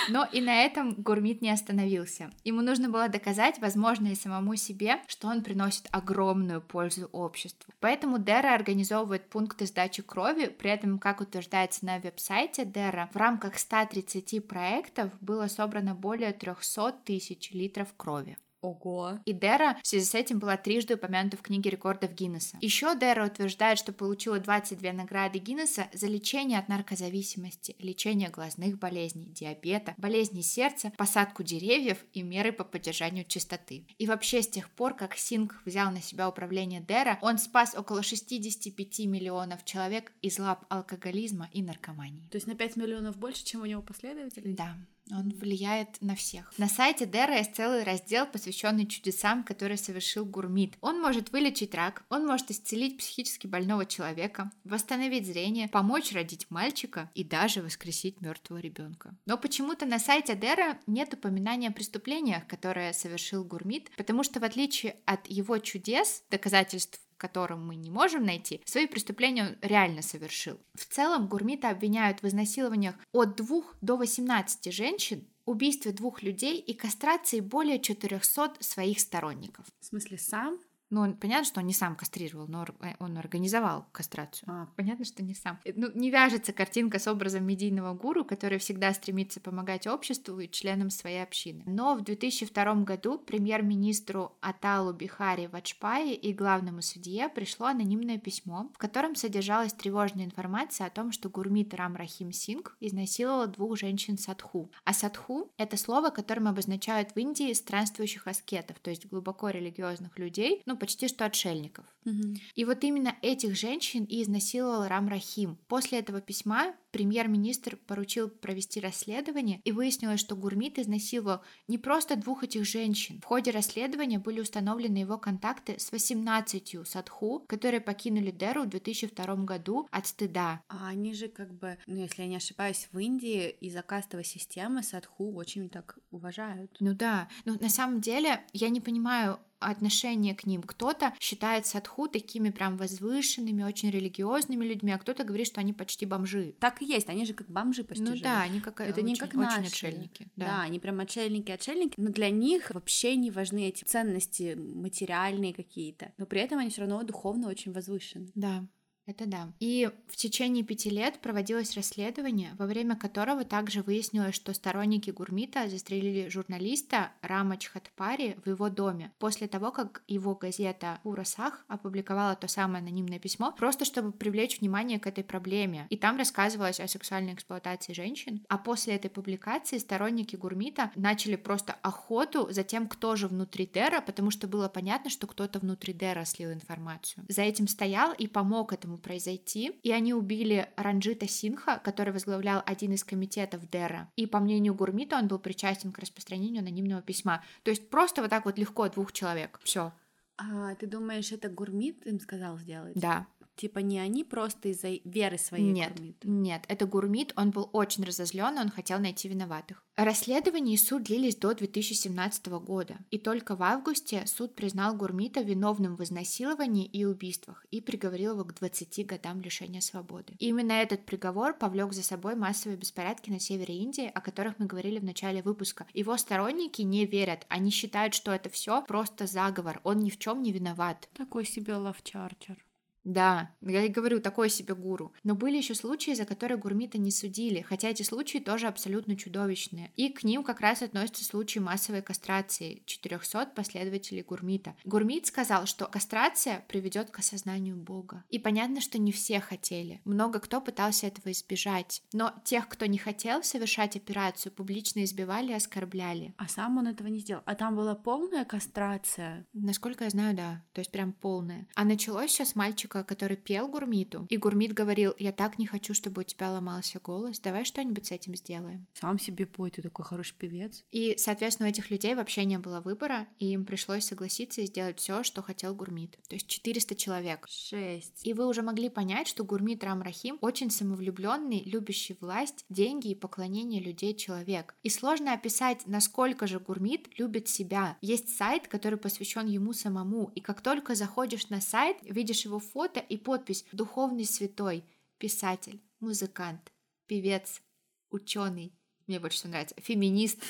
Но 0.09 0.27
и 0.31 0.41
на 0.41 0.63
этом 0.63 0.93
Гурмит 0.93 1.41
не 1.41 1.51
остановился. 1.51 2.31
Ему 2.43 2.61
нужно 2.61 2.89
было 2.89 3.09
доказать, 3.09 3.59
возможно, 3.59 4.07
и 4.07 4.15
самому 4.15 4.55
себе, 4.55 5.01
что 5.07 5.27
он 5.27 5.43
приносит 5.43 5.87
огромную 5.91 6.61
пользу 6.61 7.09
обществу. 7.11 7.73
Поэтому 7.79 8.19
Дера 8.19 8.53
организовывает 8.53 9.29
пункты 9.29 9.65
сдачи 9.65 10.01
крови, 10.01 10.47
при 10.47 10.71
этом, 10.71 10.99
как 10.99 11.21
утверждается 11.21 11.85
на 11.85 11.99
веб-сайте 11.99 12.65
Дера, 12.65 13.09
в 13.13 13.15
рамках 13.17 13.57
130 13.57 14.47
проектов 14.47 15.11
было 15.21 15.47
собрано 15.47 15.95
более 15.95 16.33
300 16.33 16.93
тысяч 17.05 17.51
литров 17.51 17.93
крови. 17.95 18.37
Ого. 18.61 19.19
И 19.25 19.33
Дера 19.33 19.77
в 19.81 19.87
связи 19.87 20.05
с 20.05 20.15
этим 20.15 20.39
была 20.39 20.57
трижды 20.57 20.95
упомянута 20.95 21.37
в 21.37 21.41
книге 21.41 21.69
рекордов 21.69 22.13
Гиннесса. 22.13 22.57
Еще 22.61 22.97
Дера 22.97 23.25
утверждает, 23.25 23.79
что 23.79 23.93
получила 23.93 24.39
22 24.39 24.91
награды 24.91 25.39
Гиннесса 25.39 25.87
за 25.93 26.07
лечение 26.07 26.59
от 26.59 26.67
наркозависимости, 26.67 27.75
лечение 27.79 28.29
глазных 28.29 28.77
болезней, 28.77 29.27
диабета, 29.27 29.93
болезней 29.97 30.43
сердца, 30.43 30.91
посадку 30.97 31.43
деревьев 31.43 32.05
и 32.13 32.21
меры 32.21 32.51
по 32.51 32.63
поддержанию 32.63 33.25
чистоты. 33.25 33.85
И 33.97 34.07
вообще 34.07 34.41
с 34.41 34.47
тех 34.47 34.69
пор, 34.69 34.93
как 34.93 35.15
Синг 35.15 35.61
взял 35.65 35.91
на 35.91 36.01
себя 36.01 36.27
управление 36.27 36.81
Дера, 36.81 37.17
он 37.21 37.37
спас 37.37 37.75
около 37.75 38.03
65 38.03 38.99
миллионов 39.05 39.63
человек 39.63 40.11
из 40.21 40.37
лап 40.39 40.65
алкоголизма 40.69 41.49
и 41.53 41.61
наркомании. 41.61 42.27
То 42.29 42.35
есть 42.35 42.47
на 42.47 42.55
5 42.55 42.75
миллионов 42.75 43.17
больше, 43.17 43.45
чем 43.45 43.61
у 43.61 43.65
него 43.65 43.81
последователей? 43.81 44.53
Да. 44.53 44.75
Он 45.11 45.29
влияет 45.29 46.01
на 46.01 46.15
всех. 46.15 46.51
На 46.57 46.67
сайте 46.67 47.05
Дера 47.05 47.37
есть 47.37 47.55
целый 47.55 47.83
раздел, 47.83 48.25
посвященный 48.25 48.85
чудесам, 48.85 49.43
которые 49.43 49.77
совершил 49.77 50.25
Гурмит. 50.25 50.77
Он 50.81 51.01
может 51.01 51.31
вылечить 51.31 51.73
рак, 51.75 52.03
он 52.09 52.25
может 52.25 52.51
исцелить 52.51 52.97
психически 52.97 53.47
больного 53.47 53.85
человека, 53.85 54.51
восстановить 54.63 55.25
зрение, 55.25 55.67
помочь 55.67 56.11
родить 56.11 56.47
мальчика 56.49 57.09
и 57.15 57.23
даже 57.23 57.61
воскресить 57.61 58.21
мертвого 58.21 58.59
ребенка. 58.59 59.15
Но 59.25 59.37
почему-то 59.37 59.85
на 59.85 59.99
сайте 59.99 60.35
Дера 60.35 60.79
нет 60.87 61.13
упоминания 61.13 61.69
о 61.69 61.73
преступлениях, 61.73 62.47
которые 62.47 62.93
совершил 62.93 63.43
Гурмит, 63.43 63.89
потому 63.97 64.23
что 64.23 64.39
в 64.39 64.43
отличие 64.43 64.97
от 65.05 65.27
его 65.27 65.57
чудес, 65.57 66.23
доказательств 66.29 67.01
которым 67.19 67.67
мы 67.67 67.75
не 67.75 67.91
можем 67.91 68.25
найти, 68.25 68.61
свои 68.65 68.87
преступления 68.87 69.49
он 69.49 69.55
реально 69.61 70.01
совершил. 70.01 70.57
В 70.73 70.85
целом 70.85 71.27
Гурмита 71.27 71.69
обвиняют 71.69 72.23
в 72.23 72.27
изнасилованиях 72.27 72.95
от 73.11 73.35
2 73.35 73.61
до 73.81 73.97
18 73.97 74.73
женщин, 74.73 75.27
убийстве 75.45 75.91
двух 75.91 76.23
людей 76.23 76.59
и 76.59 76.73
кастрации 76.73 77.39
более 77.39 77.79
400 77.79 78.53
своих 78.59 78.99
сторонников. 78.99 79.65
В 79.79 79.85
смысле, 79.85 80.17
сам? 80.17 80.59
Ну, 80.89 81.13
понятно, 81.15 81.45
что 81.45 81.59
он 81.59 81.67
не 81.67 81.73
сам 81.73 81.95
кастрировал, 81.95 82.47
но 82.47 82.65
э, 82.81 82.93
он 82.99 83.17
организовал 83.17 83.85
кастрацию. 83.91 84.49
А, 84.49 84.67
понятно, 84.75 85.05
что 85.05 85.21
не 85.23 85.35
сам. 85.35 85.59
Э, 85.63 85.71
ну, 85.75 85.91
не 85.93 86.09
вяжется 86.09 86.51
картинка 86.51 86.97
с 86.97 87.07
образом 87.07 87.45
медийного 87.45 87.93
гуру, 87.93 88.25
который 88.25 88.57
всегда 88.57 88.93
стремится 88.93 89.39
помогать 89.39 89.85
обществу 89.85 90.39
и 90.39 90.49
членам 90.49 90.89
своей 90.89 91.21
общины. 91.21 91.63
Но 91.67 91.95
в 91.95 92.01
2002 92.01 92.75
году 92.83 93.19
премьер-министру 93.19 94.33
Аталу 94.41 94.93
Бихари 94.93 95.47
Вачпаи 95.47 96.13
и 96.13 96.33
главному 96.33 96.81
судье 96.81 97.29
пришло 97.29 97.67
анонимное 97.67 98.17
письмо, 98.17 98.71
в 98.73 98.77
котором 98.77 99.15
содержалась 99.15 99.73
тревожная 99.73 100.25
информация 100.25 100.87
о 100.87 100.89
том, 100.89 101.11
что 101.11 101.29
Гурмит 101.29 101.73
Рам 101.75 101.95
Рахим 101.95 102.31
Синг 102.31 102.75
изнасиловала 102.79 103.47
двух 103.47 103.77
женщин 103.77 104.17
садху. 104.17 104.71
А 104.85 104.93
садху— 104.93 105.51
это 105.57 105.77
слово, 105.77 106.09
которым 106.09 106.47
обозначают 106.47 107.11
в 107.11 107.17
Индии 107.17 107.53
странствующих 107.53 108.25
аскетов, 108.27 108.79
то 108.79 108.89
есть 108.89 109.05
глубоко 109.05 109.49
религиозных 109.49 110.17
людей, 110.17 110.63
ну, 110.65 110.78
почти 110.79 111.07
что 111.07 111.25
отшельников. 111.25 111.85
Угу. 112.05 112.35
И 112.55 112.65
вот 112.65 112.83
именно 112.83 113.15
этих 113.21 113.55
женщин 113.55 114.05
и 114.05 114.23
изнасиловал 114.23 114.87
Рам 114.87 115.07
Рахим. 115.07 115.57
После 115.67 115.99
этого 115.99 116.21
письма 116.21 116.73
премьер-министр 116.91 117.77
поручил 117.87 118.29
провести 118.29 118.79
расследование, 118.79 119.61
и 119.63 119.71
выяснилось, 119.71 120.19
что 120.19 120.35
Гурмит 120.35 120.79
изнасиловал 120.79 121.41
не 121.67 121.77
просто 121.77 122.15
двух 122.15 122.43
этих 122.43 122.65
женщин. 122.65 123.19
В 123.21 123.25
ходе 123.25 123.51
расследования 123.51 124.19
были 124.19 124.39
установлены 124.39 124.97
его 124.97 125.17
контакты 125.17 125.79
с 125.79 125.91
18 125.91 126.87
садху, 126.87 127.45
которые 127.47 127.81
покинули 127.81 128.31
Деру 128.31 128.63
в 128.63 128.69
2002 128.69 129.35
году 129.37 129.87
от 129.91 130.07
стыда. 130.07 130.61
А 130.67 130.87
они 130.87 131.13
же 131.13 131.27
как 131.27 131.53
бы, 131.53 131.77
ну 131.87 131.97
если 131.97 132.23
я 132.23 132.27
не 132.27 132.37
ошибаюсь, 132.37 132.87
в 132.91 132.97
Индии 132.99 133.49
из-за 133.49 133.81
кастовой 133.81 134.25
системы 134.25 134.83
садху 134.83 135.33
очень 135.33 135.69
так 135.69 135.97
уважают. 136.11 136.75
Ну 136.79 136.93
да, 136.93 137.29
но 137.45 137.55
на 137.55 137.69
самом 137.69 138.01
деле 138.01 138.41
я 138.53 138.69
не 138.69 138.81
понимаю, 138.81 139.39
отношение 139.59 140.35
к 140.35 140.45
ним. 140.45 140.63
Кто-то 140.63 141.13
считает 141.19 141.65
садху 141.65 142.07
такими 142.07 142.49
прям 142.49 142.77
возвышенными, 142.77 143.63
очень 143.63 143.91
религиозными 143.91 144.65
людьми, 144.65 144.91
а 144.91 144.97
кто-то 144.97 145.23
говорит, 145.23 145.47
что 145.47 145.59
они 145.59 145.73
почти 145.73 146.05
бомжи. 146.05 146.55
Так 146.59 146.78
и 146.81 146.85
есть, 146.85 147.09
они 147.09 147.25
же 147.25 147.33
как 147.33 147.49
бомжи 147.49 147.83
почти 147.83 148.03
Ну 148.03 148.09
живут. 148.11 148.23
да, 148.23 148.41
они 148.41 148.59
как 148.61 148.79
Это 148.81 148.93
очень, 149.01 149.03
не 149.05 149.15
как 149.15 149.29
очень 149.29 149.39
наши. 149.39 149.67
отшельники. 149.67 150.27
Да. 150.35 150.45
Да. 150.45 150.61
они 150.63 150.79
прям 150.79 150.99
отшельники, 150.99 151.51
отшельники, 151.51 151.93
но 151.97 152.09
для 152.11 152.29
них 152.29 152.71
вообще 152.71 153.15
не 153.15 153.31
важны 153.31 153.67
эти 153.67 153.83
ценности 153.83 154.55
материальные 154.55 155.53
какие-то, 155.53 156.11
но 156.17 156.25
при 156.25 156.41
этом 156.41 156.59
они 156.59 156.69
все 156.69 156.81
равно 156.81 157.01
духовно 157.03 157.47
очень 157.49 157.71
возвышены. 157.71 158.31
Да. 158.35 158.65
Это 159.09 159.25
да. 159.25 159.51
И 159.59 159.89
в 160.07 160.15
течение 160.15 160.63
пяти 160.63 160.91
лет 160.91 161.17
проводилось 161.19 161.75
расследование, 161.75 162.51
во 162.59 162.67
время 162.67 162.95
которого 162.95 163.43
также 163.43 163.81
выяснилось, 163.81 164.35
что 164.35 164.53
сторонники 164.53 165.09
Гурмита 165.09 165.67
застрелили 165.67 166.29
журналиста 166.29 167.11
Рама 167.23 167.57
Чхатпари 167.57 168.37
в 168.45 168.47
его 168.47 168.69
доме 168.69 169.11
после 169.17 169.47
того, 169.47 169.71
как 169.71 170.03
его 170.07 170.35
газета 170.35 170.99
Урасах 171.03 171.65
опубликовала 171.67 172.35
то 172.35 172.47
самое 172.47 172.83
анонимное 172.83 173.17
письмо, 173.17 173.51
просто 173.51 173.83
чтобы 173.83 174.11
привлечь 174.11 174.59
внимание 174.59 174.99
к 174.99 175.07
этой 175.07 175.23
проблеме. 175.23 175.87
И 175.89 175.97
там 175.97 176.17
рассказывалось 176.17 176.79
о 176.79 176.87
сексуальной 176.87 177.33
эксплуатации 177.33 177.93
женщин. 177.93 178.45
А 178.47 178.59
после 178.59 178.93
этой 178.93 179.09
публикации 179.09 179.79
сторонники 179.79 180.35
Гурмита 180.35 180.91
начали 180.93 181.35
просто 181.35 181.73
охоту 181.81 182.47
за 182.51 182.63
тем, 182.63 182.87
кто 182.87 183.15
же 183.15 183.27
внутри 183.27 183.65
Дера, 183.65 184.01
потому 184.01 184.29
что 184.29 184.47
было 184.47 184.69
понятно, 184.69 185.09
что 185.09 185.25
кто-то 185.25 185.57
внутри 185.57 185.93
Дера 185.93 186.25
слил 186.25 186.51
информацию. 186.51 187.25
За 187.27 187.41
этим 187.41 187.67
стоял 187.67 188.13
и 188.13 188.27
помог 188.27 188.71
этому 188.71 188.98
произойти, 188.99 189.79
и 189.83 189.91
они 189.91 190.13
убили 190.13 190.69
Ранджита 190.75 191.27
Синха, 191.27 191.79
который 191.83 192.13
возглавлял 192.13 192.61
один 192.65 192.93
из 192.93 193.03
комитетов 193.03 193.69
Дера. 193.69 194.11
И 194.15 194.25
по 194.25 194.39
мнению 194.39 194.75
Гурмита 194.75 195.17
он 195.17 195.27
был 195.27 195.39
причастен 195.39 195.91
к 195.91 195.99
распространению 195.99 196.61
анонимного 196.61 197.01
письма. 197.01 197.43
То 197.63 197.71
есть 197.71 197.89
просто 197.89 198.21
вот 198.21 198.29
так 198.29 198.45
вот 198.45 198.57
легко 198.57 198.87
двух 198.89 199.11
человек. 199.11 199.59
Все. 199.63 199.93
А 200.37 200.73
ты 200.75 200.87
думаешь, 200.87 201.31
это 201.31 201.49
Гурмит 201.49 202.05
им 202.07 202.19
сказал 202.19 202.57
сделать? 202.57 202.93
Да. 202.95 203.27
Типа 203.59 203.79
не 203.79 203.99
они 203.99 204.23
просто 204.23 204.69
из-за 204.69 204.87
веры 205.03 205.37
своей 205.37 205.69
Нет, 205.69 205.91
Гурмиту? 205.91 206.29
нет, 206.29 206.63
это 206.69 206.85
Гурмит, 206.85 207.33
он 207.35 207.51
был 207.51 207.69
очень 207.73 208.05
разозлен, 208.05 208.57
он 208.57 208.69
хотел 208.69 208.99
найти 208.99 209.27
виноватых. 209.27 209.83
Расследование 209.97 210.75
и 210.75 210.77
суд 210.77 211.03
длились 211.03 211.35
до 211.35 211.53
2017 211.53 212.47
года, 212.47 212.99
и 213.11 213.17
только 213.17 213.57
в 213.57 213.63
августе 213.63 214.25
суд 214.27 214.55
признал 214.55 214.95
Гурмита 214.95 215.41
виновным 215.41 215.97
в 215.97 216.03
изнасиловании 216.05 216.85
и 216.85 217.03
убийствах 217.03 217.65
и 217.69 217.81
приговорил 217.81 218.35
его 218.35 218.45
к 218.45 218.53
20 218.53 219.05
годам 219.05 219.41
лишения 219.41 219.81
свободы. 219.81 220.35
И 220.39 220.47
именно 220.47 220.71
этот 220.71 221.05
приговор 221.05 221.53
повлек 221.53 221.91
за 221.91 222.01
собой 222.01 222.35
массовые 222.35 222.77
беспорядки 222.77 223.29
на 223.29 223.41
севере 223.41 223.75
Индии, 223.75 224.09
о 224.15 224.21
которых 224.21 224.57
мы 224.57 224.67
говорили 224.67 224.99
в 224.99 225.03
начале 225.03 225.41
выпуска. 225.41 225.85
Его 225.93 226.15
сторонники 226.15 226.81
не 226.81 227.05
верят, 227.05 227.45
они 227.49 227.71
считают, 227.71 228.13
что 228.13 228.31
это 228.31 228.49
все 228.49 228.81
просто 228.83 229.27
заговор, 229.27 229.81
он 229.83 229.99
ни 229.99 230.11
в 230.11 230.17
чем 230.17 230.41
не 230.43 230.53
виноват. 230.53 231.09
Такой 231.13 231.43
себе 231.43 231.75
лавчарчер. 231.75 232.68
Да, 233.03 233.55
я 233.61 233.83
и 233.83 233.89
говорю, 233.89 234.19
такой 234.19 234.49
себе 234.49 234.75
гуру. 234.75 235.13
Но 235.23 235.35
были 235.35 235.57
еще 235.57 235.75
случаи, 235.75 236.11
за 236.11 236.25
которые 236.25 236.57
Гурмита 236.57 236.97
не 236.97 237.11
судили, 237.11 237.61
хотя 237.61 237.89
эти 237.89 238.03
случаи 238.03 238.39
тоже 238.39 238.67
абсолютно 238.67 239.15
чудовищные. 239.15 239.91
И 239.95 240.09
к 240.09 240.23
ним 240.23 240.43
как 240.43 240.59
раз 240.59 240.81
относятся 240.81 241.23
случаи 241.23 241.59
массовой 241.59 242.01
кастрации 242.01 242.83
400 242.85 243.47
последователей 243.55 244.21
Гурмита. 244.21 244.75
Гурмит 244.83 245.25
сказал, 245.27 245.65
что 245.65 245.85
кастрация 245.85 246.65
приведет 246.67 247.09
к 247.09 247.19
осознанию 247.19 247.75
Бога. 247.77 248.23
И 248.29 248.39
понятно, 248.39 248.81
что 248.81 248.97
не 248.97 249.11
все 249.11 249.39
хотели. 249.39 250.01
Много 250.05 250.39
кто 250.39 250.61
пытался 250.61 251.07
этого 251.07 251.31
избежать. 251.31 252.03
Но 252.13 252.33
тех, 252.43 252.67
кто 252.67 252.85
не 252.85 252.97
хотел 252.97 253.43
совершать 253.43 253.95
операцию, 253.95 254.51
публично 254.51 255.03
избивали 255.03 255.51
и 255.51 255.55
оскорбляли. 255.55 256.33
А 256.37 256.47
сам 256.47 256.77
он 256.77 256.87
этого 256.87 257.07
не 257.07 257.19
сделал. 257.19 257.43
А 257.45 257.55
там 257.55 257.75
была 257.75 257.95
полная 257.95 258.45
кастрация? 258.45 259.47
Насколько 259.53 260.03
я 260.05 260.09
знаю, 260.09 260.35
да. 260.35 260.63
То 260.73 260.79
есть 260.79 260.91
прям 260.91 261.13
полная. 261.13 261.67
А 261.75 261.85
началось 261.85 262.31
все 262.31 262.45
с 262.45 262.55
мальчика 262.55 262.88
мальчика, 262.89 263.03
который 263.03 263.37
пел 263.37 263.67
Гурмиту, 263.67 264.25
и 264.29 264.37
Гурмит 264.37 264.73
говорил, 264.73 265.13
я 265.19 265.31
так 265.31 265.59
не 265.59 265.65
хочу, 265.65 265.93
чтобы 265.93 266.21
у 266.21 266.23
тебя 266.23 266.51
ломался 266.51 266.99
голос, 266.99 267.39
давай 267.39 267.65
что-нибудь 267.65 268.07
с 268.07 268.11
этим 268.11 268.35
сделаем. 268.35 268.87
Сам 268.93 269.19
себе 269.19 269.45
пой, 269.45 269.71
ты 269.71 269.81
такой 269.81 270.05
хороший 270.05 270.35
певец. 270.37 270.83
И, 270.91 271.15
соответственно, 271.17 271.67
у 271.67 271.71
этих 271.71 271.91
людей 271.91 272.15
вообще 272.15 272.45
не 272.45 272.57
было 272.57 272.81
выбора, 272.81 273.27
и 273.39 273.51
им 273.51 273.65
пришлось 273.65 274.05
согласиться 274.05 274.61
и 274.61 274.65
сделать 274.65 274.99
все, 274.99 275.23
что 275.23 275.41
хотел 275.41 275.75
Гурмит. 275.75 276.17
То 276.27 276.35
есть 276.35 276.47
400 276.47 276.95
человек. 276.95 277.45
Шесть. 277.49 278.25
И 278.25 278.33
вы 278.33 278.47
уже 278.47 278.61
могли 278.61 278.89
понять, 278.89 279.27
что 279.27 279.43
Гурмит 279.43 279.83
Рам 279.83 280.01
Рахим 280.01 280.37
очень 280.41 280.71
самовлюбленный, 280.71 281.63
любящий 281.65 282.17
власть, 282.19 282.65
деньги 282.69 283.09
и 283.09 283.15
поклонение 283.15 283.81
людей 283.81 284.15
человек. 284.15 284.75
И 284.83 284.89
сложно 284.89 285.33
описать, 285.33 285.85
насколько 285.85 286.47
же 286.47 286.59
Гурмит 286.59 287.07
любит 287.17 287.47
себя. 287.47 287.97
Есть 288.01 288.37
сайт, 288.37 288.67
который 288.67 288.97
посвящен 288.97 289.47
ему 289.47 289.73
самому, 289.73 290.31
и 290.35 290.41
как 290.41 290.61
только 290.61 290.95
заходишь 290.95 291.49
на 291.49 291.61
сайт, 291.61 291.97
видишь 292.01 292.45
его 292.45 292.59
фото, 292.59 292.78
фото 292.79 293.01
и 293.01 293.17
подпись 293.17 293.65
«Духовный 293.73 294.23
святой», 294.23 294.85
писатель, 295.17 295.81
музыкант, 295.99 296.71
певец, 297.07 297.61
ученый, 298.09 298.71
мне 299.05 299.19
больше 299.19 299.39
всего 299.39 299.51
нравится, 299.51 299.75
феминист, 299.81 300.41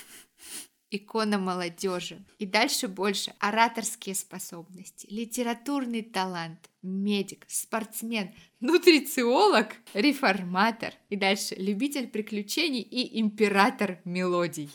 икона 0.91 1.39
молодежи. 1.39 2.23
И 2.37 2.45
дальше 2.45 2.87
больше. 2.87 3.33
Ораторские 3.39 4.13
способности, 4.13 5.07
литературный 5.09 6.03
талант, 6.03 6.69
медик, 6.83 7.45
спортсмен, 7.47 8.35
нутрициолог, 8.59 9.73
реформатор. 9.95 10.93
И 11.09 11.15
дальше 11.15 11.55
любитель 11.55 12.07
приключений 12.07 12.81
и 12.81 13.19
император 13.19 14.01
мелодий. 14.05 14.69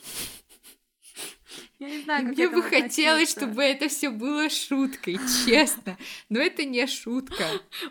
Я 1.85 1.91
не 1.91 2.03
знаю, 2.03 2.27
как 2.27 2.37
Мне 2.37 2.49
бы 2.49 2.63
хотелось, 2.63 3.31
чтобы 3.31 3.63
это 3.63 3.89
все 3.89 4.09
было 4.09 4.49
шуткой, 4.49 5.19
честно. 5.47 5.99
Но 6.31 6.41
это 6.41 6.65
не 6.65 6.87
шутка. 6.87 7.45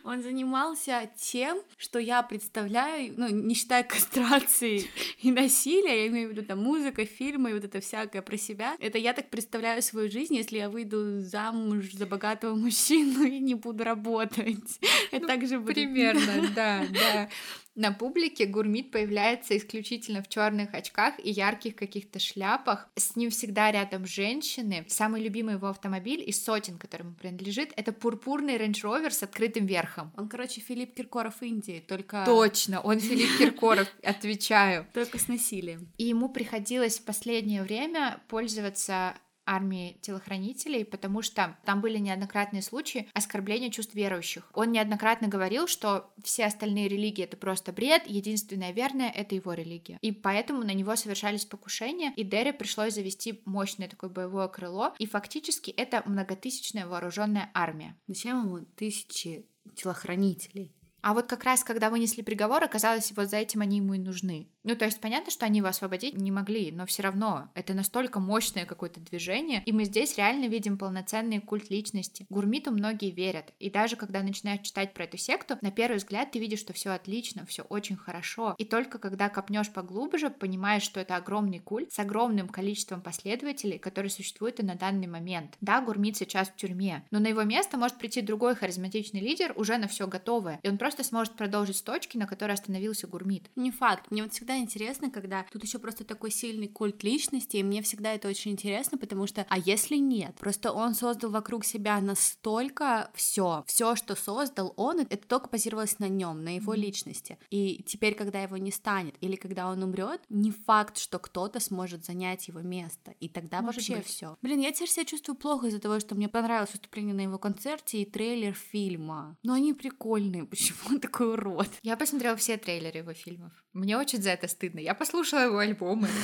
Он 0.03 0.23
занимался 0.23 1.11
тем, 1.15 1.61
что 1.77 1.99
я 1.99 2.23
представляю, 2.23 3.13
ну, 3.17 3.27
не 3.27 3.53
считая 3.53 3.83
кастрации 3.83 4.89
и 5.21 5.31
насилия, 5.31 6.05
я 6.05 6.07
имею 6.07 6.29
в 6.29 6.31
виду 6.31 6.43
там 6.43 6.63
музыка, 6.63 7.05
фильмы 7.05 7.51
и 7.51 7.53
вот 7.53 7.65
это 7.65 7.81
всякое 7.81 8.23
про 8.23 8.35
себя. 8.37 8.75
Это 8.79 8.97
я 8.97 9.13
так 9.13 9.29
представляю 9.29 9.81
свою 9.83 10.09
жизнь, 10.09 10.35
если 10.35 10.57
я 10.57 10.69
выйду 10.69 11.19
замуж 11.21 11.91
за 11.93 12.07
богатого 12.07 12.55
мужчину 12.55 13.23
и 13.27 13.39
не 13.39 13.53
буду 13.53 13.83
работать. 13.83 14.79
Это 15.11 15.21
ну, 15.21 15.27
так 15.27 15.47
же 15.47 15.59
будет. 15.59 15.75
Примерно, 15.75 16.49
да, 16.55 16.83
да. 16.91 17.29
На 17.75 17.91
публике 17.91 18.45
Гурмит 18.45 18.91
появляется 18.91 19.57
исключительно 19.57 20.21
в 20.21 20.29
черных 20.29 20.75
очках 20.75 21.15
и 21.17 21.31
ярких 21.31 21.75
каких-то 21.75 22.19
шляпах. 22.19 22.87
С 22.95 23.15
ним 23.15 23.31
всегда 23.31 23.71
рядом 23.71 24.05
женщины. 24.05 24.85
Самый 24.87 25.23
любимый 25.23 25.55
его 25.55 25.67
автомобиль 25.67 26.23
из 26.27 26.43
сотен, 26.43 26.77
которому 26.77 27.15
принадлежит, 27.15 27.73
это 27.75 27.91
пурпурный 27.91 28.57
Range 28.57 28.81
Rover 28.83 29.09
с 29.09 29.23
открытым 29.23 29.65
верхом. 29.65 30.13
Он, 30.17 30.29
короче, 30.29 30.61
Филипп 30.61 30.93
Киркоров 30.93 31.41
Индии, 31.41 31.83
только... 31.87 32.23
Точно, 32.25 32.79
он 32.79 32.99
Филипп 32.99 33.39
Киркоров, 33.39 33.87
отвечаю. 34.03 34.85
Только 34.93 35.17
с 35.17 35.27
насилием. 35.27 35.91
И 35.97 36.03
ему 36.03 36.29
приходилось 36.29 36.99
в 36.99 37.05
последнее 37.05 37.63
время 37.63 38.21
пользоваться 38.27 39.15
армии 39.45 39.97
телохранителей, 40.01 40.85
потому 40.85 41.21
что 41.21 41.57
там 41.65 41.81
были 41.81 41.97
неоднократные 41.97 42.61
случаи 42.61 43.09
оскорбления 43.13 43.69
чувств 43.69 43.95
верующих. 43.95 44.49
Он 44.53 44.71
неоднократно 44.71 45.27
говорил, 45.27 45.67
что 45.67 46.11
все 46.23 46.45
остальные 46.45 46.87
религии— 46.87 47.23
это 47.25 47.37
просто 47.37 47.71
бред, 47.71 48.03
единственная 48.07 48.71
верная— 48.71 49.09
это 49.15 49.35
его 49.35 49.53
религия. 49.53 49.97
И 50.01 50.11
поэтому 50.11 50.63
на 50.63 50.73
него 50.73 50.95
совершались 50.95 51.45
покушения, 51.45 52.13
и 52.15 52.23
Дерри 52.23 52.51
пришлось 52.51 52.93
завести 52.93 53.41
мощное 53.45 53.87
такое 53.87 54.09
боевое 54.09 54.47
крыло, 54.47 54.93
и 54.99 55.05
фактически 55.05 55.71
это 55.71 56.03
многотысячная 56.05 56.87
вооруженная 56.87 57.49
армия. 57.53 57.95
Зачем 58.07 58.45
ему 58.45 58.65
тысячи 58.75 59.45
телохранителей? 59.75 60.73
А 61.03 61.13
вот 61.13 61.27
как 61.27 61.43
раз, 61.43 61.65
когда 61.65 61.89
вынесли 61.89 62.21
приговор, 62.21 62.63
оказалось, 62.63 63.11
вот 63.15 63.29
за 63.29 63.37
этим 63.37 63.59
они 63.59 63.77
ему 63.77 63.93
и 63.93 63.99
нужны. 63.99 64.47
Ну, 64.63 64.77
то 64.77 64.85
есть 64.85 65.01
понятно, 65.01 65.31
что 65.31 65.45
они 65.45 65.57
его 65.57 65.67
освободить 65.67 66.15
не 66.15 66.31
могли, 66.31 66.71
но 66.71 66.85
все 66.85 67.03
равно 67.03 67.49
это 67.53 67.73
настолько 67.73 68.21
мощное 68.21 68.65
какое-то 68.65 69.01
движение, 69.01 69.61
и 69.65 69.73
мы 69.73 69.83
здесь 69.83 70.17
реально 70.17 70.45
видим 70.45 70.77
полноценный 70.77 71.41
культ 71.41 71.69
личности. 71.69 72.25
Гурмиту 72.29 72.71
многие 72.71 73.11
верят, 73.11 73.53
и 73.59 73.69
даже 73.69 73.97
когда 73.97 74.23
начинаешь 74.23 74.61
читать 74.61 74.93
про 74.93 75.03
эту 75.03 75.17
секту, 75.17 75.57
на 75.61 75.71
первый 75.71 75.97
взгляд 75.97 76.31
ты 76.31 76.39
видишь, 76.39 76.59
что 76.59 76.71
все 76.71 76.91
отлично, 76.91 77.45
все 77.45 77.63
очень 77.63 77.97
хорошо, 77.97 78.55
и 78.57 78.63
только 78.63 78.97
когда 78.97 79.27
копнешь 79.27 79.69
поглубже, 79.69 80.29
понимаешь, 80.29 80.83
что 80.83 81.01
это 81.01 81.17
огромный 81.17 81.59
культ 81.59 81.91
с 81.91 81.99
огромным 81.99 82.47
количеством 82.47 83.01
последователей, 83.01 83.77
которые 83.77 84.09
существуют 84.09 84.61
и 84.61 84.65
на 84.65 84.75
данный 84.75 85.07
момент. 85.07 85.57
Да, 85.59 85.81
Гурмит 85.81 86.15
сейчас 86.15 86.47
в 86.47 86.55
тюрьме, 86.55 87.03
но 87.11 87.19
на 87.19 87.27
его 87.27 87.43
место 87.43 87.77
может 87.77 87.97
прийти 87.97 88.21
другой 88.21 88.55
харизматичный 88.55 89.19
лидер 89.19 89.51
уже 89.57 89.77
на 89.77 89.89
все 89.89 90.07
готовое, 90.07 90.61
и 90.63 90.69
он 90.69 90.77
просто 90.77 90.92
сможет 91.01 91.33
продолжить 91.33 91.77
с 91.77 91.81
точки, 91.81 92.17
на 92.17 92.27
которой 92.27 92.51
остановился 92.51 93.07
Гурмит. 93.07 93.49
Не 93.55 93.71
факт, 93.71 94.11
мне 94.11 94.21
вот 94.21 94.33
всегда 94.33 94.57
интересно, 94.57 95.09
когда 95.09 95.45
тут 95.51 95.63
еще 95.63 95.79
просто 95.79 96.03
такой 96.03 96.29
сильный 96.29 96.67
культ 96.67 97.03
личности, 97.03 97.57
и 97.57 97.63
мне 97.63 97.81
всегда 97.81 98.13
это 98.13 98.27
очень 98.27 98.51
интересно, 98.51 98.99
потому 98.99 99.25
что, 99.25 99.45
а 99.49 99.57
если 99.57 99.95
нет? 99.95 100.35
Просто 100.35 100.71
он 100.71 100.93
создал 100.93 101.31
вокруг 101.31 101.65
себя 101.65 101.99
настолько 102.01 103.09
все, 103.15 103.63
все, 103.65 103.95
что 103.95 104.15
создал 104.15 104.73
он, 104.75 104.99
это 104.99 105.27
только 105.27 105.49
базировалось 105.49 105.97
на 105.99 106.07
нем, 106.09 106.43
на 106.43 106.55
его 106.55 106.73
личности. 106.73 107.37
И 107.49 107.83
теперь, 107.87 108.13
когда 108.15 108.41
его 108.41 108.57
не 108.57 108.71
станет, 108.71 109.15
или 109.21 109.35
когда 109.35 109.69
он 109.69 109.81
умрет, 109.81 110.21
не 110.29 110.51
факт, 110.51 110.97
что 110.97 111.19
кто-то 111.19 111.59
сможет 111.59 112.05
занять 112.05 112.47
его 112.47 112.59
место, 112.59 113.13
и 113.19 113.29
тогда 113.29 113.61
Может 113.61 113.87
вообще 113.87 114.01
все. 114.01 114.37
Блин, 114.41 114.59
я 114.59 114.71
теперь 114.71 114.89
себя 114.89 115.05
чувствую 115.05 115.35
плохо 115.35 115.67
из-за 115.67 115.79
того, 115.79 115.99
что 115.99 116.15
мне 116.15 116.27
понравилось 116.29 116.71
выступление 116.71 117.13
на 117.13 117.21
его 117.21 117.37
концерте 117.37 118.01
и 118.01 118.05
трейлер 118.05 118.53
фильма. 118.53 119.37
Но 119.43 119.53
они 119.53 119.73
прикольные, 119.73 120.45
почему 120.53 120.82
он 120.89 120.99
такой 120.99 121.33
урод? 121.33 121.69
Я 121.81 121.97
посмотрела 121.97 122.35
все 122.35 122.57
трейлеры 122.57 122.99
его 122.99 123.13
фильмов. 123.13 123.51
Мне 123.73 123.97
очень 123.97 124.21
за 124.21 124.31
это 124.31 124.47
стыдно. 124.47 124.79
Я 124.79 124.93
послушала 124.93 125.41
его 125.41 125.57
альбомы. 125.57 126.07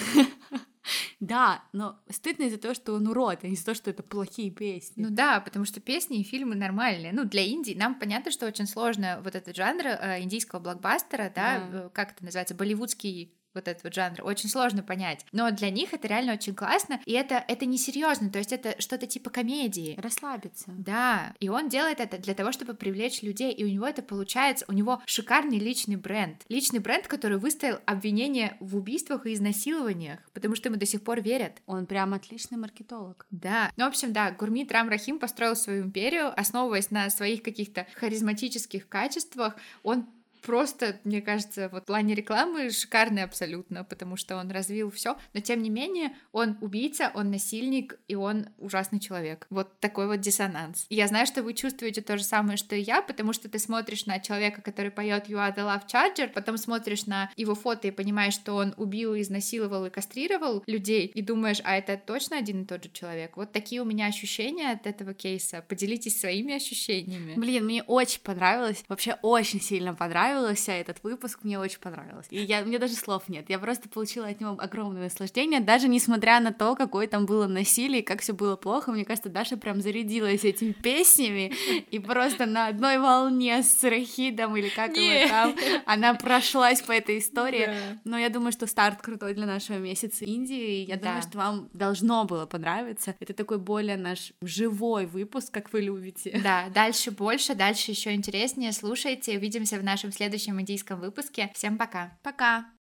Да, 1.19 1.63
но 1.73 1.99
стыдно 2.09 2.43
из-за 2.43 2.57
того, 2.57 2.73
что 2.73 2.93
он 2.93 3.05
урод, 3.07 3.43
а 3.43 3.47
не 3.47 3.53
из-за 3.53 3.65
того, 3.65 3.75
что 3.75 3.89
это 3.89 4.01
плохие 4.01 4.49
песни. 4.49 5.03
Ну 5.03 5.09
да, 5.11 5.39
потому 5.41 5.65
что 5.65 5.81
песни 5.81 6.21
и 6.21 6.23
фильмы 6.23 6.55
нормальные. 6.55 7.11
Ну, 7.11 7.25
для 7.25 7.43
Индии 7.43 7.73
нам 7.73 7.99
понятно, 7.99 8.31
что 8.31 8.47
очень 8.47 8.65
сложно 8.65 9.19
вот 9.23 9.35
этот 9.35 9.55
жанр 9.55 9.85
э, 9.85 10.21
индийского 10.21 10.59
блокбастера, 10.59 11.31
да, 11.35 11.59
да, 11.59 11.77
э, 11.77 11.89
как 11.93 12.13
это 12.13 12.23
называется, 12.23 12.55
болливудский 12.55 13.38
вот 13.59 13.67
этот 13.67 13.83
вот 13.83 13.93
жанр, 13.93 14.21
очень 14.23 14.49
сложно 14.49 14.83
понять. 14.83 15.25
Но 15.31 15.51
для 15.51 15.69
них 15.69 15.93
это 15.93 16.07
реально 16.07 16.33
очень 16.33 16.55
классно, 16.55 16.99
и 17.05 17.13
это, 17.13 17.43
это 17.47 17.65
не 17.65 17.77
серьезно, 17.77 18.29
то 18.29 18.39
есть 18.39 18.51
это 18.51 18.75
что-то 18.79 19.07
типа 19.07 19.29
комедии. 19.29 19.97
Расслабиться. 20.01 20.71
Да, 20.77 21.33
и 21.39 21.49
он 21.49 21.69
делает 21.69 21.99
это 21.99 22.17
для 22.17 22.33
того, 22.33 22.51
чтобы 22.51 22.73
привлечь 22.73 23.21
людей, 23.21 23.51
и 23.51 23.63
у 23.63 23.69
него 23.69 23.85
это 23.85 24.01
получается, 24.01 24.65
у 24.67 24.73
него 24.73 25.01
шикарный 25.05 25.59
личный 25.59 25.95
бренд. 25.95 26.43
Личный 26.49 26.79
бренд, 26.79 27.07
который 27.07 27.37
выставил 27.37 27.79
обвинение 27.85 28.57
в 28.59 28.75
убийствах 28.75 29.25
и 29.25 29.33
изнасилованиях, 29.33 30.19
потому 30.33 30.55
что 30.55 30.69
ему 30.69 30.77
до 30.77 30.85
сих 30.85 31.03
пор 31.03 31.21
верят. 31.21 31.61
Он 31.65 31.85
прям 31.85 32.13
отличный 32.13 32.57
маркетолог. 32.57 33.25
Да, 33.31 33.71
ну, 33.75 33.85
в 33.85 33.87
общем, 33.87 34.13
да, 34.13 34.31
Гурмит 34.31 34.71
Рам 34.71 34.89
Рахим 34.89 35.19
построил 35.19 35.55
свою 35.55 35.83
империю, 35.83 36.33
основываясь 36.39 36.91
на 36.91 37.09
своих 37.09 37.43
каких-то 37.43 37.87
харизматических 37.95 38.87
качествах. 38.87 39.55
Он 39.83 40.05
просто, 40.41 40.99
мне 41.03 41.21
кажется, 41.21 41.69
вот 41.71 41.83
в 41.83 41.85
плане 41.85 42.15
рекламы 42.15 42.69
шикарный 42.69 43.23
абсолютно, 43.23 43.83
потому 43.83 44.15
что 44.17 44.37
он 44.37 44.51
развил 44.51 44.91
все, 44.91 45.17
но 45.33 45.39
тем 45.39 45.61
не 45.61 45.69
менее 45.69 46.15
он 46.31 46.57
убийца, 46.61 47.11
он 47.13 47.31
насильник 47.31 47.99
и 48.07 48.15
он 48.15 48.47
ужасный 48.57 48.99
человек. 48.99 49.47
Вот 49.49 49.79
такой 49.79 50.07
вот 50.07 50.19
диссонанс. 50.19 50.85
И 50.89 50.95
я 50.95 51.07
знаю, 51.07 51.25
что 51.25 51.43
вы 51.43 51.53
чувствуете 51.53 52.01
то 52.01 52.17
же 52.17 52.23
самое, 52.23 52.57
что 52.57 52.75
и 52.75 52.81
я, 52.81 53.01
потому 53.01 53.33
что 53.33 53.49
ты 53.49 53.59
смотришь 53.59 54.05
на 54.05 54.19
человека, 54.19 54.61
который 54.61 54.91
поет 54.91 55.29
You 55.29 55.37
are 55.37 55.55
the 55.55 55.65
love 55.65 55.87
charger, 55.87 56.29
потом 56.29 56.57
смотришь 56.57 57.05
на 57.05 57.31
его 57.35 57.55
фото 57.55 57.87
и 57.87 57.91
понимаешь, 57.91 58.33
что 58.33 58.53
он 58.53 58.73
убил, 58.77 59.19
изнасиловал 59.19 59.85
и 59.85 59.89
кастрировал 59.89 60.63
людей, 60.67 61.07
и 61.07 61.21
думаешь, 61.21 61.61
а 61.63 61.77
это 61.77 61.97
точно 61.97 62.37
один 62.37 62.63
и 62.63 62.65
тот 62.65 62.83
же 62.83 62.89
человек. 62.91 63.37
Вот 63.37 63.51
такие 63.51 63.81
у 63.81 63.85
меня 63.85 64.07
ощущения 64.07 64.71
от 64.71 64.87
этого 64.87 65.13
кейса. 65.13 65.63
Поделитесь 65.67 66.19
своими 66.19 66.55
ощущениями. 66.55 67.33
Блин, 67.35 67.65
мне 67.65 67.83
очень 67.83 68.21
понравилось, 68.21 68.83
вообще 68.87 69.17
очень 69.21 69.61
сильно 69.61 69.93
понравилось 69.93 70.28
понравился 70.29 70.71
этот 70.71 71.03
выпуск, 71.03 71.39
мне 71.43 71.59
очень 71.59 71.79
понравилось. 71.79 72.27
И 72.29 72.39
я, 72.41 72.61
мне 72.63 72.79
даже 72.79 72.93
слов 72.93 73.29
нет, 73.29 73.49
я 73.49 73.59
просто 73.59 73.89
получила 73.89 74.27
от 74.27 74.39
него 74.39 74.55
огромное 74.57 75.03
наслаждение, 75.03 75.59
даже 75.59 75.87
несмотря 75.87 76.39
на 76.39 76.53
то, 76.53 76.75
какое 76.75 77.07
там 77.07 77.25
было 77.25 77.47
насилие, 77.47 78.03
как 78.03 78.21
все 78.21 78.33
было 78.33 78.55
плохо, 78.55 78.91
мне 78.91 79.05
кажется, 79.05 79.29
Даша 79.29 79.57
прям 79.57 79.81
зарядилась 79.81 80.43
этими 80.43 80.71
песнями, 80.71 81.53
и 81.91 81.99
просто 81.99 82.45
на 82.45 82.67
одной 82.67 82.99
волне 82.99 83.63
с 83.63 83.83
Рахидом, 83.83 84.55
или 84.55 84.69
как 84.69 84.95
его 84.95 85.29
там, 85.29 85.55
она 85.85 86.13
прошлась 86.13 86.81
по 86.81 86.91
этой 86.91 87.19
истории, 87.19 87.69
но 88.03 88.17
я 88.17 88.29
думаю, 88.29 88.51
что 88.51 88.67
старт 88.67 89.01
крутой 89.01 89.33
для 89.33 89.45
нашего 89.45 89.77
месяца 89.77 90.25
Индии, 90.25 90.85
я 90.85 90.97
думаю, 90.97 91.21
что 91.21 91.37
вам 91.37 91.69
должно 91.73 92.25
было 92.25 92.45
понравиться, 92.45 93.15
это 93.19 93.33
такой 93.33 93.57
более 93.57 93.97
наш 93.97 94.33
живой 94.41 95.05
выпуск, 95.05 95.51
как 95.51 95.73
вы 95.73 95.81
любите. 95.81 96.39
Да, 96.43 96.69
дальше 96.73 97.11
больше, 97.11 97.55
дальше 97.55 97.91
еще 97.91 98.13
интереснее, 98.13 98.71
слушайте, 98.71 99.37
увидимся 99.37 99.77
в 99.77 99.83
нашем 99.83 100.11
следующем 100.19 100.59
индийском 100.59 100.99
выпуске. 100.99 101.49
Всем 101.55 101.77
пока. 101.77 102.19
Пока. 102.23 102.78